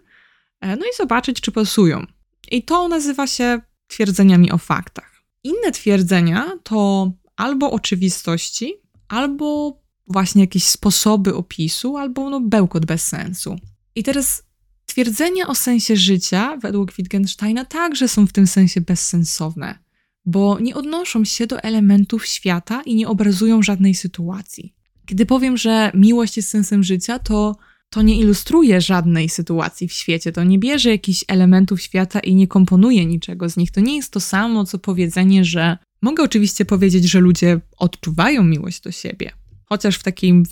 e, 0.61 0.75
no 0.75 0.85
i 0.85 0.95
zobaczyć, 0.97 1.41
czy 1.41 1.51
pasują. 1.51 2.05
I 2.51 2.63
to 2.63 2.87
nazywa 2.87 3.27
się 3.27 3.61
twierdzeniami 3.87 4.51
o 4.51 4.57
faktach. 4.57 5.23
Inne 5.43 5.71
twierdzenia 5.71 6.51
to 6.63 7.11
albo 7.35 7.71
oczywistości, 7.71 8.73
albo 9.07 9.77
właśnie 10.07 10.41
jakieś 10.41 10.63
sposoby 10.63 11.35
opisu, 11.35 11.97
albo 11.97 12.29
no 12.29 12.41
bełkot 12.41 12.85
bez 12.85 13.07
sensu. 13.07 13.55
I 13.95 14.03
teraz 14.03 14.43
twierdzenia 14.85 15.47
o 15.47 15.55
sensie 15.55 15.95
życia, 15.95 16.57
według 16.57 16.93
Wittgensteina, 16.93 17.65
także 17.65 18.07
są 18.07 18.27
w 18.27 18.33
tym 18.33 18.47
sensie 18.47 18.81
bezsensowne 18.81 19.87
bo 20.27 20.59
nie 20.59 20.75
odnoszą 20.75 21.25
się 21.25 21.47
do 21.47 21.63
elementów 21.63 22.25
świata 22.25 22.81
i 22.85 22.95
nie 22.95 23.07
obrazują 23.07 23.63
żadnej 23.63 23.93
sytuacji. 23.93 24.73
Kiedy 25.05 25.25
powiem, 25.25 25.57
że 25.57 25.91
miłość 25.93 26.37
jest 26.37 26.49
sensem 26.49 26.83
życia, 26.83 27.19
to 27.19 27.55
to 27.89 28.01
nie 28.01 28.19
ilustruje 28.19 28.81
żadnej 28.81 29.29
sytuacji 29.29 29.87
w 29.87 29.93
świecie, 29.93 30.31
to 30.31 30.43
nie 30.43 30.59
bierze 30.59 30.89
jakichś 30.89 31.23
elementów 31.27 31.81
świata 31.81 32.19
i 32.19 32.35
nie 32.35 32.47
komponuje 32.47 33.05
niczego 33.05 33.49
z 33.49 33.57
nich. 33.57 33.71
To 33.71 33.81
nie 33.81 33.95
jest 33.95 34.11
to 34.11 34.19
samo, 34.19 34.65
co 34.65 34.79
powiedzenie, 34.79 35.45
że 35.45 35.77
mogę 36.01 36.23
oczywiście 36.23 36.65
powiedzieć, 36.65 37.03
że 37.09 37.19
ludzie 37.19 37.59
odczuwają 37.77 38.43
miłość 38.43 38.81
do 38.81 38.91
siebie, 38.91 39.31
chociaż 39.69 39.97
w 39.97 40.03
takim 40.03 40.43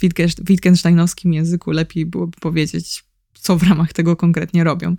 Wittgensteinowskim 0.42 1.34
języku 1.34 1.72
lepiej 1.72 2.06
byłoby 2.06 2.38
powiedzieć, 2.40 3.04
co 3.34 3.58
w 3.58 3.64
ramach 3.64 3.94
tego 3.94 4.16
konkretnie 4.16 4.64
robią. 4.64 4.96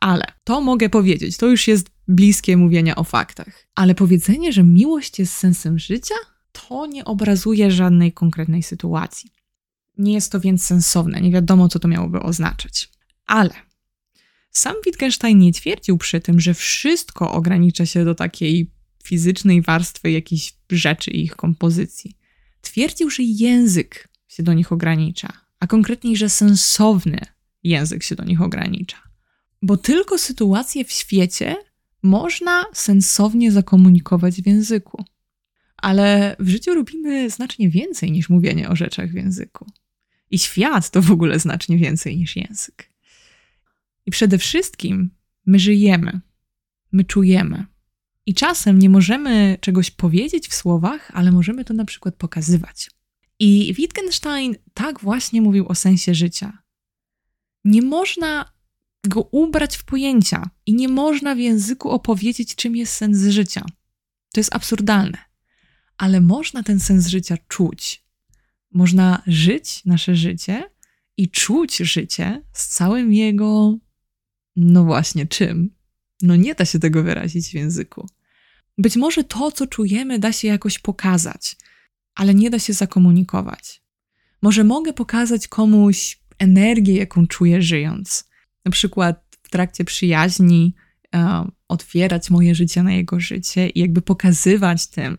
Ale 0.00 0.24
to 0.44 0.60
mogę 0.60 0.88
powiedzieć, 0.88 1.36
to 1.36 1.46
już 1.46 1.68
jest 1.68 1.90
bliskie 2.08 2.56
mówienia 2.56 2.96
o 2.96 3.04
faktach. 3.04 3.66
Ale 3.74 3.94
powiedzenie, 3.94 4.52
że 4.52 4.62
miłość 4.62 5.18
jest 5.18 5.32
sensem 5.32 5.78
życia, 5.78 6.14
to 6.52 6.86
nie 6.86 7.04
obrazuje 7.04 7.70
żadnej 7.70 8.12
konkretnej 8.12 8.62
sytuacji. 8.62 9.30
Nie 9.98 10.12
jest 10.12 10.32
to 10.32 10.40
więc 10.40 10.64
sensowne, 10.64 11.20
nie 11.20 11.30
wiadomo, 11.30 11.68
co 11.68 11.78
to 11.78 11.88
miałoby 11.88 12.20
oznaczać. 12.20 12.88
Ale 13.26 13.54
sam 14.50 14.74
Wittgenstein 14.86 15.38
nie 15.38 15.52
twierdził 15.52 15.98
przy 15.98 16.20
tym, 16.20 16.40
że 16.40 16.54
wszystko 16.54 17.32
ogranicza 17.32 17.86
się 17.86 18.04
do 18.04 18.14
takiej 18.14 18.70
fizycznej 19.04 19.62
warstwy 19.62 20.10
jakichś 20.10 20.54
rzeczy 20.70 21.10
i 21.10 21.22
ich 21.22 21.36
kompozycji. 21.36 22.16
Twierdził, 22.64 23.10
że 23.10 23.22
język 23.22 24.08
się 24.28 24.42
do 24.42 24.52
nich 24.52 24.72
ogranicza, 24.72 25.32
a 25.60 25.66
konkretniej, 25.66 26.16
że 26.16 26.28
sensowny 26.28 27.20
język 27.62 28.02
się 28.02 28.14
do 28.14 28.24
nich 28.24 28.40
ogranicza. 28.40 28.96
Bo 29.62 29.76
tylko 29.76 30.18
sytuacje 30.18 30.84
w 30.84 30.92
świecie 30.92 31.56
można 32.02 32.64
sensownie 32.72 33.52
zakomunikować 33.52 34.42
w 34.42 34.46
języku. 34.46 35.04
Ale 35.76 36.36
w 36.38 36.48
życiu 36.48 36.74
robimy 36.74 37.30
znacznie 37.30 37.70
więcej 37.70 38.12
niż 38.12 38.28
mówienie 38.28 38.68
o 38.68 38.76
rzeczach 38.76 39.10
w 39.10 39.14
języku. 39.14 39.66
I 40.30 40.38
świat 40.38 40.90
to 40.90 41.02
w 41.02 41.10
ogóle 41.10 41.38
znacznie 41.38 41.78
więcej 41.78 42.16
niż 42.16 42.36
język. 42.36 42.92
I 44.06 44.10
przede 44.10 44.38
wszystkim 44.38 45.10
my 45.46 45.58
żyjemy, 45.58 46.20
my 46.92 47.04
czujemy. 47.04 47.66
I 48.26 48.34
czasem 48.34 48.78
nie 48.78 48.90
możemy 48.90 49.58
czegoś 49.60 49.90
powiedzieć 49.90 50.48
w 50.48 50.54
słowach, 50.54 51.10
ale 51.14 51.32
możemy 51.32 51.64
to 51.64 51.74
na 51.74 51.84
przykład 51.84 52.16
pokazywać. 52.16 52.90
I 53.38 53.74
Wittgenstein 53.74 54.54
tak 54.74 55.00
właśnie 55.00 55.42
mówił 55.42 55.68
o 55.68 55.74
sensie 55.74 56.14
życia. 56.14 56.58
Nie 57.64 57.82
można 57.82 58.54
go 59.04 59.22
ubrać 59.22 59.76
w 59.76 59.84
pojęcia 59.84 60.50
i 60.66 60.74
nie 60.74 60.88
można 60.88 61.34
w 61.34 61.38
języku 61.38 61.90
opowiedzieć, 61.90 62.54
czym 62.54 62.76
jest 62.76 62.92
sens 62.92 63.22
życia. 63.22 63.64
To 64.32 64.40
jest 64.40 64.54
absurdalne. 64.54 65.18
Ale 65.96 66.20
można 66.20 66.62
ten 66.62 66.80
sens 66.80 67.06
życia 67.06 67.36
czuć. 67.48 68.04
Można 68.70 69.22
żyć 69.26 69.84
nasze 69.84 70.16
życie 70.16 70.70
i 71.16 71.30
czuć 71.30 71.76
życie 71.76 72.42
z 72.52 72.68
całym 72.68 73.12
jego, 73.12 73.78
no 74.56 74.84
właśnie, 74.84 75.26
czym? 75.26 75.74
No 76.22 76.36
nie 76.36 76.54
da 76.54 76.64
się 76.64 76.78
tego 76.78 77.02
wyrazić 77.02 77.48
w 77.48 77.54
języku. 77.54 78.08
Być 78.78 78.96
może 78.96 79.24
to, 79.24 79.52
co 79.52 79.66
czujemy, 79.66 80.18
da 80.18 80.32
się 80.32 80.48
jakoś 80.48 80.78
pokazać, 80.78 81.56
ale 82.14 82.34
nie 82.34 82.50
da 82.50 82.58
się 82.58 82.72
zakomunikować. 82.72 83.82
Może 84.42 84.64
mogę 84.64 84.92
pokazać 84.92 85.48
komuś 85.48 86.20
energię, 86.38 86.94
jaką 86.94 87.26
czuję 87.26 87.62
żyjąc. 87.62 88.28
Na 88.64 88.70
przykład 88.70 89.36
w 89.42 89.50
trakcie 89.50 89.84
przyjaźni 89.84 90.74
e, 91.14 91.48
otwierać 91.68 92.30
moje 92.30 92.54
życie 92.54 92.82
na 92.82 92.92
jego 92.92 93.20
życie 93.20 93.68
i 93.68 93.80
jakby 93.80 94.02
pokazywać 94.02 94.86
tym, 94.86 95.18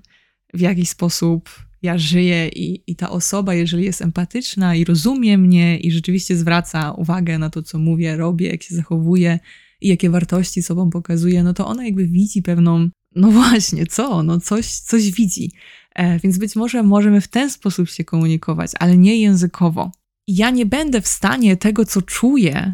w 0.53 0.60
jaki 0.60 0.86
sposób 0.86 1.49
ja 1.82 1.98
żyję 1.98 2.48
i, 2.48 2.84
i 2.88 2.95
ta 2.95 3.10
osoba, 3.10 3.53
jeżeli 3.53 3.84
jest 3.84 4.02
empatyczna 4.02 4.76
i 4.76 4.86
rozumie 4.86 5.38
mnie 5.38 5.80
i 5.80 5.91
rzeczywiście 5.91 6.38
zwraca 6.38 6.91
uwagę 6.91 7.38
na 7.38 7.49
to, 7.49 7.64
co 7.64 7.80
mówię, 7.80 8.18
robię, 8.18 8.49
jak 8.49 8.64
się 8.64 8.76
zachowuję 8.76 9.40
i 9.82 9.88
jakie 9.88 10.10
wartości 10.10 10.64
sobą 10.64 10.90
pokazuje, 10.90 11.44
no 11.44 11.53
to 11.53 11.68
ona 11.68 11.86
jakby 11.86 12.07
widzi 12.07 12.41
pewną, 12.41 12.90
no 13.15 13.31
właśnie, 13.31 13.85
co? 13.85 14.23
No 14.23 14.39
coś, 14.39 14.65
coś 14.67 15.11
widzi. 15.11 15.51
E, 15.95 16.19
więc 16.19 16.37
być 16.37 16.55
może 16.55 16.83
możemy 16.83 17.21
w 17.21 17.27
ten 17.27 17.49
sposób 17.49 17.89
się 17.89 18.03
komunikować, 18.03 18.71
ale 18.79 18.97
nie 18.97 19.17
językowo. 19.17 19.91
Ja 20.27 20.49
nie 20.49 20.65
będę 20.65 21.01
w 21.01 21.07
stanie 21.07 21.57
tego, 21.57 21.85
co 21.85 22.01
czuję, 22.01 22.71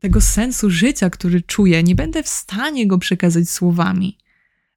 tego 0.00 0.20
sensu 0.20 0.70
życia, 0.70 1.10
który 1.10 1.42
czuję, 1.42 1.82
nie 1.82 1.94
będę 1.94 2.22
w 2.22 2.28
stanie 2.28 2.86
go 2.86 2.98
przekazać 2.98 3.50
słowami, 3.50 4.18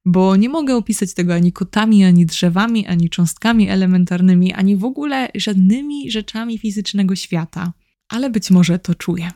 bo 0.05 0.35
nie 0.35 0.49
mogę 0.49 0.75
opisać 0.75 1.13
tego 1.13 1.33
ani 1.33 1.51
kotami, 1.51 2.03
ani 2.03 2.25
drzewami, 2.25 2.87
ani 2.87 3.09
cząstkami 3.09 3.69
elementarnymi, 3.69 4.53
ani 4.53 4.75
w 4.75 4.83
ogóle 4.83 5.29
żadnymi 5.35 6.11
rzeczami 6.11 6.57
fizycznego 6.57 7.15
świata, 7.15 7.73
ale 8.09 8.29
być 8.29 8.51
może 8.51 8.79
to 8.79 8.95
czuję. 8.95 9.31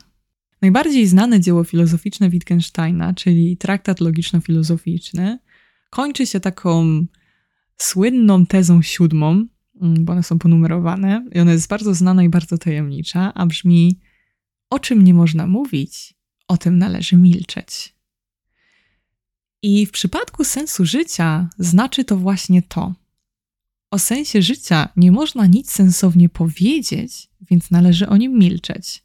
Najbardziej 0.62 1.06
znane 1.06 1.40
dzieło 1.40 1.64
filozoficzne 1.64 2.30
Wittgensteina, 2.30 3.14
czyli 3.14 3.56
traktat 3.56 4.00
logiczno-filozoficzny, 4.00 5.38
kończy 5.92 6.26
się 6.26 6.40
taką 6.40 7.04
słynną 7.76 8.46
tezą 8.46 8.82
siódmą, 8.82 9.46
mm, 9.80 10.04
bo 10.04 10.12
one 10.12 10.22
są 10.22 10.38
ponumerowane 10.38 11.26
i 11.34 11.40
ona 11.40 11.52
jest 11.52 11.68
bardzo 11.68 11.94
znana 11.94 12.22
i 12.22 12.28
bardzo 12.28 12.58
tajemnicza, 12.58 13.34
a 13.34 13.46
brzmi: 13.46 14.00
O 14.70 14.78
czym 14.78 15.04
nie 15.04 15.14
można 15.14 15.46
mówić, 15.46 16.14
o 16.48 16.56
tym 16.56 16.78
należy 16.78 17.16
milczeć. 17.16 17.94
I 19.62 19.86
w 19.86 19.90
przypadku 19.90 20.44
sensu 20.44 20.84
życia 20.84 21.48
znaczy 21.58 22.04
to 22.04 22.16
właśnie 22.16 22.62
to. 22.62 22.94
O 23.90 23.98
sensie 23.98 24.42
życia 24.42 24.88
nie 24.96 25.12
można 25.12 25.46
nic 25.46 25.70
sensownie 25.70 26.28
powiedzieć, 26.28 27.30
więc 27.50 27.70
należy 27.70 28.08
o 28.08 28.16
nim 28.16 28.38
milczeć. 28.38 29.04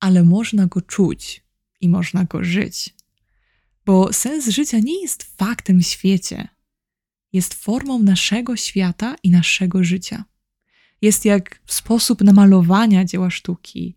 Ale 0.00 0.24
można 0.24 0.66
go 0.66 0.80
czuć 0.80 1.44
i 1.80 1.88
można 1.88 2.24
go 2.24 2.44
żyć. 2.44 2.94
Bo 3.86 4.12
sens 4.12 4.48
życia 4.48 4.78
nie 4.78 5.02
jest 5.02 5.22
faktem 5.22 5.80
w 5.80 5.86
świecie, 5.86 6.48
jest 7.32 7.54
formą 7.54 7.98
naszego 7.98 8.56
świata 8.56 9.16
i 9.22 9.30
naszego 9.30 9.84
życia. 9.84 10.24
Jest 11.02 11.24
jak 11.24 11.60
sposób 11.66 12.20
namalowania 12.20 13.04
dzieła 13.04 13.30
sztuki, 13.30 13.96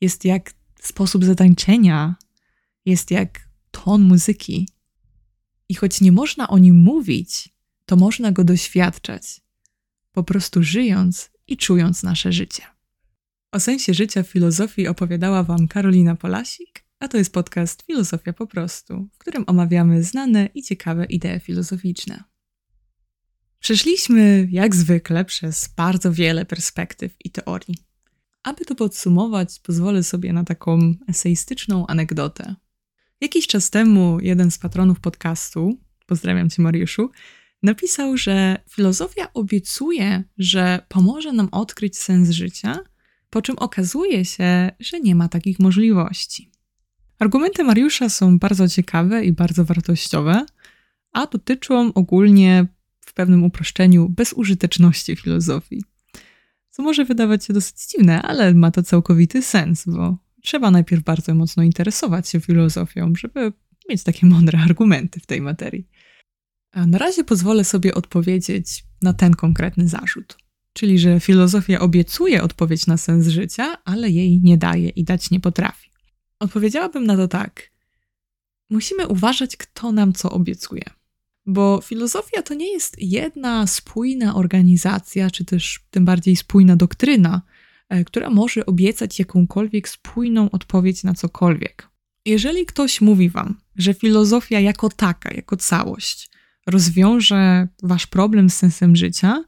jest 0.00 0.24
jak 0.24 0.54
sposób 0.80 1.24
zatańczenia, 1.24 2.14
jest 2.84 3.10
jak 3.10 3.48
ton 3.70 4.02
muzyki. 4.02 4.68
I 5.68 5.74
choć 5.74 6.00
nie 6.00 6.12
można 6.12 6.48
o 6.48 6.58
nim 6.58 6.76
mówić, 6.76 7.48
to 7.86 7.96
można 7.96 8.32
go 8.32 8.44
doświadczać, 8.44 9.40
po 10.12 10.24
prostu 10.24 10.62
żyjąc 10.62 11.30
i 11.46 11.56
czując 11.56 12.02
nasze 12.02 12.32
życie. 12.32 12.62
O 13.52 13.60
sensie 13.60 13.94
życia 13.94 14.22
w 14.22 14.28
filozofii 14.28 14.88
opowiadała 14.88 15.42
Wam 15.42 15.68
Karolina 15.68 16.16
Polasik, 16.16 16.83
a 17.04 17.08
to 17.08 17.16
jest 17.16 17.32
podcast 17.32 17.82
Filozofia 17.86 18.32
po 18.32 18.46
prostu, 18.46 19.08
w 19.12 19.18
którym 19.18 19.44
omawiamy 19.46 20.02
znane 20.02 20.48
i 20.54 20.62
ciekawe 20.62 21.04
idee 21.04 21.40
filozoficzne. 21.40 22.24
Przeszliśmy, 23.58 24.48
jak 24.50 24.74
zwykle, 24.74 25.24
przez 25.24 25.68
bardzo 25.76 26.12
wiele 26.12 26.44
perspektyw 26.44 27.16
i 27.24 27.30
teorii. 27.30 27.78
Aby 28.42 28.64
to 28.64 28.74
podsumować, 28.74 29.60
pozwolę 29.60 30.02
sobie 30.02 30.32
na 30.32 30.44
taką 30.44 30.94
eseistyczną 31.08 31.86
anegdotę. 31.86 32.54
Jakiś 33.20 33.46
czas 33.46 33.70
temu 33.70 34.20
jeden 34.20 34.50
z 34.50 34.58
patronów 34.58 35.00
podcastu, 35.00 35.80
pozdrawiam 36.06 36.50
cię 36.50 36.62
Mariuszu, 36.62 37.10
napisał, 37.62 38.16
że 38.16 38.56
filozofia 38.70 39.32
obiecuje, 39.32 40.24
że 40.38 40.86
pomoże 40.88 41.32
nam 41.32 41.48
odkryć 41.52 41.98
sens 41.98 42.30
życia, 42.30 42.78
po 43.30 43.42
czym 43.42 43.58
okazuje 43.58 44.24
się, 44.24 44.70
że 44.80 45.00
nie 45.00 45.14
ma 45.14 45.28
takich 45.28 45.58
możliwości. 45.58 46.53
Argumenty 47.18 47.64
Mariusza 47.64 48.08
są 48.08 48.38
bardzo 48.38 48.68
ciekawe 48.68 49.24
i 49.24 49.32
bardzo 49.32 49.64
wartościowe, 49.64 50.46
a 51.12 51.26
dotyczą 51.26 51.92
ogólnie 51.94 52.66
w 53.00 53.14
pewnym 53.14 53.44
uproszczeniu 53.44 54.08
bezużyteczności 54.08 55.16
filozofii. 55.16 55.82
Co 56.70 56.82
może 56.82 57.04
wydawać 57.04 57.44
się 57.44 57.52
dosyć 57.52 57.76
dziwne, 57.86 58.22
ale 58.22 58.54
ma 58.54 58.70
to 58.70 58.82
całkowity 58.82 59.42
sens, 59.42 59.84
bo 59.86 60.18
trzeba 60.42 60.70
najpierw 60.70 61.02
bardzo 61.02 61.34
mocno 61.34 61.62
interesować 61.62 62.28
się 62.28 62.40
filozofią, 62.40 63.12
żeby 63.16 63.52
mieć 63.88 64.02
takie 64.02 64.26
mądre 64.26 64.58
argumenty 64.58 65.20
w 65.20 65.26
tej 65.26 65.40
materii. 65.40 65.88
A 66.72 66.86
na 66.86 66.98
razie 66.98 67.24
pozwolę 67.24 67.64
sobie 67.64 67.94
odpowiedzieć 67.94 68.84
na 69.02 69.12
ten 69.12 69.34
konkretny 69.34 69.88
zarzut. 69.88 70.36
Czyli, 70.72 70.98
że 70.98 71.20
filozofia 71.20 71.80
obiecuje 71.80 72.42
odpowiedź 72.42 72.86
na 72.86 72.96
sens 72.96 73.28
życia, 73.28 73.76
ale 73.84 74.10
jej 74.10 74.40
nie 74.40 74.58
daje 74.58 74.88
i 74.88 75.04
dać 75.04 75.30
nie 75.30 75.40
potrafi. 75.40 75.90
Odpowiedziałabym 76.38 77.06
na 77.06 77.16
to 77.16 77.28
tak. 77.28 77.70
Musimy 78.70 79.08
uważać, 79.08 79.56
kto 79.56 79.92
nam 79.92 80.12
co 80.12 80.30
obiecuje. 80.30 80.84
Bo 81.46 81.80
filozofia 81.84 82.42
to 82.42 82.54
nie 82.54 82.72
jest 82.72 82.96
jedna 83.02 83.66
spójna 83.66 84.34
organizacja, 84.34 85.30
czy 85.30 85.44
też 85.44 85.80
tym 85.90 86.04
bardziej 86.04 86.36
spójna 86.36 86.76
doktryna, 86.76 87.42
e, 87.88 88.04
która 88.04 88.30
może 88.30 88.66
obiecać 88.66 89.18
jakąkolwiek 89.18 89.88
spójną 89.88 90.50
odpowiedź 90.50 91.04
na 91.04 91.14
cokolwiek. 91.14 91.88
Jeżeli 92.24 92.66
ktoś 92.66 93.00
mówi 93.00 93.30
wam, 93.30 93.60
że 93.76 93.94
filozofia 93.94 94.60
jako 94.60 94.88
taka, 94.88 95.34
jako 95.34 95.56
całość 95.56 96.30
rozwiąże 96.66 97.68
wasz 97.82 98.06
problem 98.06 98.50
z 98.50 98.56
sensem 98.56 98.96
życia, 98.96 99.44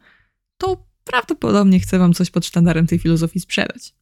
to 0.58 0.86
prawdopodobnie 1.04 1.80
chce 1.80 1.98
wam 1.98 2.12
coś 2.14 2.30
pod 2.30 2.46
sztandarem 2.46 2.86
tej 2.86 2.98
filozofii 2.98 3.40
sprzedać. 3.40 3.94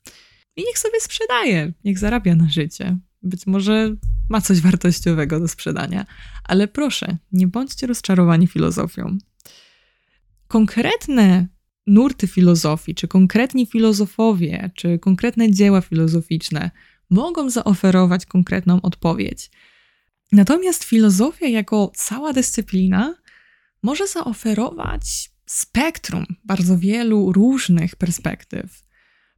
I 0.57 0.63
niech 0.63 0.79
sobie 0.79 1.01
sprzedaje, 1.01 1.73
niech 1.85 1.99
zarabia 1.99 2.35
na 2.35 2.49
życie. 2.49 2.99
Być 3.23 3.47
może 3.47 3.97
ma 4.31 4.41
coś 4.41 4.61
wartościowego 4.61 5.41
do 5.41 5.49
sprzedania, 5.49 6.07
ale 6.45 6.69
proszę, 6.69 7.17
nie 7.33 7.47
bądźcie 7.47 7.87
rozczarowani 7.87 8.47
filozofią. 8.47 9.19
Konkretne 10.49 11.49
nurty 11.87 12.27
filozofii, 12.27 12.95
czy 12.95 13.09
konkretni 13.09 13.67
filozofowie, 13.67 14.71
czy 14.75 14.99
konkretne 14.99 15.51
dzieła 15.51 15.81
filozoficzne 15.81 16.71
mogą 17.11 17.51
zaoferować 17.51 18.27
konkretną 18.27 18.83
odpowiedź. 18.83 19.51
Natomiast 20.33 20.85
filozofia, 20.85 21.49
jako 21.49 21.93
cała 21.95 22.33
dyscyplina, 22.33 23.15
może 23.83 24.07
zaoferować 24.07 25.31
spektrum 25.47 26.25
bardzo 26.45 26.79
wielu 26.79 27.33
różnych 27.33 27.97
perspektyw, 27.97 28.84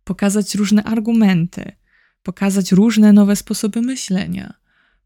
pokazać 0.06 0.54
różne 0.54 0.84
argumenty, 0.84 1.72
pokazać 2.22 2.72
różne 2.72 3.12
nowe 3.12 3.36
sposoby 3.36 3.82
myślenia, 3.82 4.54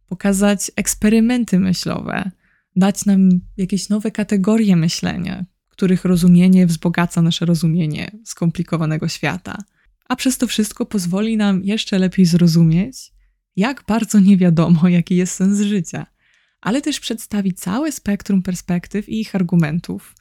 pokazać 0.06 0.70
eksperymenty 0.77 1.59
myślowe, 1.59 2.31
dać 2.77 3.05
nam 3.06 3.28
jakieś 3.56 3.89
nowe 3.89 4.10
kategorie 4.10 4.77
myślenia, 4.77 5.44
których 5.68 6.05
rozumienie 6.05 6.66
wzbogaca 6.66 7.22
nasze 7.22 7.47
rozumienie 7.47 8.10
skomplikowanego 8.24 9.09
świata. 9.09 9.59
A 10.09 10.16
przez 10.16 10.39
to 10.39 10.47
wszystko 10.47 10.86
pozwoli 10.86 11.36
nam 11.36 11.64
jeszcze 11.64 11.98
lepiej 11.98 12.27
zrozumieć, 12.27 13.12
jak 13.56 13.85
bardzo 13.89 14.20
nie 14.20 14.36
wiadomo, 14.36 14.89
jaki 14.89 15.16
jest 15.16 15.35
sens 15.35 15.60
życia, 15.60 16.06
ale 16.60 16.82
też 16.82 17.01
przedstawi 17.01 17.55
całe 17.55 17.93
spektrum 17.93 18.43
perspektyw 18.43 19.09
i 19.09 19.20
ich 19.20 19.35
argumentów, 19.35 20.14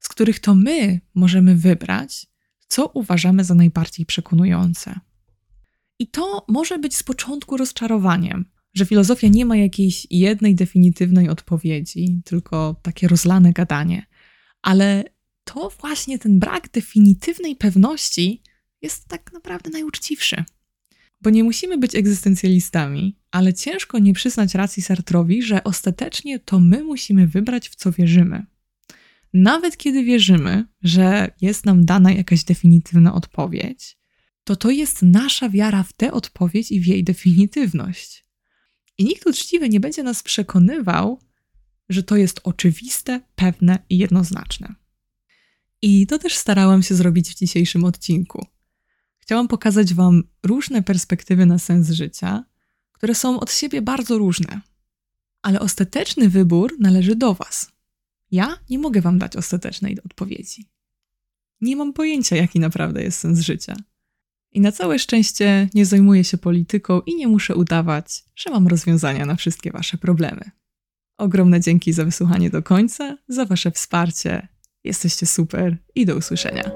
z 0.00 0.08
których 0.08 0.38
to 0.38 0.54
my 0.54 1.00
możemy 1.14 1.56
wybrać, 1.56 2.30
co 2.70 2.86
uważamy 2.86 3.44
za 3.44 3.54
najbardziej 3.54 4.06
przekonujące. 4.06 5.00
I 5.98 6.06
to 6.06 6.44
może 6.48 6.78
być 6.78 6.96
z 6.96 7.02
początku 7.02 7.56
rozczarowaniem, 7.56 8.44
że 8.74 8.86
filozofia 8.86 9.28
nie 9.28 9.44
ma 9.46 9.56
jakiejś 9.56 10.06
jednej 10.10 10.54
definitywnej 10.54 11.28
odpowiedzi, 11.28 12.22
tylko 12.24 12.76
takie 12.82 13.08
rozlane 13.08 13.52
gadanie. 13.52 14.06
Ale 14.62 15.04
to 15.44 15.72
właśnie 15.80 16.18
ten 16.18 16.38
brak 16.38 16.70
definitywnej 16.70 17.56
pewności 17.56 18.42
jest 18.82 19.08
tak 19.08 19.32
naprawdę 19.32 19.70
najuczciwszy. 19.70 20.44
Bo 21.22 21.30
nie 21.30 21.44
musimy 21.44 21.78
być 21.78 21.94
egzystencjalistami, 21.94 23.18
ale 23.30 23.54
ciężko 23.54 23.98
nie 23.98 24.14
przyznać 24.14 24.54
racji 24.54 24.82
Sartrowi, 24.82 25.42
że 25.42 25.64
ostatecznie 25.64 26.38
to 26.38 26.60
my 26.60 26.84
musimy 26.84 27.26
wybrać, 27.26 27.68
w 27.68 27.74
co 27.74 27.92
wierzymy. 27.92 28.46
Nawet 29.32 29.76
kiedy 29.76 30.04
wierzymy, 30.04 30.64
że 30.82 31.30
jest 31.40 31.66
nam 31.66 31.84
dana 31.84 32.12
jakaś 32.12 32.44
definitywna 32.44 33.14
odpowiedź, 33.14 33.98
to 34.44 34.56
to 34.56 34.70
jest 34.70 35.02
nasza 35.02 35.48
wiara 35.48 35.82
w 35.82 35.92
tę 35.92 36.12
odpowiedź 36.12 36.72
i 36.72 36.80
w 36.80 36.86
jej 36.86 37.04
definitywność. 37.04 38.26
I 38.98 39.04
nikt 39.04 39.26
uczciwy 39.26 39.68
nie 39.68 39.80
będzie 39.80 40.02
nas 40.02 40.22
przekonywał, 40.22 41.20
że 41.88 42.02
to 42.02 42.16
jest 42.16 42.40
oczywiste, 42.44 43.20
pewne 43.34 43.78
i 43.88 43.98
jednoznaczne. 43.98 44.74
I 45.82 46.06
to 46.06 46.18
też 46.18 46.34
starałam 46.34 46.82
się 46.82 46.94
zrobić 46.94 47.30
w 47.30 47.38
dzisiejszym 47.38 47.84
odcinku. 47.84 48.46
Chciałam 49.18 49.48
pokazać 49.48 49.94
Wam 49.94 50.22
różne 50.42 50.82
perspektywy 50.82 51.46
na 51.46 51.58
sens 51.58 51.90
życia, 51.90 52.44
które 52.92 53.14
są 53.14 53.40
od 53.40 53.52
siebie 53.52 53.82
bardzo 53.82 54.18
różne. 54.18 54.60
Ale 55.42 55.60
ostateczny 55.60 56.28
wybór 56.28 56.76
należy 56.80 57.16
do 57.16 57.34
Was. 57.34 57.72
Ja 58.30 58.58
nie 58.70 58.78
mogę 58.78 59.00
wam 59.00 59.18
dać 59.18 59.36
ostatecznej 59.36 59.98
odpowiedzi. 60.04 60.68
Nie 61.60 61.76
mam 61.76 61.92
pojęcia, 61.92 62.36
jaki 62.36 62.60
naprawdę 62.60 63.02
jest 63.02 63.18
sens 63.18 63.40
życia. 63.40 63.76
I 64.52 64.60
na 64.60 64.72
całe 64.72 64.98
szczęście 64.98 65.68
nie 65.74 65.86
zajmuję 65.86 66.24
się 66.24 66.38
polityką 66.38 67.00
i 67.00 67.16
nie 67.16 67.28
muszę 67.28 67.54
udawać, 67.54 68.24
że 68.36 68.50
mam 68.50 68.68
rozwiązania 68.68 69.26
na 69.26 69.36
wszystkie 69.36 69.70
wasze 69.72 69.98
problemy. 69.98 70.50
Ogromne 71.18 71.60
dzięki 71.60 71.92
za 71.92 72.04
wysłuchanie 72.04 72.50
do 72.50 72.62
końca, 72.62 73.16
za 73.28 73.44
wasze 73.44 73.70
wsparcie. 73.70 74.48
Jesteście 74.84 75.26
super 75.26 75.76
i 75.94 76.06
do 76.06 76.16
usłyszenia. 76.16 76.70